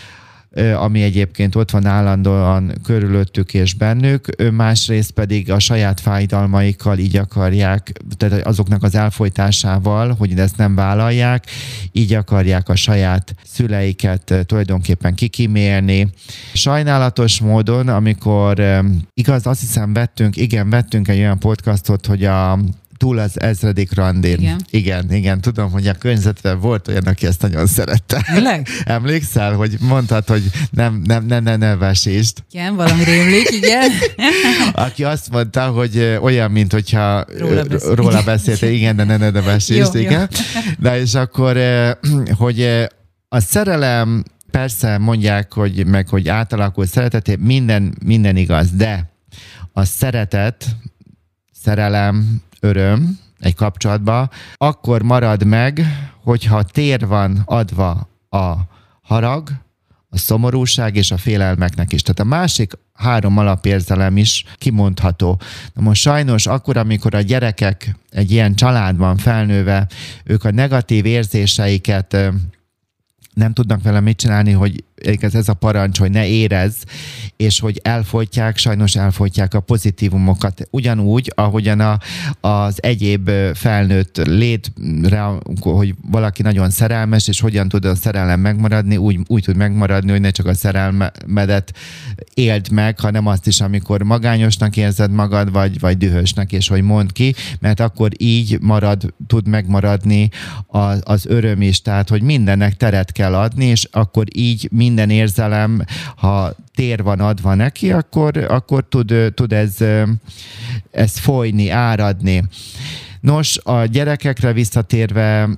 ami 0.76 1.02
egyébként 1.02 1.54
ott 1.54 1.70
van 1.70 1.86
állandóan 1.86 2.72
körülöttük 2.84 3.54
és 3.54 3.74
bennük, 3.74 4.50
másrészt 4.52 5.10
pedig 5.10 5.50
a 5.50 5.58
saját 5.58 6.00
fájdalmaikkal 6.00 6.98
így 6.98 7.16
akarják, 7.16 7.92
tehát 8.16 8.46
azoknak 8.46 8.82
az 8.82 8.94
elfolytásával, 8.94 10.14
hogy 10.18 10.38
ezt 10.38 10.56
nem 10.56 10.74
vállalják, 10.74 11.44
így 11.92 12.12
akarják 12.12 12.68
a 12.68 12.76
saját 12.76 13.34
szüleiket 13.44 14.34
tulajdonképpen 14.46 15.14
kikimélni. 15.14 16.08
Sajnálatos 16.52 17.40
módon, 17.40 17.88
amikor 17.88 18.62
igaz, 19.14 19.46
azt 19.46 19.60
hiszem 19.60 19.92
vettünk, 19.92 20.36
igen, 20.36 20.70
vettünk 20.70 21.08
egy 21.08 21.18
olyan 21.18 21.38
podcastot, 21.38 22.06
hogy 22.06 22.24
a 22.24 22.58
túl 22.98 23.18
az 23.18 23.40
ezredik 23.40 23.94
randin. 23.94 24.38
Igen. 24.38 24.60
igen, 24.70 25.12
igen, 25.12 25.40
tudom, 25.40 25.70
hogy 25.70 25.86
a 25.86 25.94
környezetben 25.94 26.60
volt 26.60 26.88
olyan, 26.88 27.04
aki 27.04 27.26
ezt 27.26 27.42
nagyon 27.42 27.66
szerette. 27.66 28.24
Tényleg? 28.32 28.68
Emlékszel, 28.84 29.52
hogy 29.52 29.76
mondtad, 29.80 30.28
hogy 30.28 30.42
nem, 30.70 31.02
nem, 31.04 31.26
ne, 31.26 31.40
ne, 31.40 31.56
ne 31.56 31.76
vesítsd. 31.76 32.38
Igen, 32.50 32.76
valami 32.76 33.04
rémlik, 33.04 33.50
igen. 33.50 33.90
aki 34.86 35.04
azt 35.04 35.30
mondta, 35.30 35.66
hogy 35.66 36.18
olyan, 36.20 36.50
mint 36.50 36.72
hogyha 36.72 37.24
róla, 37.38 37.64
beszél. 37.64 37.94
róla 37.94 38.22
beszélt, 38.22 38.62
igen, 38.62 38.96
de 38.96 39.04
ne, 39.04 39.16
ne, 39.16 39.30
ne 39.30 39.40
vesítsd, 39.40 39.94
jó, 39.94 40.00
igen. 40.00 40.28
Jó. 40.30 40.60
De 40.78 41.00
és 41.00 41.14
akkor, 41.14 41.58
hogy 42.36 42.86
a 43.28 43.40
szerelem, 43.40 44.24
persze 44.50 44.98
mondják, 44.98 45.52
hogy 45.52 45.86
meg 45.86 46.08
hogy 46.08 46.28
átalakul 46.28 46.86
szeretet, 46.86 47.38
minden, 47.40 47.94
minden 48.04 48.36
igaz, 48.36 48.70
de 48.70 49.10
a 49.72 49.84
szeretet, 49.84 50.66
szerelem, 51.62 52.42
öröm 52.60 53.18
egy 53.38 53.54
kapcsolatban, 53.54 54.30
akkor 54.54 55.02
marad 55.02 55.44
meg, 55.44 55.80
hogyha 56.22 56.62
tér 56.62 57.06
van 57.06 57.42
adva 57.44 58.08
a 58.30 58.54
harag, 59.02 59.50
a 60.10 60.18
szomorúság 60.18 60.96
és 60.96 61.10
a 61.10 61.16
félelmeknek 61.16 61.92
is. 61.92 62.02
Tehát 62.02 62.20
a 62.20 62.36
másik 62.36 62.72
három 62.92 63.38
alapérzelem 63.38 64.16
is 64.16 64.44
kimondható. 64.56 65.40
Na 65.74 65.82
most 65.82 66.00
sajnos 66.00 66.46
akkor, 66.46 66.76
amikor 66.76 67.14
a 67.14 67.20
gyerekek 67.20 67.96
egy 68.10 68.30
ilyen 68.30 68.54
családban 68.54 69.16
felnőve, 69.16 69.86
ők 70.24 70.44
a 70.44 70.50
negatív 70.50 71.06
érzéseiket 71.06 72.16
nem 73.34 73.52
tudnak 73.52 73.82
vele 73.82 74.00
mit 74.00 74.16
csinálni, 74.16 74.52
hogy 74.52 74.84
ez, 75.20 75.34
ez 75.34 75.48
a 75.48 75.54
parancs, 75.54 75.98
hogy 75.98 76.10
ne 76.10 76.26
érez, 76.26 76.74
és 77.36 77.60
hogy 77.60 77.80
elfolytják, 77.82 78.56
sajnos 78.56 78.96
elfolytják 78.96 79.54
a 79.54 79.60
pozitívumokat. 79.60 80.68
Ugyanúgy, 80.70 81.32
ahogyan 81.34 81.80
a, 81.80 81.98
az 82.40 82.82
egyéb 82.82 83.30
felnőtt 83.54 84.16
létre, 84.16 85.24
hogy 85.60 85.94
valaki 86.10 86.42
nagyon 86.42 86.70
szerelmes, 86.70 87.28
és 87.28 87.40
hogyan 87.40 87.68
tud 87.68 87.84
a 87.84 87.94
szerelem 87.94 88.40
megmaradni, 88.40 88.96
úgy, 88.96 89.18
úgy 89.26 89.42
tud 89.42 89.56
megmaradni, 89.56 90.10
hogy 90.10 90.20
ne 90.20 90.30
csak 90.30 90.46
a 90.46 90.54
szerelmedet 90.54 91.74
éld 92.34 92.70
meg, 92.70 93.00
hanem 93.00 93.26
azt 93.26 93.46
is, 93.46 93.60
amikor 93.60 94.02
magányosnak 94.02 94.76
érzed 94.76 95.10
magad, 95.10 95.52
vagy, 95.52 95.80
vagy 95.80 95.96
dühösnek, 95.98 96.52
és 96.52 96.68
hogy 96.68 96.82
mond 96.82 97.12
ki, 97.12 97.34
mert 97.60 97.80
akkor 97.80 98.10
így 98.16 98.58
marad, 98.60 99.14
tud 99.26 99.48
megmaradni 99.48 100.28
az, 100.66 101.00
az 101.04 101.26
öröm 101.26 101.62
is, 101.62 101.82
tehát, 101.82 102.08
hogy 102.08 102.22
mindennek 102.22 102.76
teret 102.76 103.12
kell 103.12 103.34
adni, 103.34 103.64
és 103.64 103.88
akkor 103.90 104.24
így 104.34 104.68
mi 104.72 104.87
minden 104.88 105.10
érzelem, 105.10 105.84
ha 106.16 106.54
tér 106.74 107.02
van 107.02 107.20
adva 107.20 107.54
neki, 107.54 107.92
akkor, 107.92 108.36
akkor 108.36 108.84
tud, 108.88 109.14
tud 109.34 109.52
ez, 109.52 109.76
ez 110.90 111.18
folyni, 111.18 111.70
áradni. 111.70 112.44
Nos, 113.20 113.58
a 113.62 113.84
gyerekekre 113.84 114.52
visszatérve 114.52 115.48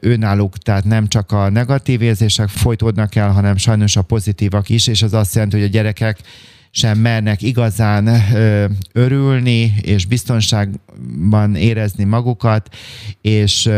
önállók, 0.00 0.58
tehát 0.58 0.84
nem 0.84 1.08
csak 1.08 1.32
a 1.32 1.48
negatív 1.50 2.02
érzések 2.02 2.48
folytódnak 2.48 3.14
el, 3.14 3.30
hanem 3.30 3.56
sajnos 3.56 3.96
a 3.96 4.02
pozitívak 4.02 4.68
is, 4.68 4.86
és 4.86 5.02
az 5.02 5.12
azt 5.12 5.34
jelenti, 5.34 5.56
hogy 5.56 5.66
a 5.66 5.70
gyerekek 5.70 6.18
sem 6.76 6.98
mernek 6.98 7.42
igazán 7.42 8.08
örülni 8.92 9.74
és 9.80 10.06
biztonságban 10.06 11.54
érezni 11.54 12.04
magukat, 12.04 12.74
és 13.20 13.70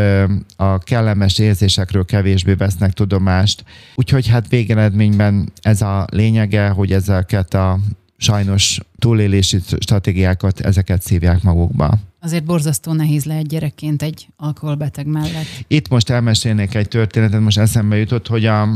a 0.55 0.77
kellemes 0.77 1.37
érzésekről 1.37 2.05
kevésbé 2.05 2.53
vesznek 2.53 2.93
tudomást. 2.93 3.63
Úgyhogy 3.95 4.27
hát 4.27 4.47
végeredményben 4.47 5.51
ez 5.61 5.81
a 5.81 6.07
lényege, 6.11 6.67
hogy 6.69 6.91
ezeket 6.91 7.53
a 7.53 7.79
sajnos 8.17 8.79
túlélési 8.97 9.59
stratégiákat, 9.79 10.59
ezeket 10.59 11.01
szívják 11.01 11.41
magukba. 11.41 11.97
Azért 12.21 12.43
borzasztó 12.43 12.93
nehéz 12.93 13.25
lehet 13.25 13.47
gyerekként 13.47 14.01
egy 14.01 14.27
alkoholbeteg 14.37 15.05
mellett. 15.05 15.47
Itt 15.67 15.89
most 15.89 16.09
elmesélnék 16.09 16.75
egy 16.75 16.87
történetet, 16.87 17.41
most 17.41 17.57
eszembe 17.57 17.97
jutott, 17.97 18.27
hogy 18.27 18.45
a 18.45 18.67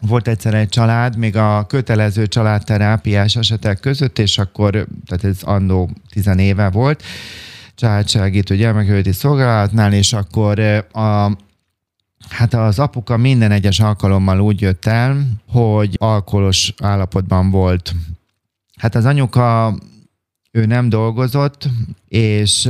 volt 0.00 0.28
egyszer 0.28 0.54
egy 0.54 0.68
család, 0.68 1.16
még 1.16 1.36
a 1.36 1.66
kötelező 1.66 2.26
családterápiás 2.26 3.36
esetek 3.36 3.80
között, 3.80 4.18
és 4.18 4.38
akkor, 4.38 4.86
tehát 5.06 5.24
ez 5.24 5.42
annó 5.42 5.90
tizenéve 6.10 6.70
volt, 6.70 7.02
családsegítő 7.74 8.56
gyermekjóléti 8.56 9.12
szolgálatnál, 9.12 9.92
és 9.92 10.12
akkor 10.12 10.58
a, 10.92 11.30
Hát 12.28 12.54
az 12.54 12.78
apuka 12.78 13.16
minden 13.16 13.50
egyes 13.50 13.80
alkalommal 13.80 14.40
úgy 14.40 14.60
jött 14.60 14.86
el, 14.86 15.26
hogy 15.48 15.96
alkoholos 15.98 16.74
állapotban 16.82 17.50
volt. 17.50 17.94
Hát 18.78 18.94
az 18.94 19.04
anyuka 19.04 19.74
ő 20.56 20.66
nem 20.66 20.88
dolgozott, 20.88 21.68
és 22.08 22.66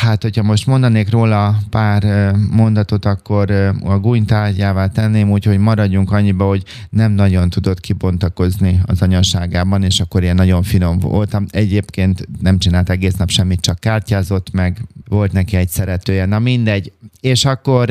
hát, 0.00 0.22
hogyha 0.22 0.42
most 0.42 0.66
mondanék 0.66 1.10
róla 1.10 1.58
pár 1.70 2.32
mondatot, 2.50 3.04
akkor 3.04 3.50
a 3.82 3.98
gúnytárgyává 3.98 4.86
tenném, 4.86 5.30
úgyhogy 5.30 5.58
maradjunk 5.58 6.12
annyiba, 6.12 6.46
hogy 6.46 6.62
nem 6.90 7.12
nagyon 7.12 7.50
tudott 7.50 7.80
kibontakozni 7.80 8.80
az 8.86 9.02
anyaságában, 9.02 9.82
és 9.82 10.00
akkor 10.00 10.22
ilyen 10.22 10.34
nagyon 10.34 10.62
finom 10.62 10.98
voltam. 10.98 11.46
Egyébként 11.50 12.28
nem 12.40 12.58
csinált 12.58 12.90
egész 12.90 13.14
nap 13.14 13.30
semmit, 13.30 13.60
csak 13.60 13.78
kártyázott, 13.78 14.52
meg 14.52 14.84
volt 15.08 15.32
neki 15.32 15.56
egy 15.56 15.68
szeretője. 15.68 16.26
Na 16.26 16.38
mindegy. 16.38 16.92
És 17.20 17.44
akkor 17.44 17.90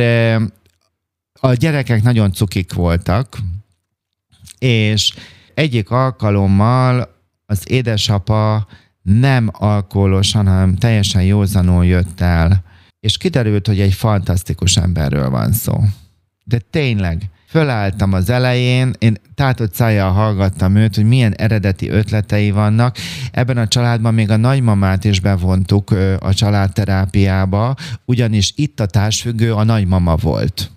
a 1.40 1.54
gyerekek 1.54 2.04
nagyon 2.04 2.34
cukik 2.34 2.74
voltak, 2.74 3.38
és 4.60 5.14
egyik 5.54 5.90
alkalommal 5.90 7.16
az 7.46 7.72
édesapa 7.72 8.68
nem 9.04 9.50
alkoholosan, 9.52 10.48
hanem 10.48 10.76
teljesen 10.76 11.24
józanul 11.24 11.86
jött 11.86 12.22
el, 12.22 12.64
és 13.00 13.18
kiderült, 13.18 13.68
hogy 13.68 13.80
egy 13.80 13.94
fantasztikus 13.94 14.78
emberről 14.78 15.30
van 15.30 15.52
szó. 15.52 15.84
De 16.44 16.60
tényleg, 16.70 17.30
fölálltam 17.48 18.14
az 18.14 18.30
elején, 18.30 18.94
én 18.98 19.18
tátott 19.36 19.74
szájjal 19.74 20.12
hallgattam 20.12 20.76
őt, 20.76 20.96
hogy 20.96 21.06
milyen 21.06 21.34
eredeti 21.34 21.90
ötletei 21.90 22.52
vannak. 22.52 22.98
Ebben 23.32 23.58
a 23.58 23.68
családban 23.68 24.14
még 24.14 24.30
a 24.30 24.38
nagymamát 24.38 25.04
is 25.04 25.20
bevontuk 25.20 25.92
a 26.20 26.34
családterápiába, 26.34 27.76
ugyanis 28.06 28.54
itt 28.56 28.80
a 28.80 28.86
társfüggő 28.86 29.54
a 29.54 29.64
nagymama 29.64 30.16
volt 30.16 30.72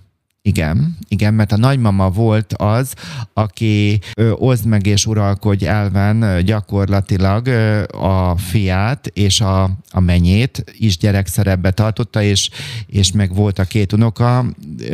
Igen, 0.46 0.96
igen, 1.08 1.34
mert 1.34 1.52
a 1.52 1.56
nagymama 1.56 2.10
volt 2.10 2.52
az, 2.52 2.94
aki 3.32 4.00
ö, 4.14 4.30
oszd 4.30 4.66
meg 4.66 4.86
és 4.86 5.06
uralkodj 5.06 5.66
elven 5.66 6.44
gyakorlatilag 6.44 7.46
a 7.90 8.36
fiát 8.36 9.06
és 9.06 9.40
a, 9.40 9.62
a 9.90 10.00
menyét 10.00 10.64
is 10.78 10.98
gyerekszerepbe 10.98 11.70
tartotta, 11.70 12.22
és, 12.22 12.50
és 12.86 13.12
meg 13.12 13.34
volt 13.34 13.58
a 13.58 13.64
két 13.64 13.92
unoka, 13.92 14.44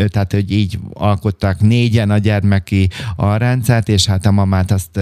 tehát 0.09 0.32
hogy 0.32 0.53
így 0.53 0.78
alkották 0.92 1.61
négyen 1.61 2.11
a 2.11 2.18
gyermeki 2.18 2.88
a 3.16 3.36
rendszert, 3.36 3.88
és 3.88 4.07
hát 4.07 4.26
a 4.26 4.30
mamát 4.30 4.70
azt 4.70 5.00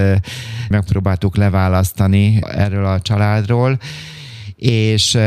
megpróbáltuk 0.68 1.36
leválasztani 1.36 2.38
erről 2.52 2.86
a 2.86 3.00
családról, 3.00 3.78
és 4.56 5.18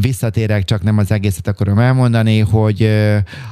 visszatérek, 0.00 0.64
csak 0.64 0.82
nem 0.82 0.98
az 0.98 1.10
egészet 1.10 1.48
akarom 1.48 1.78
elmondani, 1.78 2.38
hogy 2.38 2.90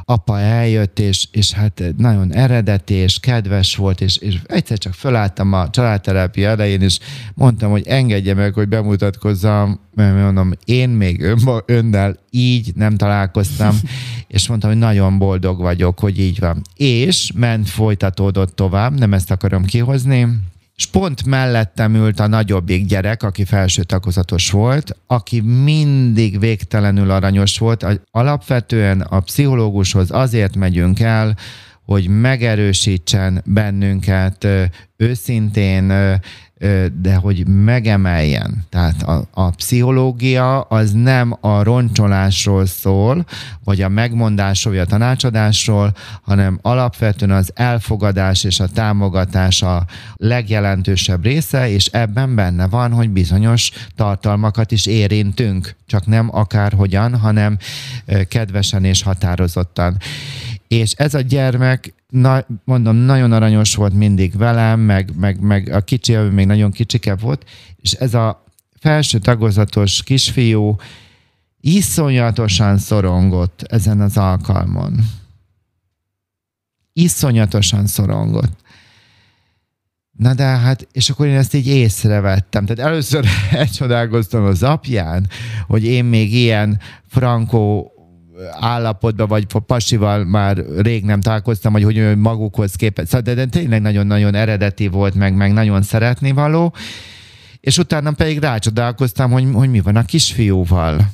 apa 0.04 0.40
eljött, 0.40 0.98
és, 0.98 1.26
és 1.32 1.52
hát 1.52 1.82
nagyon 1.96 2.32
eredeti, 2.34 2.94
és 2.94 3.18
kedves 3.18 3.76
volt, 3.76 4.00
és, 4.00 4.16
és 4.16 4.38
egyszer 4.46 4.78
csak 4.78 4.94
felálltam 4.94 5.52
a 5.52 5.70
családterápia 5.70 6.48
elején, 6.48 6.80
és 6.80 6.98
mondtam, 7.34 7.70
hogy 7.70 7.86
engedje 7.86 8.34
meg, 8.34 8.54
hogy 8.54 8.68
bemutatkozzam, 8.68 9.80
mert 9.94 10.14
mondom, 10.14 10.52
én 10.64 10.88
még 10.88 11.22
ön, 11.22 11.38
önnel 11.66 12.16
így 12.30 12.72
nem 12.74 12.96
találkoztam, 12.96 13.76
és 14.26 14.48
mondtam, 14.48 14.70
hogy 14.70 14.78
nagyon 14.78 15.18
boldog 15.18 15.60
vagyok, 15.60 15.98
hogy 15.98 16.18
így 16.18 16.38
van. 16.38 16.62
És 16.74 17.32
ment, 17.34 17.68
folytatódott 17.68 18.56
tovább, 18.56 18.98
nem 18.98 19.12
ezt 19.12 19.30
akarom 19.30 19.64
kihozni, 19.64 20.26
és 20.80 20.86
pont 20.86 21.24
mellettem 21.24 21.94
ült 21.94 22.20
a 22.20 22.26
nagyobbik 22.26 22.86
gyerek, 22.86 23.22
aki 23.22 23.44
felső 23.44 23.82
tagozatos 23.82 24.50
volt, 24.50 24.96
aki 25.06 25.40
mindig 25.40 26.38
végtelenül 26.38 27.10
aranyos 27.10 27.58
volt. 27.58 27.86
Alapvetően 28.10 29.00
a 29.00 29.20
pszichológushoz 29.20 30.10
azért 30.10 30.56
megyünk 30.56 31.00
el, 31.00 31.36
hogy 31.84 32.08
megerősítsen 32.08 33.42
bennünket 33.46 34.46
őszintén, 34.96 35.92
de 37.00 37.14
hogy 37.14 37.46
megemeljen. 37.46 38.66
Tehát 38.68 39.02
a, 39.02 39.28
a 39.30 39.50
pszichológia 39.50 40.60
az 40.60 40.92
nem 40.92 41.36
a 41.40 41.62
roncsolásról 41.62 42.66
szól, 42.66 43.24
vagy 43.64 43.82
a 43.82 43.88
megmondásról, 43.88 44.74
vagy 44.74 44.82
a 44.82 44.86
tanácsadásról, 44.86 45.92
hanem 46.22 46.58
alapvetően 46.62 47.30
az 47.30 47.50
elfogadás 47.54 48.44
és 48.44 48.60
a 48.60 48.68
támogatás 48.68 49.62
a 49.62 49.84
legjelentősebb 50.16 51.24
része, 51.24 51.70
és 51.70 51.86
ebben 51.86 52.34
benne 52.34 52.68
van, 52.68 52.92
hogy 52.92 53.10
bizonyos 53.10 53.70
tartalmakat 53.96 54.72
is 54.72 54.86
érintünk, 54.86 55.76
csak 55.86 56.06
nem 56.06 56.28
akárhogyan, 56.36 57.18
hanem 57.18 57.58
kedvesen 58.28 58.84
és 58.84 59.02
határozottan. 59.02 59.96
És 60.70 60.92
ez 60.92 61.14
a 61.14 61.20
gyermek 61.20 61.94
na, 62.08 62.46
mondom, 62.64 62.96
nagyon 62.96 63.32
aranyos 63.32 63.74
volt 63.74 63.92
mindig 63.92 64.36
velem, 64.36 64.80
meg, 64.80 65.16
meg, 65.16 65.40
meg 65.40 65.68
a 65.68 65.80
kicsi, 65.80 66.16
még 66.16 66.46
nagyon 66.46 66.70
kicsike 66.70 67.14
volt, 67.16 67.48
és 67.76 67.92
ez 67.92 68.14
a 68.14 68.44
felső 68.78 69.18
tagozatos 69.18 70.02
kisfiú 70.02 70.76
iszonyatosan 71.60 72.78
szorongott 72.78 73.62
ezen 73.62 74.00
az 74.00 74.16
alkalmon. 74.16 74.98
Iszonyatosan 76.92 77.86
szorongott. 77.86 78.60
Na 80.10 80.34
de 80.34 80.44
hát, 80.44 80.88
és 80.92 81.10
akkor 81.10 81.26
én 81.26 81.36
ezt 81.36 81.54
így 81.54 81.66
észrevettem. 81.66 82.66
Tehát 82.66 82.90
először 82.92 83.26
elcsodálkoztam 83.50 84.44
az 84.44 84.62
apján, 84.62 85.28
hogy 85.66 85.84
én 85.84 86.04
még 86.04 86.34
ilyen 86.34 86.80
frankó 87.06 87.92
állapotban, 88.60 89.28
vagy 89.28 89.46
pasival 89.66 90.24
már 90.24 90.64
rég 90.76 91.04
nem 91.04 91.20
találkoztam, 91.20 91.72
vagy 91.72 91.82
hogy 91.82 92.16
magukhoz 92.16 92.74
képest. 92.74 93.06
Szóval, 93.08 93.20
de, 93.20 93.34
de 93.34 93.46
tényleg 93.46 93.80
nagyon-nagyon 93.80 94.34
eredeti 94.34 94.88
volt, 94.88 95.14
meg, 95.14 95.34
meg 95.34 95.52
nagyon 95.52 95.82
szeretni 95.82 96.32
való. 96.32 96.74
És 97.60 97.78
utána 97.78 98.12
pedig 98.12 98.38
rácsodálkoztam, 98.38 99.30
hogy, 99.30 99.46
hogy 99.52 99.70
mi 99.70 99.80
van 99.80 99.96
a 99.96 100.04
kisfiúval. 100.04 101.10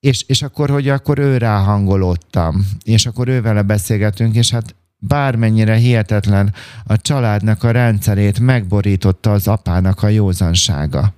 És, 0.00 0.24
és 0.26 0.42
akkor, 0.42 0.70
hogy 0.70 0.88
akkor 0.88 1.18
ő 1.18 1.36
ráhangolódtam, 1.36 2.66
és 2.84 3.06
akkor 3.06 3.28
ővele 3.28 3.62
beszélgetünk, 3.62 4.34
és 4.34 4.50
hát 4.50 4.74
bármennyire 4.98 5.74
hihetetlen 5.74 6.54
a 6.84 6.96
családnak 6.96 7.64
a 7.64 7.70
rendszerét 7.70 8.40
megborította 8.40 9.32
az 9.32 9.48
apának 9.48 10.02
a 10.02 10.08
józansága 10.08 11.12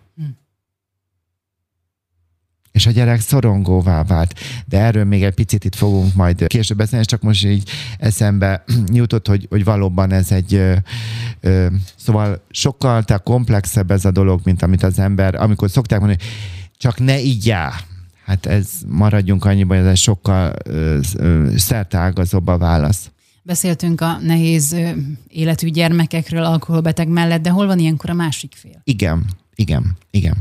és 2.73 2.87
a 2.87 2.91
gyerek 2.91 3.21
szorongóvá 3.21 4.03
vált. 4.03 4.41
De 4.67 4.79
erről 4.79 5.05
még 5.05 5.23
egy 5.23 5.35
picit 5.35 5.65
itt 5.65 5.75
fogunk 5.75 6.15
majd 6.15 6.47
később 6.47 6.77
beszélni, 6.77 7.05
csak 7.05 7.23
most 7.23 7.45
így 7.45 7.71
eszembe 7.99 8.65
jutott, 8.93 9.27
hogy, 9.27 9.47
hogy 9.51 9.65
valóban 9.65 10.13
ez 10.13 10.31
egy 10.31 10.55
ö, 10.55 10.75
ö, 11.41 11.67
szóval 11.97 12.43
sokkal 12.51 13.03
te 13.03 13.17
komplexebb 13.17 13.91
ez 13.91 14.05
a 14.05 14.11
dolog, 14.11 14.41
mint 14.45 14.63
amit 14.63 14.83
az 14.83 14.99
ember, 14.99 15.35
amikor 15.35 15.71
szokták 15.71 15.99
mondani, 15.99 16.21
csak 16.77 16.99
ne 16.99 17.19
igyál. 17.19 17.73
Hát 18.25 18.47
ez 18.47 18.71
maradjunk 18.87 19.45
annyiban, 19.45 19.79
hogy 19.79 19.87
ez 19.87 19.99
sokkal 19.99 20.55
ö, 20.65 20.99
ö, 21.17 21.49
szerteágazóbb 21.57 22.47
a 22.47 22.59
válasz. 22.59 23.11
Beszéltünk 23.43 24.01
a 24.01 24.19
nehéz 24.21 24.77
életű 25.29 25.69
gyermekekről 25.69 26.45
alkoholbeteg 26.45 27.09
mellett, 27.09 27.43
de 27.43 27.51
hol 27.51 27.67
van 27.67 27.79
ilyenkor 27.79 28.11
a 28.11 28.15
másik 28.15 28.55
fél? 28.57 28.81
Igen, 28.85 29.27
igen, 29.63 29.97
igen. 30.11 30.37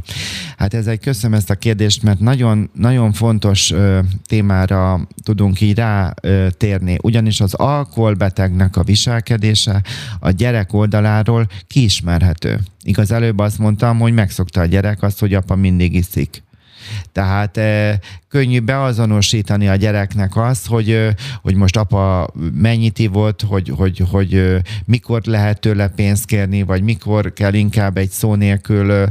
Hát 0.58 0.74
ez 0.74 0.88
egy 0.88 1.00
köszönöm 1.00 1.38
ezt 1.38 1.50
a 1.50 1.56
kérdést, 1.56 2.04
mert 2.04 2.20
nagyon, 2.20 2.70
nagyon 2.74 3.14
fontos 3.14 3.72
ö, 3.72 4.00
témára 4.26 5.08
tudunk 5.24 5.62
így 5.62 5.76
rátérni, 5.76 6.98
ugyanis 7.02 7.42
az 7.42 7.54
alkoholbetegnek 7.54 8.76
a 8.78 8.84
viselkedése 8.84 9.82
a 10.20 10.30
gyerek 10.30 10.74
oldaláról 10.74 11.48
kiismerhető. 11.68 12.60
Igaz, 12.84 13.12
előbb 13.12 13.40
azt 13.40 13.58
mondtam, 13.58 14.00
hogy 14.00 14.14
megszokta 14.14 14.62
a 14.62 14.66
gyerek 14.66 15.04
azt, 15.04 15.20
hogy 15.20 15.34
apa 15.34 15.56
mindig 15.56 15.94
iszik. 15.94 16.44
Tehát 17.12 17.58
e, 17.58 18.00
könnyű 18.28 18.60
beazonosítani 18.60 19.68
a 19.68 19.76
gyereknek 19.76 20.36
azt, 20.36 20.68
hogy, 20.68 21.08
hogy 21.42 21.56
most 21.56 21.78
apa 21.78 22.30
mennyit 22.54 23.00
ivott, 23.00 23.42
hogy, 23.42 23.72
hogy, 23.76 24.04
hogy 24.12 24.62
mikor 24.86 25.22
lehet 25.26 25.60
tőle 25.60 25.88
pénzt 25.88 26.26
kérni, 26.26 26.62
vagy 26.62 26.84
mikor 26.84 27.34
kell 27.34 27.54
inkább 27.54 27.98
egy 27.98 28.10
szó 28.10 28.36
nélkül 28.36 29.10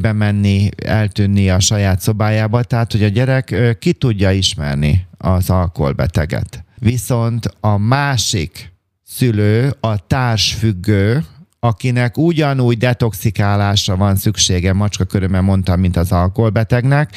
bemenni, 0.00 0.68
eltűnni 0.84 1.50
a 1.50 1.60
saját 1.60 2.00
szobájába. 2.00 2.62
Tehát, 2.62 2.92
hogy 2.92 3.02
a 3.02 3.08
gyerek 3.08 3.76
ki 3.78 3.92
tudja 3.92 4.30
ismerni 4.30 5.06
az 5.18 5.50
alkoholbeteget. 5.50 6.64
Viszont 6.78 7.54
a 7.60 7.76
másik 7.76 8.72
szülő, 9.04 9.76
a 9.80 10.06
társfüggő, 10.06 11.24
akinek 11.64 12.18
ugyanúgy 12.18 12.78
detoxikálásra 12.78 13.96
van 13.96 14.16
szüksége, 14.16 14.72
macska 14.72 15.04
körömmel 15.04 15.40
mondtam, 15.40 15.80
mint 15.80 15.96
az 15.96 16.12
alkoholbetegnek, 16.12 17.16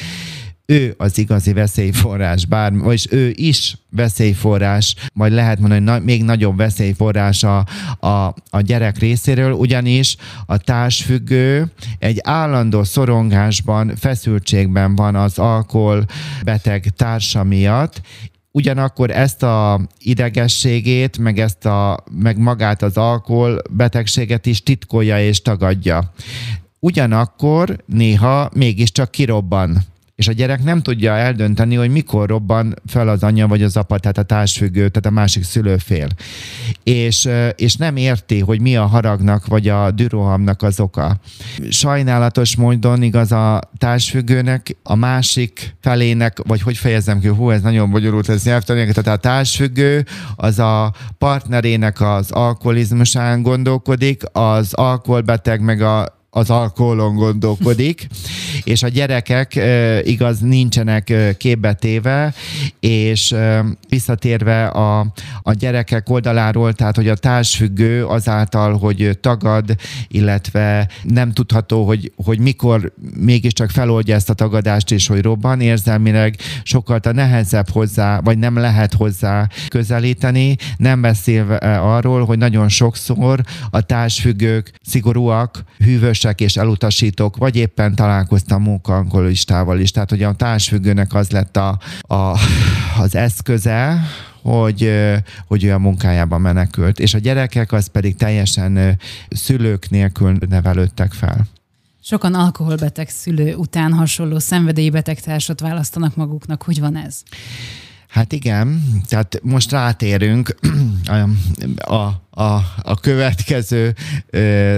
ő 0.65 0.93
az 0.97 1.17
igazi 1.17 1.53
veszélyforrás, 1.53 2.45
bár, 2.45 2.73
vagyis 2.73 3.07
ő 3.11 3.31
is 3.35 3.77
veszélyforrás, 3.89 4.95
majd 5.13 5.33
lehet 5.33 5.59
mondani, 5.59 5.85
hogy 5.85 5.89
na, 5.99 6.05
még 6.05 6.23
nagyobb 6.23 6.57
veszélyforrás 6.57 7.43
a, 7.43 7.65
a, 7.99 8.33
a 8.49 8.61
gyerek 8.61 8.97
részéről, 8.97 9.51
ugyanis 9.51 10.15
a 10.45 10.57
társfüggő 10.57 11.71
egy 11.99 12.19
állandó 12.23 12.83
szorongásban, 12.83 13.95
feszültségben 13.95 14.95
van 14.95 15.15
az 15.15 15.39
alkoholbeteg 15.39 16.87
társa 16.95 17.43
miatt, 17.43 18.01
ugyanakkor 18.55 19.11
ezt 19.11 19.43
a 19.43 19.81
idegességét, 19.99 21.17
meg, 21.17 21.39
ezt 21.39 21.65
a, 21.65 22.03
meg 22.11 22.37
magát 22.37 22.81
az 22.81 22.97
alkohol 22.97 23.61
betegséget 23.69 24.45
is 24.45 24.63
titkolja 24.63 25.19
és 25.19 25.41
tagadja. 25.41 26.13
Ugyanakkor 26.79 27.83
néha 27.85 28.49
mégiscsak 28.53 29.11
kirobban 29.11 29.77
és 30.15 30.27
a 30.27 30.31
gyerek 30.31 30.63
nem 30.63 30.81
tudja 30.81 31.17
eldönteni, 31.17 31.75
hogy 31.75 31.89
mikor 31.89 32.29
robban 32.29 32.73
fel 32.85 33.07
az 33.07 33.23
anyja 33.23 33.47
vagy 33.47 33.63
az 33.63 33.77
apa, 33.77 33.99
tehát 33.99 34.17
a 34.17 34.23
társfüggő, 34.23 34.89
tehát 34.89 35.05
a 35.05 35.09
másik 35.09 35.43
szülőfél. 35.43 36.07
És, 36.83 37.29
és 37.55 37.75
nem 37.75 37.95
érti, 37.95 38.39
hogy 38.39 38.61
mi 38.61 38.75
a 38.75 38.85
haragnak 38.85 39.45
vagy 39.45 39.67
a 39.67 39.91
dürohamnak 39.91 40.61
az 40.61 40.79
oka. 40.79 41.19
Sajnálatos 41.69 42.55
módon 42.55 43.01
igaz 43.01 43.31
a 43.31 43.59
társfüggőnek, 43.77 44.77
a 44.83 44.95
másik 44.95 45.75
felének, 45.81 46.37
vagy 46.47 46.61
hogy 46.61 46.77
fejezem 46.77 47.19
ki, 47.19 47.27
hú, 47.27 47.49
ez 47.49 47.61
nagyon 47.61 47.91
bonyolult, 47.91 48.29
ez 48.29 48.43
nyelvtani, 48.43 48.91
tehát 48.91 49.17
a 49.19 49.21
társfüggő 49.21 50.05
az 50.35 50.59
a 50.59 50.93
partnerének 51.17 52.01
az 52.01 52.31
alkoholizmusán 52.31 53.41
gondolkodik, 53.41 54.23
az 54.31 54.73
alkoholbeteg 54.73 55.61
meg 55.61 55.81
a 55.81 56.15
az 56.35 56.49
alkoholon 56.49 57.15
gondolkodik, 57.15 58.07
és 58.63 58.83
a 58.83 58.87
gyerekek 58.87 59.59
igaz 60.03 60.39
nincsenek 60.39 61.13
képbetéve, 61.37 62.33
és 62.79 63.35
visszatérve 63.89 64.65
a, 64.67 64.99
a 65.41 65.53
gyerekek 65.53 66.09
oldaláról, 66.09 66.73
tehát 66.73 66.95
hogy 66.95 67.07
a 67.07 67.15
társfüggő 67.15 68.05
azáltal, 68.05 68.77
hogy 68.77 69.17
tagad, 69.21 69.75
illetve 70.07 70.89
nem 71.03 71.31
tudható, 71.31 71.85
hogy, 71.85 72.11
hogy 72.15 72.39
mikor 72.39 72.93
mégiscsak 73.19 73.69
feloldja 73.69 74.15
ezt 74.15 74.29
a 74.29 74.33
tagadást, 74.33 74.91
és 74.91 75.07
hogy 75.07 75.21
robban 75.21 75.61
érzelmileg, 75.61 76.35
sokkal 76.63 76.99
nehezebb 77.11 77.69
hozzá, 77.69 78.19
vagy 78.19 78.37
nem 78.37 78.57
lehet 78.57 78.93
hozzá 78.93 79.49
közelíteni, 79.67 80.55
nem 80.77 81.01
beszélve 81.01 81.55
arról, 81.79 82.25
hogy 82.25 82.37
nagyon 82.37 82.69
sokszor 82.69 83.41
a 83.69 83.81
társfüggők 83.81 84.71
szigorúak, 84.81 85.63
hűvösek 86.25 86.41
és 86.41 86.57
elutasítók, 86.57 87.37
vagy 87.37 87.55
éppen 87.55 87.95
találkoztam 87.95 88.61
munkankolistával 88.61 89.79
is, 89.79 89.91
tehát 89.91 90.09
hogy 90.09 90.23
a 90.23 90.33
társfüggőnek 90.33 91.13
az 91.13 91.29
lett 91.29 91.57
a, 91.57 91.79
a, 92.01 92.37
az 92.99 93.15
eszköze, 93.15 94.01
hogy, 94.41 94.91
hogy 95.47 95.63
ő 95.63 95.73
a 95.73 95.79
munkájában 95.79 96.41
menekült. 96.41 96.99
És 96.99 97.13
a 97.13 97.17
gyerekek 97.17 97.71
az 97.71 97.87
pedig 97.87 98.15
teljesen 98.15 98.99
szülők 99.29 99.89
nélkül 99.89 100.37
nevelődtek 100.49 101.13
fel. 101.13 101.45
Sokan 102.01 102.33
alkoholbeteg 102.33 103.09
szülő 103.09 103.55
után 103.55 103.93
hasonló 103.93 104.39
szenvedélybeteg 104.39 105.19
társat 105.19 105.59
választanak 105.59 106.15
maguknak. 106.15 106.63
Hogy 106.63 106.79
van 106.79 106.95
ez? 106.95 107.23
Hát 108.15 108.33
igen, 108.33 108.83
tehát 109.07 109.39
most 109.43 109.71
rátérünk 109.71 110.55
a, 111.77 111.93
a, 112.41 112.61
a 112.81 112.99
következő 113.01 113.95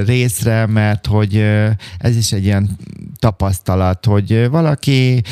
részre, 0.05 0.65
mert 0.65 1.05
hogy 1.05 1.35
ez 1.97 2.15
is 2.15 2.31
egy 2.31 2.43
ilyen 2.43 2.77
tapasztalat, 3.19 4.05
hogy 4.05 4.49
valaki 4.49 5.23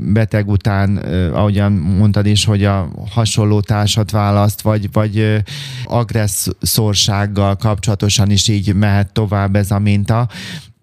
beteg 0.00 0.48
után, 0.48 0.96
ahogyan 1.32 1.72
mondtad 1.72 2.26
is, 2.26 2.44
hogy 2.44 2.64
a 2.64 2.90
hasonló 3.10 3.60
társat 3.60 4.10
választ, 4.10 4.60
vagy, 4.60 4.92
vagy 4.92 5.42
agresszorsággal 5.84 7.56
kapcsolatosan 7.56 8.30
is 8.30 8.48
így 8.48 8.74
mehet 8.74 9.12
tovább 9.12 9.56
ez 9.56 9.70
a 9.70 9.78
minta, 9.78 10.28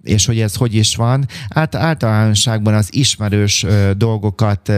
és 0.04 0.26
hogy 0.26 0.40
ez 0.40 0.56
hogy 0.56 0.76
is 0.76 0.96
van. 0.96 1.26
Hát 1.50 1.76
általánosságban 1.76 2.74
az 2.74 2.88
ismerős 2.92 3.66
dolgokat 3.98 4.72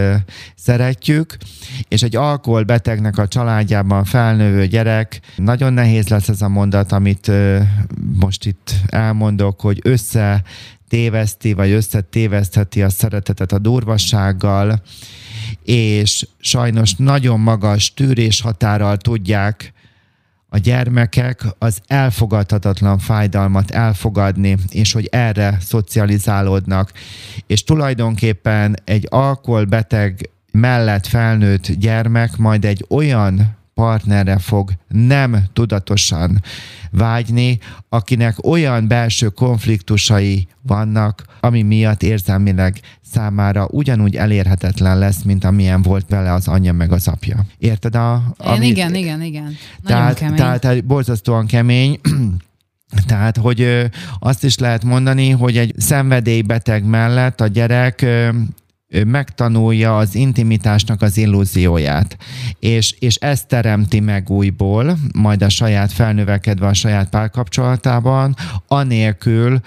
szeretjük, 0.55 1.37
és 1.87 2.01
egy 2.01 2.15
alkoholbetegnek 2.15 3.17
a 3.17 3.27
családjában 3.27 4.03
felnővő 4.03 4.67
gyerek, 4.67 5.19
nagyon 5.35 5.73
nehéz 5.73 6.07
lesz 6.07 6.29
ez 6.29 6.41
a 6.41 6.47
mondat, 6.47 6.91
amit 6.91 7.31
most 8.19 8.45
itt 8.45 8.73
elmondok, 8.87 9.61
hogy 9.61 9.79
össze 9.83 10.43
téveszti, 10.87 11.53
vagy 11.53 11.71
összetévesztheti 11.71 12.81
a 12.81 12.89
szeretetet 12.89 13.51
a 13.51 13.59
durvassággal, 13.59 14.81
és 15.63 16.27
sajnos 16.39 16.93
nagyon 16.95 17.39
magas 17.39 17.93
tűrés 17.93 18.41
határral 18.41 18.97
tudják 18.97 19.73
a 20.53 20.57
gyermekek 20.57 21.45
az 21.57 21.81
elfogadhatatlan 21.87 22.97
fájdalmat 22.99 23.71
elfogadni, 23.71 24.57
és 24.69 24.91
hogy 24.93 25.07
erre 25.11 25.57
szocializálódnak. 25.59 26.91
És 27.47 27.63
tulajdonképpen 27.63 28.75
egy 28.83 29.07
alkoholbeteg 29.09 30.29
mellett 30.51 31.07
felnőtt 31.07 31.71
gyermek 31.71 32.37
majd 32.37 32.65
egy 32.65 32.85
olyan 32.89 33.57
partnerre 33.73 34.37
fog 34.37 34.71
nem 34.87 35.43
tudatosan 35.53 36.41
vágyni, 36.91 37.59
akinek 37.89 38.45
olyan 38.45 38.87
belső 38.87 39.29
konfliktusai 39.29 40.47
vannak, 40.61 41.23
ami 41.39 41.61
miatt 41.61 42.03
érzelmileg 42.03 42.79
számára 43.13 43.67
ugyanúgy 43.71 44.15
elérhetetlen 44.15 44.97
lesz, 44.97 45.21
mint 45.21 45.43
amilyen 45.43 45.81
volt 45.81 46.05
vele 46.09 46.33
az 46.33 46.47
anyja 46.47 46.73
meg 46.73 46.91
az 46.91 47.07
apja. 47.07 47.45
Érted? 47.57 47.95
A, 47.95 48.33
ami, 48.37 48.67
igen, 48.67 48.95
igen, 48.95 49.21
igen. 49.21 49.43
Nagyon 49.43 50.01
tehát, 50.01 50.17
kemény. 50.17 50.35
Tehát, 50.35 50.61
tehát 50.61 50.85
borzasztóan 50.85 51.45
kemény. 51.45 51.99
Tehát, 53.07 53.37
hogy 53.37 53.89
azt 54.19 54.43
is 54.43 54.57
lehet 54.57 54.83
mondani, 54.83 55.29
hogy 55.29 55.57
egy 55.57 55.73
szenvedélybeteg 55.77 56.85
mellett 56.85 57.41
a 57.41 57.47
gyerek 57.47 58.05
megtanulja 59.05 59.97
az 59.97 60.15
intimitásnak 60.15 61.01
az 61.01 61.17
illúzióját, 61.17 62.17
és, 62.59 62.95
és 62.99 63.15
ezt 63.15 63.47
teremti 63.47 63.99
meg 63.99 64.29
újból, 64.29 64.97
majd 65.13 65.41
a 65.41 65.49
saját 65.49 65.91
felnövekedve 65.91 66.67
a 66.67 66.73
saját 66.73 67.09
párkapcsolatában, 67.09 68.35
anélkül, 68.67 69.59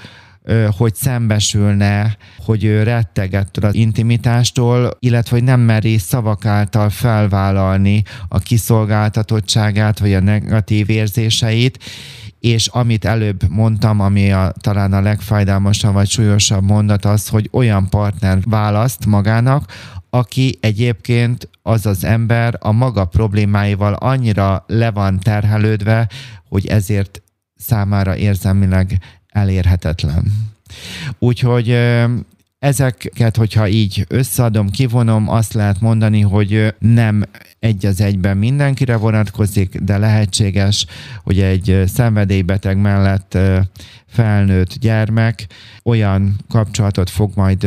hogy 0.76 0.94
szembesülne, 0.94 2.16
hogy 2.44 2.64
ő 2.64 2.82
retteg 2.82 3.34
ettől 3.34 3.64
az 3.64 3.74
intimitástól, 3.74 4.90
illetve 4.98 5.36
hogy 5.36 5.44
nem 5.44 5.60
meri 5.60 5.98
szavak 5.98 6.44
által 6.44 6.90
felvállalni 6.90 8.02
a 8.28 8.38
kiszolgáltatottságát, 8.38 9.98
vagy 9.98 10.14
a 10.14 10.20
negatív 10.20 10.90
érzéseit, 10.90 11.78
és 12.40 12.66
amit 12.66 13.04
előbb 13.04 13.48
mondtam, 13.48 14.00
ami 14.00 14.32
a, 14.32 14.52
talán 14.60 14.92
a 14.92 15.00
legfájdalmasabb 15.00 15.92
vagy 15.92 16.08
súlyosabb 16.08 16.64
mondat 16.64 17.04
az, 17.04 17.28
hogy 17.28 17.48
olyan 17.52 17.88
partner 17.88 18.38
választ 18.44 19.06
magának, 19.06 19.72
aki 20.10 20.58
egyébként 20.60 21.48
az 21.62 21.86
az 21.86 22.04
ember 22.04 22.54
a 22.60 22.72
maga 22.72 23.04
problémáival 23.04 23.92
annyira 23.92 24.64
le 24.66 24.90
van 24.90 25.18
terhelődve, 25.18 26.08
hogy 26.48 26.66
ezért 26.66 27.22
számára 27.56 28.16
érzelmileg 28.16 28.98
elérhetetlen. 29.28 30.32
Úgyhogy 31.18 31.78
ezeket, 32.58 33.36
hogyha 33.36 33.68
így 33.68 34.04
összeadom, 34.08 34.70
kivonom, 34.70 35.28
azt 35.28 35.52
lehet 35.52 35.80
mondani, 35.80 36.20
hogy 36.20 36.74
nem 36.78 37.24
egy 37.58 37.86
az 37.86 38.00
egyben 38.00 38.36
mindenkire 38.36 38.96
vonatkozik, 38.96 39.78
de 39.80 39.98
lehetséges, 39.98 40.86
hogy 41.24 41.40
egy 41.40 41.82
szenvedélybeteg 41.86 42.76
mellett 42.78 43.38
felnőtt 44.06 44.74
gyermek 44.74 45.46
olyan 45.82 46.36
kapcsolatot 46.48 47.10
fog 47.10 47.32
majd 47.34 47.66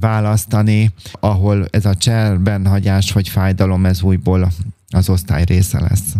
választani, 0.00 0.92
ahol 1.12 1.66
ez 1.70 1.86
a 1.86 1.94
cserben 1.94 2.66
hagyás 2.66 3.12
vagy 3.12 3.28
fájdalom, 3.28 3.86
ez 3.86 4.02
újból 4.02 4.52
az 4.90 5.08
osztály 5.08 5.44
része 5.44 5.80
lesz. 5.80 6.14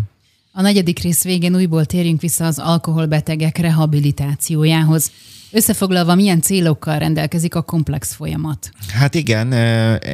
A 0.59 0.61
negyedik 0.61 0.99
rész 0.99 1.25
végén 1.25 1.55
újból 1.55 1.85
térjünk 1.85 2.21
vissza 2.21 2.47
az 2.47 2.59
alkoholbetegek 2.59 3.59
rehabilitációjához. 3.59 5.11
Összefoglalva, 5.51 6.15
milyen 6.15 6.41
célokkal 6.41 6.99
rendelkezik 6.99 7.55
a 7.55 7.63
komplex 7.63 8.15
folyamat? 8.15 8.71
Hát 8.89 9.15
igen, 9.15 9.55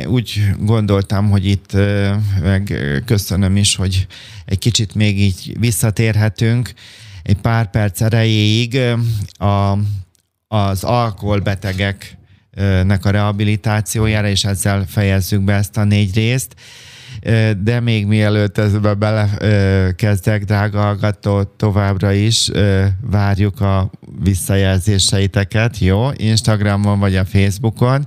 úgy 0.07 0.51
gondoltam, 0.59 1.30
hogy 1.30 1.47
itt 1.47 1.72
meg 2.42 2.78
köszönöm 3.05 3.57
is, 3.57 3.76
hogy 3.76 4.07
egy 4.45 4.59
kicsit 4.59 4.95
még 4.95 5.20
így 5.20 5.57
visszatérhetünk 5.59 6.72
egy 7.22 7.36
pár 7.36 7.70
perc 7.70 8.01
erejéig 8.01 8.80
a, 9.32 9.78
az 10.49 10.84
alkoholbetegeknek 10.84 13.05
a 13.05 13.11
rehabilitációjára, 13.11 14.28
és 14.28 14.45
ezzel 14.45 14.84
fejezzük 14.88 15.42
be 15.42 15.55
ezt 15.55 15.76
a 15.76 15.84
négy 15.84 16.14
részt. 16.14 16.55
De 17.62 17.81
még 17.81 18.07
mielőtt 18.07 18.59
ezbe 18.59 18.95
belekezdek, 18.95 20.45
drága 20.45 20.81
hallgató, 20.81 21.43
továbbra 21.43 22.12
is 22.12 22.51
várjuk 23.11 23.61
a 23.61 23.91
visszajelzéseiteket, 24.22 25.79
jó? 25.79 26.09
Instagramon 26.16 26.99
vagy 26.99 27.16
a 27.16 27.25
Facebookon. 27.25 28.05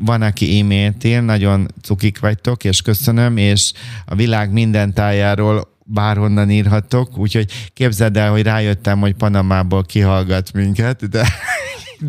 Van, 0.00 0.22
aki 0.22 0.60
e-mailt 0.60 1.04
ír, 1.04 1.22
nagyon 1.22 1.68
cukik 1.82 2.18
vagytok, 2.18 2.64
és 2.64 2.82
köszönöm, 2.82 3.36
és 3.36 3.72
a 4.06 4.14
világ 4.14 4.52
minden 4.52 4.94
tájáról 4.94 5.76
bárhonnan 5.84 6.50
írhatok, 6.50 7.18
úgyhogy 7.18 7.52
képzeld 7.74 8.16
el, 8.16 8.30
hogy 8.30 8.42
rájöttem, 8.42 9.00
hogy 9.00 9.14
Panamából 9.14 9.84
kihallgat 9.84 10.52
minket, 10.52 11.08
de 11.08 11.28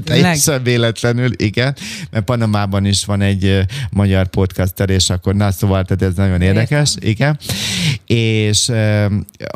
Teljesen 0.03 0.63
véletlenül, 0.63 1.31
igen, 1.35 1.75
mert 2.11 2.25
Panamában 2.25 2.85
is 2.85 3.05
van 3.05 3.21
egy 3.21 3.65
magyar 3.91 4.27
podcaster, 4.27 4.89
és 4.89 5.09
akkor 5.09 5.35
na, 5.35 5.51
szóval 5.51 5.83
tehát 5.83 6.01
ez 6.01 6.15
nagyon 6.15 6.41
érdekes, 6.41 6.95
igen. 6.99 7.39
És 8.05 8.71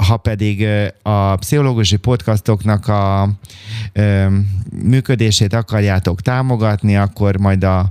ha 0.01 0.17
pedig 0.17 0.67
a 1.01 1.35
pszichológusi 1.35 1.95
podcastoknak 1.95 2.87
a 2.87 3.29
működését 4.83 5.53
akarjátok 5.53 6.21
támogatni, 6.21 6.97
akkor 6.97 7.37
majd 7.37 7.63
a 7.63 7.89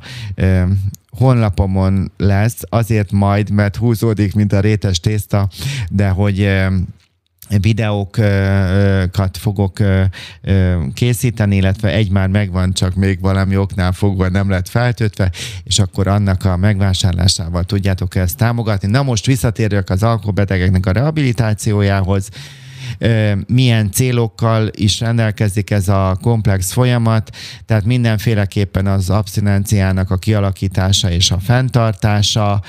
honlapomon 1.11 2.13
lesz, 2.17 2.61
azért 2.69 3.11
majd, 3.11 3.51
mert 3.51 3.77
húzódik, 3.77 4.35
mint 4.35 4.53
a 4.53 4.61
rétes 4.61 5.01
tészta, 5.01 5.49
de 5.91 6.09
hogy 6.09 6.51
videókat 7.61 9.37
fogok 9.37 9.79
készíteni, 10.95 11.57
illetve 11.57 11.89
egy 11.89 12.11
már 12.11 12.29
megvan, 12.29 12.73
csak 12.73 12.95
még 12.95 13.21
valami 13.21 13.57
oknál 13.57 13.93
fogva 13.93 14.29
nem 14.29 14.51
lett 14.51 14.69
feltöltve, 14.69 15.31
és 15.65 15.79
akkor 15.79 16.07
annak 16.07 16.45
a 16.45 16.57
megvásárlásával 16.57 17.65
tudjátok 17.65 18.15
ezt 18.15 18.37
támogatni. 18.37 18.89
Na 18.89 19.03
most 19.03 19.27
visszatérjük 19.27 19.91
az 19.91 20.03
alkoholbetegeknek 20.03 20.87
a 20.87 20.93
rehabilitációjához. 20.93 22.29
milyen 23.47 23.91
célokkal 23.91 24.71
is 24.71 25.01
rendelkezik 25.01 25.71
ez 25.71 25.89
a 25.89 26.19
komplex 26.21 26.73
folyamat, 26.73 27.31
tehát 27.67 27.85
mindenféleképpen 27.85 28.87
az 28.87 29.11
abszinenciának 29.11 30.11
a 30.11 30.17
kialakítása 30.17 31.11
és 31.11 31.31
a 31.31 31.39
fenntartása, 31.39 32.63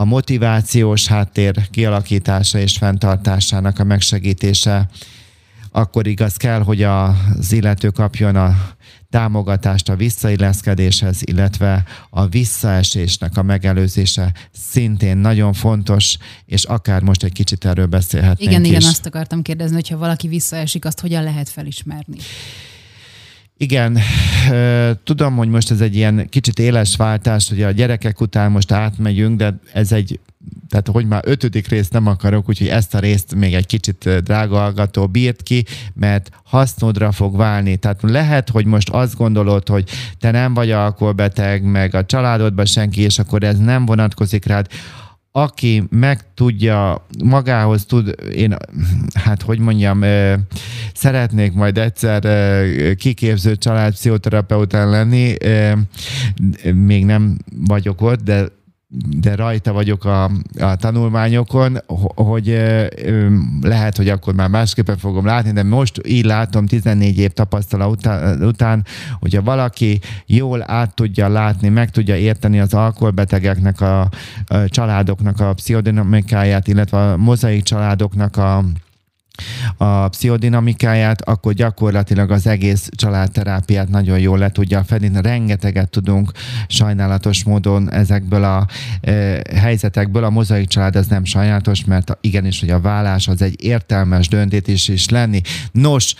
a 0.00 0.04
motivációs 0.04 1.06
háttér 1.06 1.70
kialakítása 1.70 2.58
és 2.58 2.76
fenntartásának 2.76 3.78
a 3.78 3.84
megsegítése, 3.84 4.88
akkor 5.72 6.06
igaz 6.06 6.36
kell, 6.36 6.62
hogy 6.62 6.82
az 6.82 7.52
illető 7.52 7.88
kapjon 7.88 8.36
a 8.36 8.56
támogatást 9.10 9.88
a 9.88 9.96
visszailleszkedéshez, 9.96 11.20
illetve 11.24 11.84
a 12.10 12.26
visszaesésnek 12.26 13.36
a 13.36 13.42
megelőzése 13.42 14.32
szintén 14.52 15.16
nagyon 15.16 15.52
fontos, 15.52 16.16
és 16.46 16.64
akár 16.64 17.02
most 17.02 17.22
egy 17.22 17.32
kicsit 17.32 17.64
erről 17.64 17.86
beszélhetnénk 17.86 18.50
Igen, 18.50 18.64
is. 18.64 18.68
igen, 18.70 18.82
azt 18.82 19.06
akartam 19.06 19.42
kérdezni, 19.42 19.74
hogyha 19.74 19.96
valaki 19.96 20.28
visszaesik, 20.28 20.84
azt 20.84 21.00
hogyan 21.00 21.22
lehet 21.22 21.48
felismerni? 21.48 22.16
Igen, 23.60 23.98
tudom, 25.04 25.36
hogy 25.36 25.48
most 25.48 25.70
ez 25.70 25.80
egy 25.80 25.96
ilyen 25.96 26.28
kicsit 26.28 26.58
éles 26.58 26.96
váltás, 26.96 27.48
hogy 27.48 27.62
a 27.62 27.70
gyerekek 27.70 28.20
után 28.20 28.50
most 28.50 28.72
átmegyünk, 28.72 29.36
de 29.36 29.60
ez 29.72 29.92
egy 29.92 30.20
tehát 30.68 30.88
hogy 30.88 31.06
már 31.06 31.22
ötödik 31.26 31.68
részt 31.68 31.92
nem 31.92 32.06
akarok, 32.06 32.48
úgyhogy 32.48 32.68
ezt 32.68 32.94
a 32.94 32.98
részt 32.98 33.34
még 33.34 33.54
egy 33.54 33.66
kicsit 33.66 34.22
drága 34.22 34.58
hallgató 34.58 35.06
bírt 35.06 35.42
ki, 35.42 35.64
mert 35.94 36.30
hasznodra 36.44 37.12
fog 37.12 37.36
válni. 37.36 37.76
Tehát 37.76 38.02
lehet, 38.02 38.50
hogy 38.50 38.66
most 38.66 38.88
azt 38.88 39.16
gondolod, 39.16 39.68
hogy 39.68 39.88
te 40.18 40.30
nem 40.30 40.54
vagy 40.54 40.70
alkoholbeteg, 40.70 41.62
meg 41.62 41.94
a 41.94 42.04
családodban 42.04 42.64
senki, 42.64 43.00
és 43.00 43.18
akkor 43.18 43.42
ez 43.42 43.58
nem 43.58 43.86
vonatkozik 43.86 44.44
rád 44.44 44.66
aki 45.42 45.84
meg 45.90 46.34
tudja, 46.34 47.06
magához 47.24 47.84
tud, 47.84 48.14
én, 48.34 48.56
hát 49.14 49.42
hogy 49.42 49.58
mondjam, 49.58 50.04
szeretnék 50.94 51.52
majd 51.52 51.78
egyszer 51.78 52.22
kiképző 52.96 53.56
családpszichoterapeután 53.56 54.90
lenni, 54.90 55.34
még 56.74 57.04
nem 57.04 57.36
vagyok 57.66 58.00
ott, 58.00 58.22
de 58.22 58.46
de 59.20 59.34
rajta 59.34 59.72
vagyok 59.72 60.04
a, 60.04 60.24
a 60.58 60.76
tanulmányokon, 60.76 61.78
hogy 62.14 62.46
lehet, 63.62 63.96
hogy 63.96 64.08
akkor 64.08 64.34
már 64.34 64.48
másképpen 64.48 64.96
fogom 64.96 65.26
látni, 65.26 65.52
de 65.52 65.62
most 65.62 66.00
így 66.06 66.24
látom 66.24 66.66
14 66.66 67.18
év 67.18 67.30
tapasztalat 67.30 68.08
után, 68.40 68.84
hogyha 69.20 69.42
valaki 69.42 70.00
jól 70.26 70.70
át 70.70 70.94
tudja 70.94 71.28
látni, 71.28 71.68
meg 71.68 71.90
tudja 71.90 72.16
érteni 72.16 72.60
az 72.60 72.74
alkoholbetegeknek, 72.74 73.80
a, 73.80 74.00
a 74.00 74.08
családoknak 74.66 75.40
a 75.40 75.52
pszichodinamikáját, 75.52 76.68
illetve 76.68 76.98
a 76.98 77.16
mozaik 77.16 77.62
családoknak 77.62 78.36
a 78.36 78.64
a 79.76 80.08
pszichodinamikáját, 80.08 81.22
akkor 81.22 81.52
gyakorlatilag 81.52 82.30
az 82.30 82.46
egész 82.46 82.88
családterápiát 82.96 83.88
nagyon 83.88 84.18
jól 84.18 84.38
le 84.38 84.50
tudja 84.50 84.84
fedni. 84.84 85.10
Rengeteget 85.22 85.90
tudunk 85.90 86.32
sajnálatos 86.68 87.44
módon 87.44 87.92
ezekből 87.92 88.44
a 88.44 88.66
e, 89.00 89.42
helyzetekből. 89.54 90.24
A 90.24 90.30
mozaik 90.30 90.68
család 90.68 90.96
ez 90.96 91.06
nem 91.06 91.24
sajnálatos, 91.24 91.84
mert 91.84 92.18
igenis, 92.20 92.60
hogy 92.60 92.70
a 92.70 92.80
vállás 92.80 93.28
az 93.28 93.42
egy 93.42 93.64
értelmes 93.64 94.28
döntés 94.28 94.88
is 94.88 95.08
lenni. 95.08 95.40
Nos, 95.72 96.14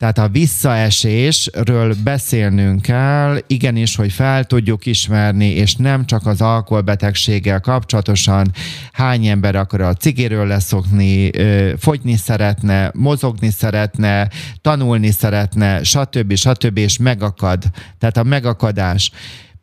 tehát 0.00 0.18
a 0.18 0.28
visszaesésről 0.28 1.94
beszélnünk 2.04 2.82
kell, 2.82 3.38
igenis, 3.46 3.96
hogy 3.96 4.12
fel 4.12 4.44
tudjuk 4.44 4.86
ismerni, 4.86 5.46
és 5.46 5.74
nem 5.74 6.06
csak 6.06 6.26
az 6.26 6.40
alkoholbetegséggel 6.40 7.60
kapcsolatosan 7.60 8.50
hány 8.92 9.26
ember 9.26 9.54
akar 9.54 9.80
a 9.80 9.94
cigiről 9.94 10.46
leszokni, 10.46 11.30
fogyni 11.78 12.16
szeretne, 12.16 12.90
mozogni 12.94 13.50
szeretne, 13.50 14.28
tanulni 14.60 15.10
szeretne, 15.10 15.82
stb. 15.82 16.34
stb. 16.34 16.78
és 16.78 16.98
megakad. 16.98 17.62
Tehát 17.98 18.16
a 18.16 18.22
megakadás 18.22 19.10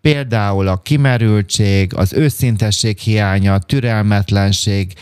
például 0.01 0.67
a 0.67 0.81
kimerültség, 0.81 1.93
az 1.95 2.13
őszintesség 2.13 2.97
hiánya, 2.97 3.57
türelmetlenség, 3.57 4.93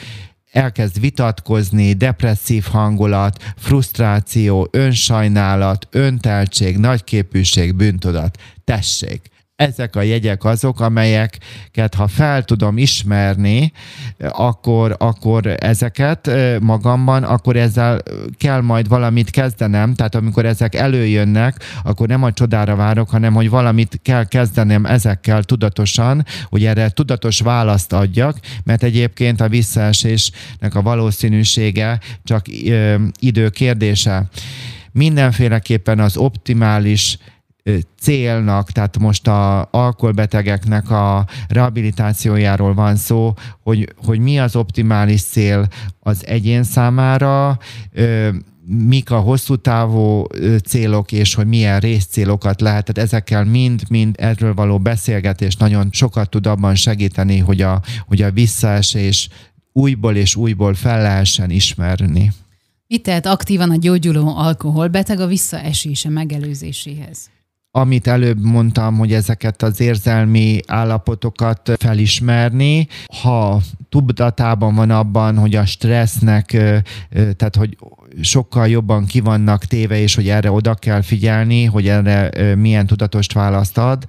elkezd 0.56 1.00
vitatkozni, 1.00 1.94
depresszív 1.94 2.64
hangulat, 2.64 3.54
frusztráció, 3.58 4.68
önsajnálat, 4.72 5.88
önteltség, 5.92 6.78
nagyképűség, 6.78 7.76
bűntudat. 7.76 8.38
Tessék! 8.64 9.35
Ezek 9.56 9.96
a 9.96 10.02
jegyek 10.02 10.44
azok, 10.44 10.80
amelyeket 10.80 11.96
ha 11.98 12.08
fel 12.08 12.44
tudom 12.44 12.78
ismerni, 12.78 13.72
akkor, 14.20 14.96
akkor 15.00 15.56
ezeket 15.60 16.30
magamban, 16.60 17.24
akkor 17.24 17.56
ezzel 17.56 18.02
kell 18.38 18.62
majd 18.62 18.88
valamit 18.88 19.30
kezdenem, 19.30 19.94
tehát 19.94 20.16
amikor 20.16 20.46
ezek 20.46 20.76
előjönnek, 20.76 21.64
akkor 21.84 22.08
nem 22.08 22.24
a 22.24 22.34
csodára 22.34 22.76
várok, 22.76 23.10
hanem 23.10 23.34
hogy 23.34 23.50
valamit 23.50 24.00
kell 24.02 24.26
kezdenem 24.26 24.86
ezekkel 24.86 25.44
tudatosan, 25.44 26.26
hogy 26.50 26.66
erre 26.66 26.90
tudatos 26.90 27.40
választ 27.40 27.94
adjak, 27.94 28.40
mert 28.64 28.84
egyébként 28.84 29.42
a 29.42 29.50
visszaesésnek 29.50 30.76
a 30.76 30.82
valószínűsége 30.82 32.00
csak 32.24 32.46
idő 33.20 33.50
kérdése. 33.50 34.24
Mindenféleképpen 34.92 36.00
az 36.00 36.18
optimális 36.18 37.18
célnak, 38.00 38.72
tehát 38.72 38.98
most 38.98 39.28
a 39.28 39.68
alkoholbetegeknek 39.72 40.90
a 40.90 41.26
rehabilitációjáról 41.48 42.74
van 42.74 42.96
szó, 42.96 43.34
hogy, 43.64 43.94
hogy 44.06 44.20
mi 44.20 44.40
az 44.40 44.56
optimális 44.56 45.24
cél 45.24 45.68
az 46.00 46.26
egyén 46.26 46.64
számára, 46.64 47.58
mik 48.68 49.12
a 49.12 49.20
hosszú 49.20 49.56
távú 49.56 50.26
célok, 50.66 51.12
és 51.12 51.34
hogy 51.34 51.48
milyen 51.48 51.80
részcélokat 51.80 52.62
lehet. 52.62 52.86
Tehát 52.86 53.10
ezekkel 53.10 53.44
mind-mind 53.44 54.16
erről 54.20 54.54
való 54.54 54.80
beszélgetés 54.80 55.56
nagyon 55.56 55.88
sokat 55.92 56.30
tud 56.30 56.48
abban 56.48 56.76
segíteni, 56.76 57.38
hogy 57.38 57.62
a, 57.62 57.82
hogy 58.08 58.22
a 58.22 58.32
visszaesés 58.32 59.30
újból 59.72 60.16
és 60.16 60.36
újból 60.36 60.74
fel 60.74 61.02
lehessen 61.02 61.50
ismerni. 61.50 62.32
Mit 62.88 63.04
tehet 63.04 63.26
aktívan 63.26 63.72
a 63.72 63.76
gyógyuló 63.76 64.38
alkoholbeteg 64.38 65.20
a 65.20 65.28
visszaesése 65.28 66.10
megelőzéséhez? 66.10 67.30
Amit 67.78 68.08
előbb 68.08 68.44
mondtam, 68.44 68.98
hogy 68.98 69.14
ezeket 69.14 69.62
az 69.62 69.80
érzelmi 69.80 70.60
állapotokat 70.68 71.72
felismerni, 71.78 72.88
ha 73.22 73.62
tudatában 73.90 74.76
van 74.76 74.90
abban, 74.90 75.38
hogy 75.38 75.56
a 75.56 75.66
stressznek, 75.66 76.46
tehát 77.10 77.56
hogy 77.58 77.78
sokkal 78.22 78.68
jobban 78.68 79.06
kivannak 79.06 79.66
téve, 79.66 80.00
és 80.00 80.16
hogy 80.16 80.30
erre 80.30 80.52
oda 80.52 80.74
kell 80.74 81.02
figyelni, 81.02 81.66
hogy 81.66 81.88
erre 81.88 82.56
milyen 82.56 82.86
tudatost 82.86 83.34
választ 83.34 83.78
ad. 83.78 84.06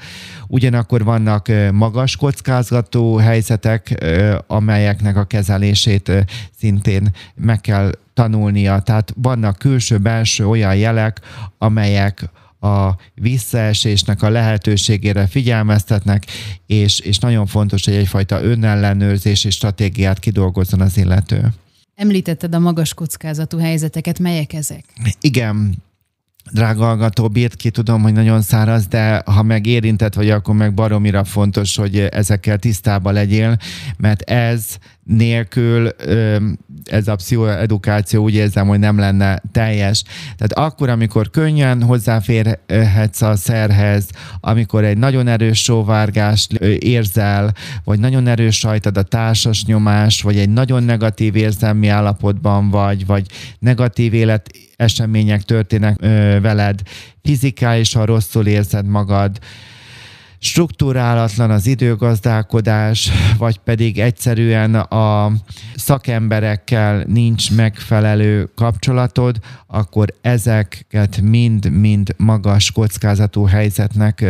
Ugyanakkor 0.46 1.04
vannak 1.04 1.52
magas 1.72 2.16
kockázatú 2.16 3.16
helyzetek, 3.16 4.04
amelyeknek 4.46 5.16
a 5.16 5.24
kezelését 5.24 6.12
szintén 6.58 7.10
meg 7.34 7.60
kell 7.60 7.90
tanulnia. 8.14 8.78
Tehát 8.78 9.12
vannak 9.16 9.58
külső-belső 9.58 10.46
olyan 10.48 10.76
jelek, 10.76 11.20
amelyek 11.58 12.30
a 12.66 12.96
visszaesésnek 13.14 14.22
a 14.22 14.30
lehetőségére 14.30 15.26
figyelmeztetnek, 15.26 16.26
és, 16.66 16.98
és 16.98 17.18
nagyon 17.18 17.46
fontos, 17.46 17.84
hogy 17.84 17.94
egyfajta 17.94 18.42
önellenőrzési 18.42 19.50
stratégiát 19.50 20.18
kidolgozzon 20.18 20.80
az 20.80 20.96
illető. 20.96 21.52
Említetted 21.94 22.54
a 22.54 22.58
magas 22.58 22.94
kockázatú 22.94 23.58
helyzeteket, 23.58 24.18
melyek 24.18 24.52
ezek? 24.52 24.84
Igen, 25.20 25.82
drága 26.52 26.84
hallgató, 26.84 27.28
bírt 27.28 27.56
ki, 27.56 27.70
tudom, 27.70 28.02
hogy 28.02 28.12
nagyon 28.12 28.42
száraz, 28.42 28.86
de 28.86 29.22
ha 29.26 29.42
meg 29.42 29.66
érintett 29.66 30.14
vagy, 30.14 30.30
akkor 30.30 30.54
meg 30.54 30.74
baromira 30.74 31.24
fontos, 31.24 31.76
hogy 31.76 31.98
ezekkel 31.98 32.58
tisztában 32.58 33.12
legyél, 33.12 33.56
mert 33.96 34.20
ez 34.30 34.76
nélkül 35.06 35.90
ez 36.84 37.08
a 37.08 37.14
pszichoedukáció 37.14 38.22
úgy 38.22 38.34
érzem, 38.34 38.66
hogy 38.66 38.78
nem 38.78 38.98
lenne 38.98 39.42
teljes. 39.52 40.02
Tehát 40.36 40.52
akkor, 40.52 40.88
amikor 40.88 41.30
könnyen 41.30 41.82
hozzáférhetsz 41.82 43.22
a 43.22 43.36
szerhez, 43.36 44.08
amikor 44.40 44.84
egy 44.84 44.98
nagyon 44.98 45.28
erős 45.28 45.62
sóvárgást 45.62 46.52
érzel, 46.78 47.52
vagy 47.84 47.98
nagyon 47.98 48.26
erős 48.26 48.62
rajtad 48.62 48.96
a 48.96 49.02
társas 49.02 49.64
nyomás, 49.64 50.22
vagy 50.22 50.38
egy 50.38 50.50
nagyon 50.50 50.82
negatív 50.82 51.36
érzelmi 51.36 51.88
állapotban 51.88 52.70
vagy, 52.70 53.06
vagy 53.06 53.26
negatív 53.58 54.14
élet 54.14 54.50
események 54.76 55.42
történnek 55.42 56.00
veled, 56.40 56.80
fizikálisan 57.22 58.06
rosszul 58.06 58.46
érzed 58.46 58.86
magad, 58.86 59.38
struktúrálatlan 60.38 61.50
az 61.50 61.66
időgazdálkodás, 61.66 63.10
vagy 63.38 63.58
pedig 63.58 63.98
egyszerűen 63.98 64.74
a 64.74 65.32
szakemberekkel 65.74 67.04
nincs 67.06 67.52
megfelelő 67.52 68.50
kapcsolatod, 68.54 69.36
akkor 69.66 70.14
ezeket 70.20 71.20
mind-mind 71.20 72.14
magas 72.16 72.72
kockázatú 72.72 73.44
helyzetnek 73.44 74.24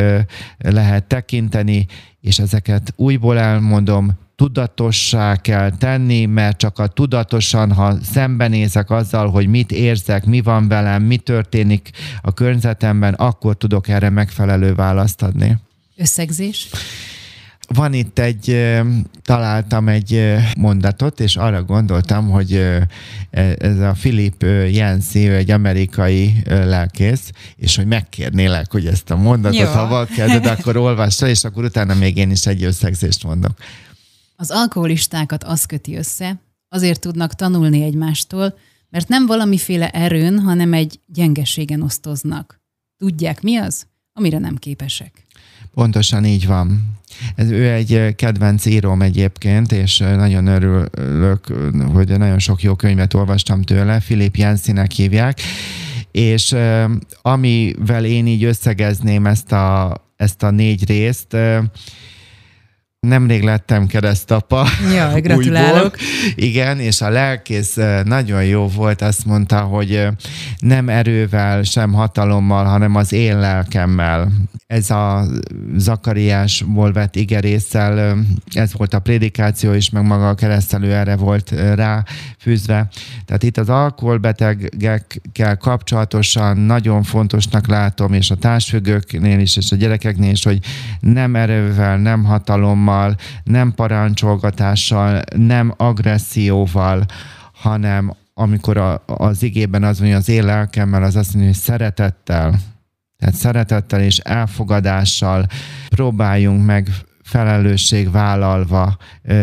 lehet 0.58 1.04
tekinteni, 1.04 1.86
és 2.20 2.38
ezeket 2.38 2.92
újból 2.96 3.38
elmondom, 3.38 4.10
tudatossá 4.36 5.36
kell 5.36 5.70
tenni, 5.70 6.26
mert 6.26 6.56
csak 6.56 6.78
a 6.78 6.86
tudatosan, 6.86 7.72
ha 7.72 7.96
szembenézek 8.02 8.90
azzal, 8.90 9.30
hogy 9.30 9.46
mit 9.46 9.72
érzek, 9.72 10.24
mi 10.24 10.40
van 10.40 10.68
velem, 10.68 11.02
mi 11.02 11.16
történik 11.16 11.90
a 12.20 12.32
környezetemben, 12.32 13.14
akkor 13.14 13.56
tudok 13.56 13.88
erre 13.88 14.10
megfelelő 14.10 14.74
választ 14.74 15.22
adni. 15.22 15.58
Összegzés? 15.96 16.68
Van 17.68 17.92
itt 17.92 18.18
egy, 18.18 18.74
találtam 19.22 19.88
egy 19.88 20.34
mondatot, 20.58 21.20
és 21.20 21.36
arra 21.36 21.62
gondoltam, 21.62 22.30
hogy 22.30 22.52
e, 22.52 22.86
ez 23.58 23.78
a 23.78 23.92
Philip 23.92 24.42
Yancey, 24.70 25.28
egy 25.28 25.50
amerikai 25.50 26.42
lelkész, 26.46 27.30
és 27.56 27.76
hogy 27.76 27.86
megkérnélek, 27.86 28.72
hogy 28.72 28.86
ezt 28.86 29.10
a 29.10 29.16
mondatot, 29.16 29.60
Jó. 29.60 29.66
ha 29.66 29.88
van 29.88 30.06
kedved, 30.06 30.46
akkor 30.46 30.76
olvass 30.76 31.20
és 31.22 31.44
akkor 31.44 31.64
utána 31.64 31.94
még 31.94 32.16
én 32.16 32.30
is 32.30 32.46
egy 32.46 32.64
összegzést 32.64 33.24
mondok. 33.24 33.52
Az 34.36 34.50
alkoholistákat 34.50 35.44
az 35.44 35.64
köti 35.64 35.96
össze, 35.96 36.40
azért 36.68 37.00
tudnak 37.00 37.34
tanulni 37.34 37.82
egymástól, 37.82 38.58
mert 38.90 39.08
nem 39.08 39.26
valamiféle 39.26 39.90
erőn, 39.90 40.38
hanem 40.38 40.72
egy 40.72 41.00
gyengeségen 41.06 41.82
osztoznak. 41.82 42.60
Tudják 42.96 43.42
mi 43.42 43.56
az, 43.56 43.86
amire 44.12 44.38
nem 44.38 44.56
képesek. 44.56 45.25
Pontosan 45.76 46.24
így 46.24 46.46
van. 46.46 46.98
Ez, 47.34 47.50
ő 47.50 47.72
egy 47.72 48.14
kedvenc 48.14 48.66
íróm 48.66 49.02
egyébként, 49.02 49.72
és 49.72 49.98
nagyon 49.98 50.46
örülök, 50.46 51.46
hogy 51.92 52.18
nagyon 52.18 52.38
sok 52.38 52.62
jó 52.62 52.74
könyvet 52.74 53.14
olvastam 53.14 53.62
tőle, 53.62 54.00
Filip 54.00 54.36
Jensinek 54.36 54.90
hívják, 54.90 55.40
és 56.10 56.56
amivel 57.22 58.04
én 58.04 58.26
így 58.26 58.44
összegezném 58.44 59.26
ezt 59.26 59.52
a, 59.52 59.96
ezt 60.16 60.42
a 60.42 60.50
négy 60.50 60.86
részt, 60.86 61.36
Nemrég 63.06 63.42
lettem 63.42 63.86
keresztapa. 63.86 64.66
Ja, 64.94 65.12
gratulálok. 65.20 65.96
Újból. 65.96 65.98
Igen, 66.34 66.80
és 66.80 67.00
a 67.00 67.08
lelkész 67.08 67.76
nagyon 68.04 68.44
jó 68.44 68.68
volt, 68.68 69.02
azt 69.02 69.24
mondta, 69.24 69.60
hogy 69.60 70.08
nem 70.58 70.88
erővel, 70.88 71.62
sem 71.62 71.92
hatalommal, 71.92 72.64
hanem 72.64 72.94
az 72.94 73.12
én 73.12 73.38
lelkemmel. 73.38 74.32
Ez 74.66 74.90
a 74.90 75.24
Zakariásból 75.76 76.92
vett 76.92 77.16
igerésszel, 77.16 78.18
ez 78.52 78.72
volt 78.76 78.94
a 78.94 78.98
prédikáció 78.98 79.72
is, 79.72 79.90
meg 79.90 80.06
maga 80.06 80.28
a 80.28 80.34
keresztelő 80.34 80.92
erre 80.92 81.16
volt 81.16 81.50
ráfűzve. 81.74 82.88
Tehát 83.24 83.42
itt 83.42 83.56
az 83.56 83.68
alkoholbetegekkel 83.68 85.56
kapcsolatosan 85.56 86.56
nagyon 86.56 87.02
fontosnak 87.02 87.66
látom, 87.66 88.12
és 88.12 88.30
a 88.30 88.34
társfüggőknél 88.34 89.38
is, 89.38 89.56
és 89.56 89.72
a 89.72 89.76
gyerekeknél 89.76 90.30
is, 90.30 90.44
hogy 90.44 90.58
nem 91.00 91.36
erővel, 91.36 91.96
nem 91.98 92.24
hatalommal, 92.24 92.95
hatalommal, 92.96 93.16
nem 93.44 93.72
parancsolgatással, 93.74 95.22
nem 95.36 95.74
agresszióval, 95.76 97.04
hanem 97.52 98.14
amikor 98.34 98.76
a, 98.76 99.02
az 99.06 99.42
igében 99.42 99.84
az 99.84 99.98
mondja, 99.98 100.16
az 100.16 100.28
én 100.28 100.44
lelkemmel, 100.44 101.02
az 101.02 101.16
azt 101.16 101.34
mondja, 101.34 101.52
hogy 101.52 101.60
szeretettel, 101.60 102.58
tehát 103.18 103.34
szeretettel 103.34 104.00
és 104.00 104.18
elfogadással 104.18 105.46
próbáljunk 105.88 106.66
meg 106.66 106.88
felelősség 107.22 108.10
vállalva 108.10 108.96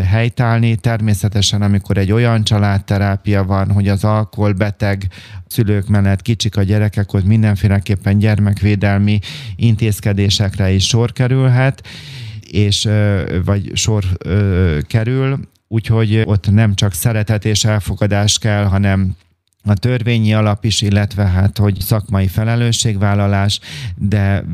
helytállni. 0.06 0.76
Természetesen, 0.76 1.62
amikor 1.62 1.97
egy 1.97 2.12
olyan 2.12 2.43
családterápia 2.43 3.43
van, 3.43 3.72
hogy 3.72 3.88
az 3.88 4.04
alkoholbeteg 4.04 5.08
szülők 5.47 5.88
mellett 5.88 6.22
kicsik 6.22 6.58
a 6.58 6.64
gyerekek, 6.64 7.14
ott 7.14 7.26
mindenféleképpen 7.26 8.18
gyermekvédelmi 8.18 9.20
intézkedésekre 9.56 10.72
is 10.72 10.88
sor 10.88 11.12
kerülhet, 11.12 11.84
és 12.54 12.89
vagy 13.45 13.72
sor 13.74 14.04
kerül, 14.88 15.39
úgyhogy 15.68 16.22
ott 16.26 16.51
nem 16.51 16.76
csak 16.76 16.93
szeretet 16.93 17.45
és 17.45 17.66
elfogadás 17.66 18.38
kell, 18.38 18.64
hanem 18.64 19.16
a 19.66 19.74
törvényi 19.74 20.34
alap 20.34 20.66
is, 20.66 20.82
illetve 20.82 21.24
hát, 21.24 21.57
hogy 21.57 21.80
szakmai 21.80 22.28
felelősségvállalás, 22.28 23.59
de 23.95 24.45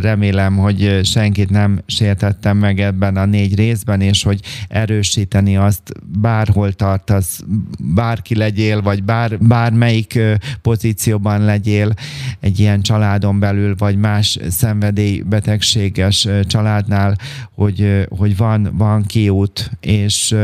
remélem, 0.00 0.56
hogy 0.56 1.00
senkit 1.04 1.50
nem 1.50 1.80
sértettem 1.86 2.56
meg 2.56 2.80
ebben 2.80 3.16
a 3.16 3.24
négy 3.24 3.54
részben, 3.54 4.00
és 4.00 4.22
hogy 4.22 4.40
erősíteni 4.68 5.56
azt 5.56 5.92
bárhol 6.18 6.72
tartasz, 6.72 7.40
bárki 7.78 8.34
legyél, 8.34 8.82
vagy 8.82 9.02
bár, 9.02 9.38
bármelyik 9.38 10.18
pozícióban 10.62 11.44
legyél 11.44 11.94
egy 12.40 12.58
ilyen 12.58 12.82
családon 12.82 13.38
belül, 13.38 13.74
vagy 13.78 13.96
más 13.96 14.38
szenvedélybetegséges 14.48 16.28
családnál, 16.46 17.16
hogy, 17.54 18.06
hogy 18.08 18.36
van, 18.36 18.70
van 18.72 19.06
kiút, 19.06 19.70
és 19.80 20.34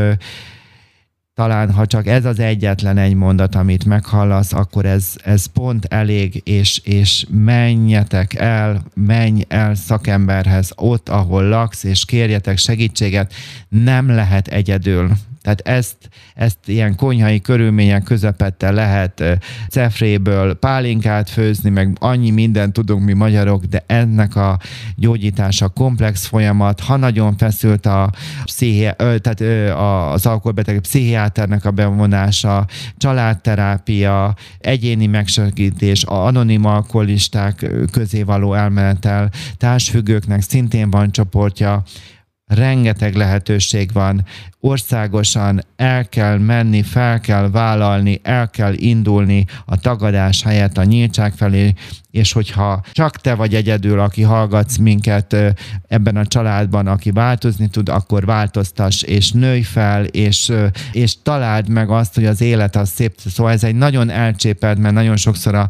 talán 1.35 1.71
ha 1.71 1.85
csak 1.85 2.07
ez 2.07 2.25
az 2.25 2.39
egyetlen 2.39 2.97
egy 2.97 3.13
mondat, 3.13 3.55
amit 3.55 3.85
meghallasz, 3.85 4.53
akkor 4.53 4.85
ez, 4.85 5.13
ez 5.23 5.45
pont 5.45 5.85
elég, 5.85 6.41
és, 6.45 6.81
és 6.83 7.25
menjetek 7.29 8.33
el, 8.33 8.83
menj 8.93 9.41
el 9.47 9.75
szakemberhez 9.75 10.71
ott, 10.75 11.09
ahol 11.09 11.43
laksz, 11.43 11.83
és 11.83 12.05
kérjetek 12.05 12.57
segítséget, 12.57 13.33
nem 13.69 14.09
lehet 14.09 14.47
egyedül. 14.47 15.11
Tehát 15.45 15.61
ezt, 15.61 15.95
ezt 16.35 16.57
ilyen 16.65 16.95
konyhai 16.95 17.41
körülmények 17.41 18.03
közepette 18.03 18.71
lehet 18.71 19.23
cefréből 19.69 20.53
pálinkát 20.53 21.29
főzni, 21.29 21.69
meg 21.69 21.97
annyi 21.99 22.31
mindent 22.31 22.73
tudunk 22.73 23.05
mi 23.05 23.13
magyarok, 23.13 23.63
de 23.63 23.83
ennek 23.87 24.35
a 24.35 24.59
gyógyítása 24.95 25.67
komplex 25.67 26.25
folyamat, 26.25 26.79
ha 26.79 26.95
nagyon 26.95 27.37
feszült 27.37 27.85
a 27.85 28.11
pszichi, 28.43 28.89
tehát 28.97 29.41
az 30.13 30.25
alkoholbeteg 30.25 30.79
pszichiáternek 30.79 31.65
a 31.65 31.71
bevonása, 31.71 32.65
családterápia, 32.97 34.35
egyéni 34.59 35.05
megsegítés, 35.05 36.03
a 36.03 36.25
anonim 36.25 36.65
alkoholisták 36.65 37.71
közé 37.91 38.23
való 38.23 38.53
elmenetel, 38.53 39.29
társfüggőknek 39.57 40.41
szintén 40.41 40.89
van 40.89 41.11
csoportja, 41.11 41.83
rengeteg 42.47 43.15
lehetőség 43.15 43.91
van, 43.91 44.25
országosan 44.59 45.65
el 45.75 46.09
kell 46.09 46.37
menni, 46.37 46.81
fel 46.81 47.19
kell 47.19 47.49
vállalni, 47.49 48.19
el 48.23 48.49
kell 48.49 48.73
indulni 48.73 49.45
a 49.65 49.77
tagadás 49.77 50.43
helyett 50.43 50.77
a 50.77 50.83
nyíltság 50.83 51.33
felé, 51.33 51.73
és 52.11 52.31
hogyha 52.31 52.83
csak 52.91 53.17
te 53.17 53.33
vagy 53.33 53.55
egyedül, 53.55 53.99
aki 53.99 54.21
hallgatsz 54.21 54.77
minket 54.77 55.35
ebben 55.87 56.17
a 56.17 56.25
családban, 56.25 56.87
aki 56.87 57.11
változni 57.11 57.67
tud, 57.67 57.89
akkor 57.89 58.25
változtass, 58.25 59.01
és 59.01 59.31
nőj 59.31 59.61
fel, 59.61 60.03
és, 60.05 60.51
és 60.91 61.21
találd 61.21 61.69
meg 61.69 61.89
azt, 61.89 62.15
hogy 62.15 62.25
az 62.25 62.41
élet 62.41 62.75
az 62.75 62.89
szép. 62.89 63.13
Szóval 63.25 63.51
ez 63.51 63.63
egy 63.63 63.75
nagyon 63.75 64.09
elcsépelt, 64.09 64.77
mert 64.77 64.93
nagyon 64.93 65.17
sokszor 65.17 65.55
a 65.55 65.69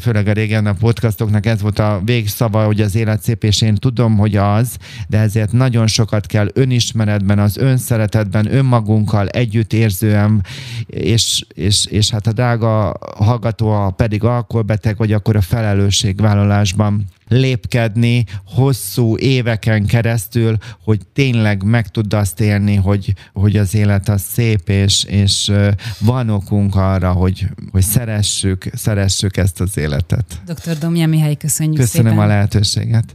főleg 0.00 0.26
a 0.26 0.32
régen 0.32 0.66
a 0.66 0.72
podcastoknak 0.72 1.46
ez 1.46 1.60
volt 1.60 1.78
a 1.78 2.00
végszava, 2.04 2.64
hogy 2.64 2.80
az 2.80 2.94
élet 2.94 3.22
szép, 3.22 3.44
és 3.44 3.62
én 3.62 3.74
tudom, 3.74 4.16
hogy 4.16 4.36
az, 4.36 4.76
de 5.08 5.18
ezért 5.18 5.52
nagyon 5.52 5.86
sokat 5.86 6.26
kell 6.26 6.48
önismeretben, 6.52 7.38
az 7.38 7.56
önszeretetben, 7.56 8.54
önmagunkkal 8.54 9.28
együtt 9.28 9.72
érzően, 9.72 10.44
és, 10.86 11.44
és, 11.54 11.86
és 11.86 12.10
hát 12.10 12.26
a 12.26 12.32
drága 12.32 12.96
hallgató, 13.16 13.70
a 13.70 13.90
pedig 13.90 14.24
alkoholbeteg, 14.24 14.96
vagy 14.96 15.12
akkor 15.12 15.36
a 15.36 15.40
felelősségvállalásban 15.40 17.04
lépkedni 17.30 18.24
hosszú 18.44 19.16
éveken 19.16 19.86
keresztül, 19.86 20.56
hogy 20.84 21.00
tényleg 21.12 21.62
meg 21.62 21.88
tudd 21.88 22.14
azt 22.14 22.40
élni, 22.40 22.74
hogy, 22.74 23.14
hogy 23.32 23.56
az 23.56 23.74
élet 23.74 24.08
az 24.08 24.22
szép, 24.22 24.68
és, 24.68 25.04
és 25.04 25.52
van 25.98 26.28
okunk 26.28 26.74
arra, 26.74 27.12
hogy, 27.12 27.46
hogy 27.70 27.82
szeressük, 27.82 28.70
szeressük 28.74 29.36
ezt 29.36 29.60
az 29.60 29.76
életet. 29.76 30.42
Dr. 30.46 30.78
Domja 30.78 31.06
Mihály, 31.06 31.36
köszönjük 31.36 31.76
Köszönöm 31.76 32.12
szépen. 32.12 32.24
a 32.24 32.28
lehetőséget. 32.28 33.14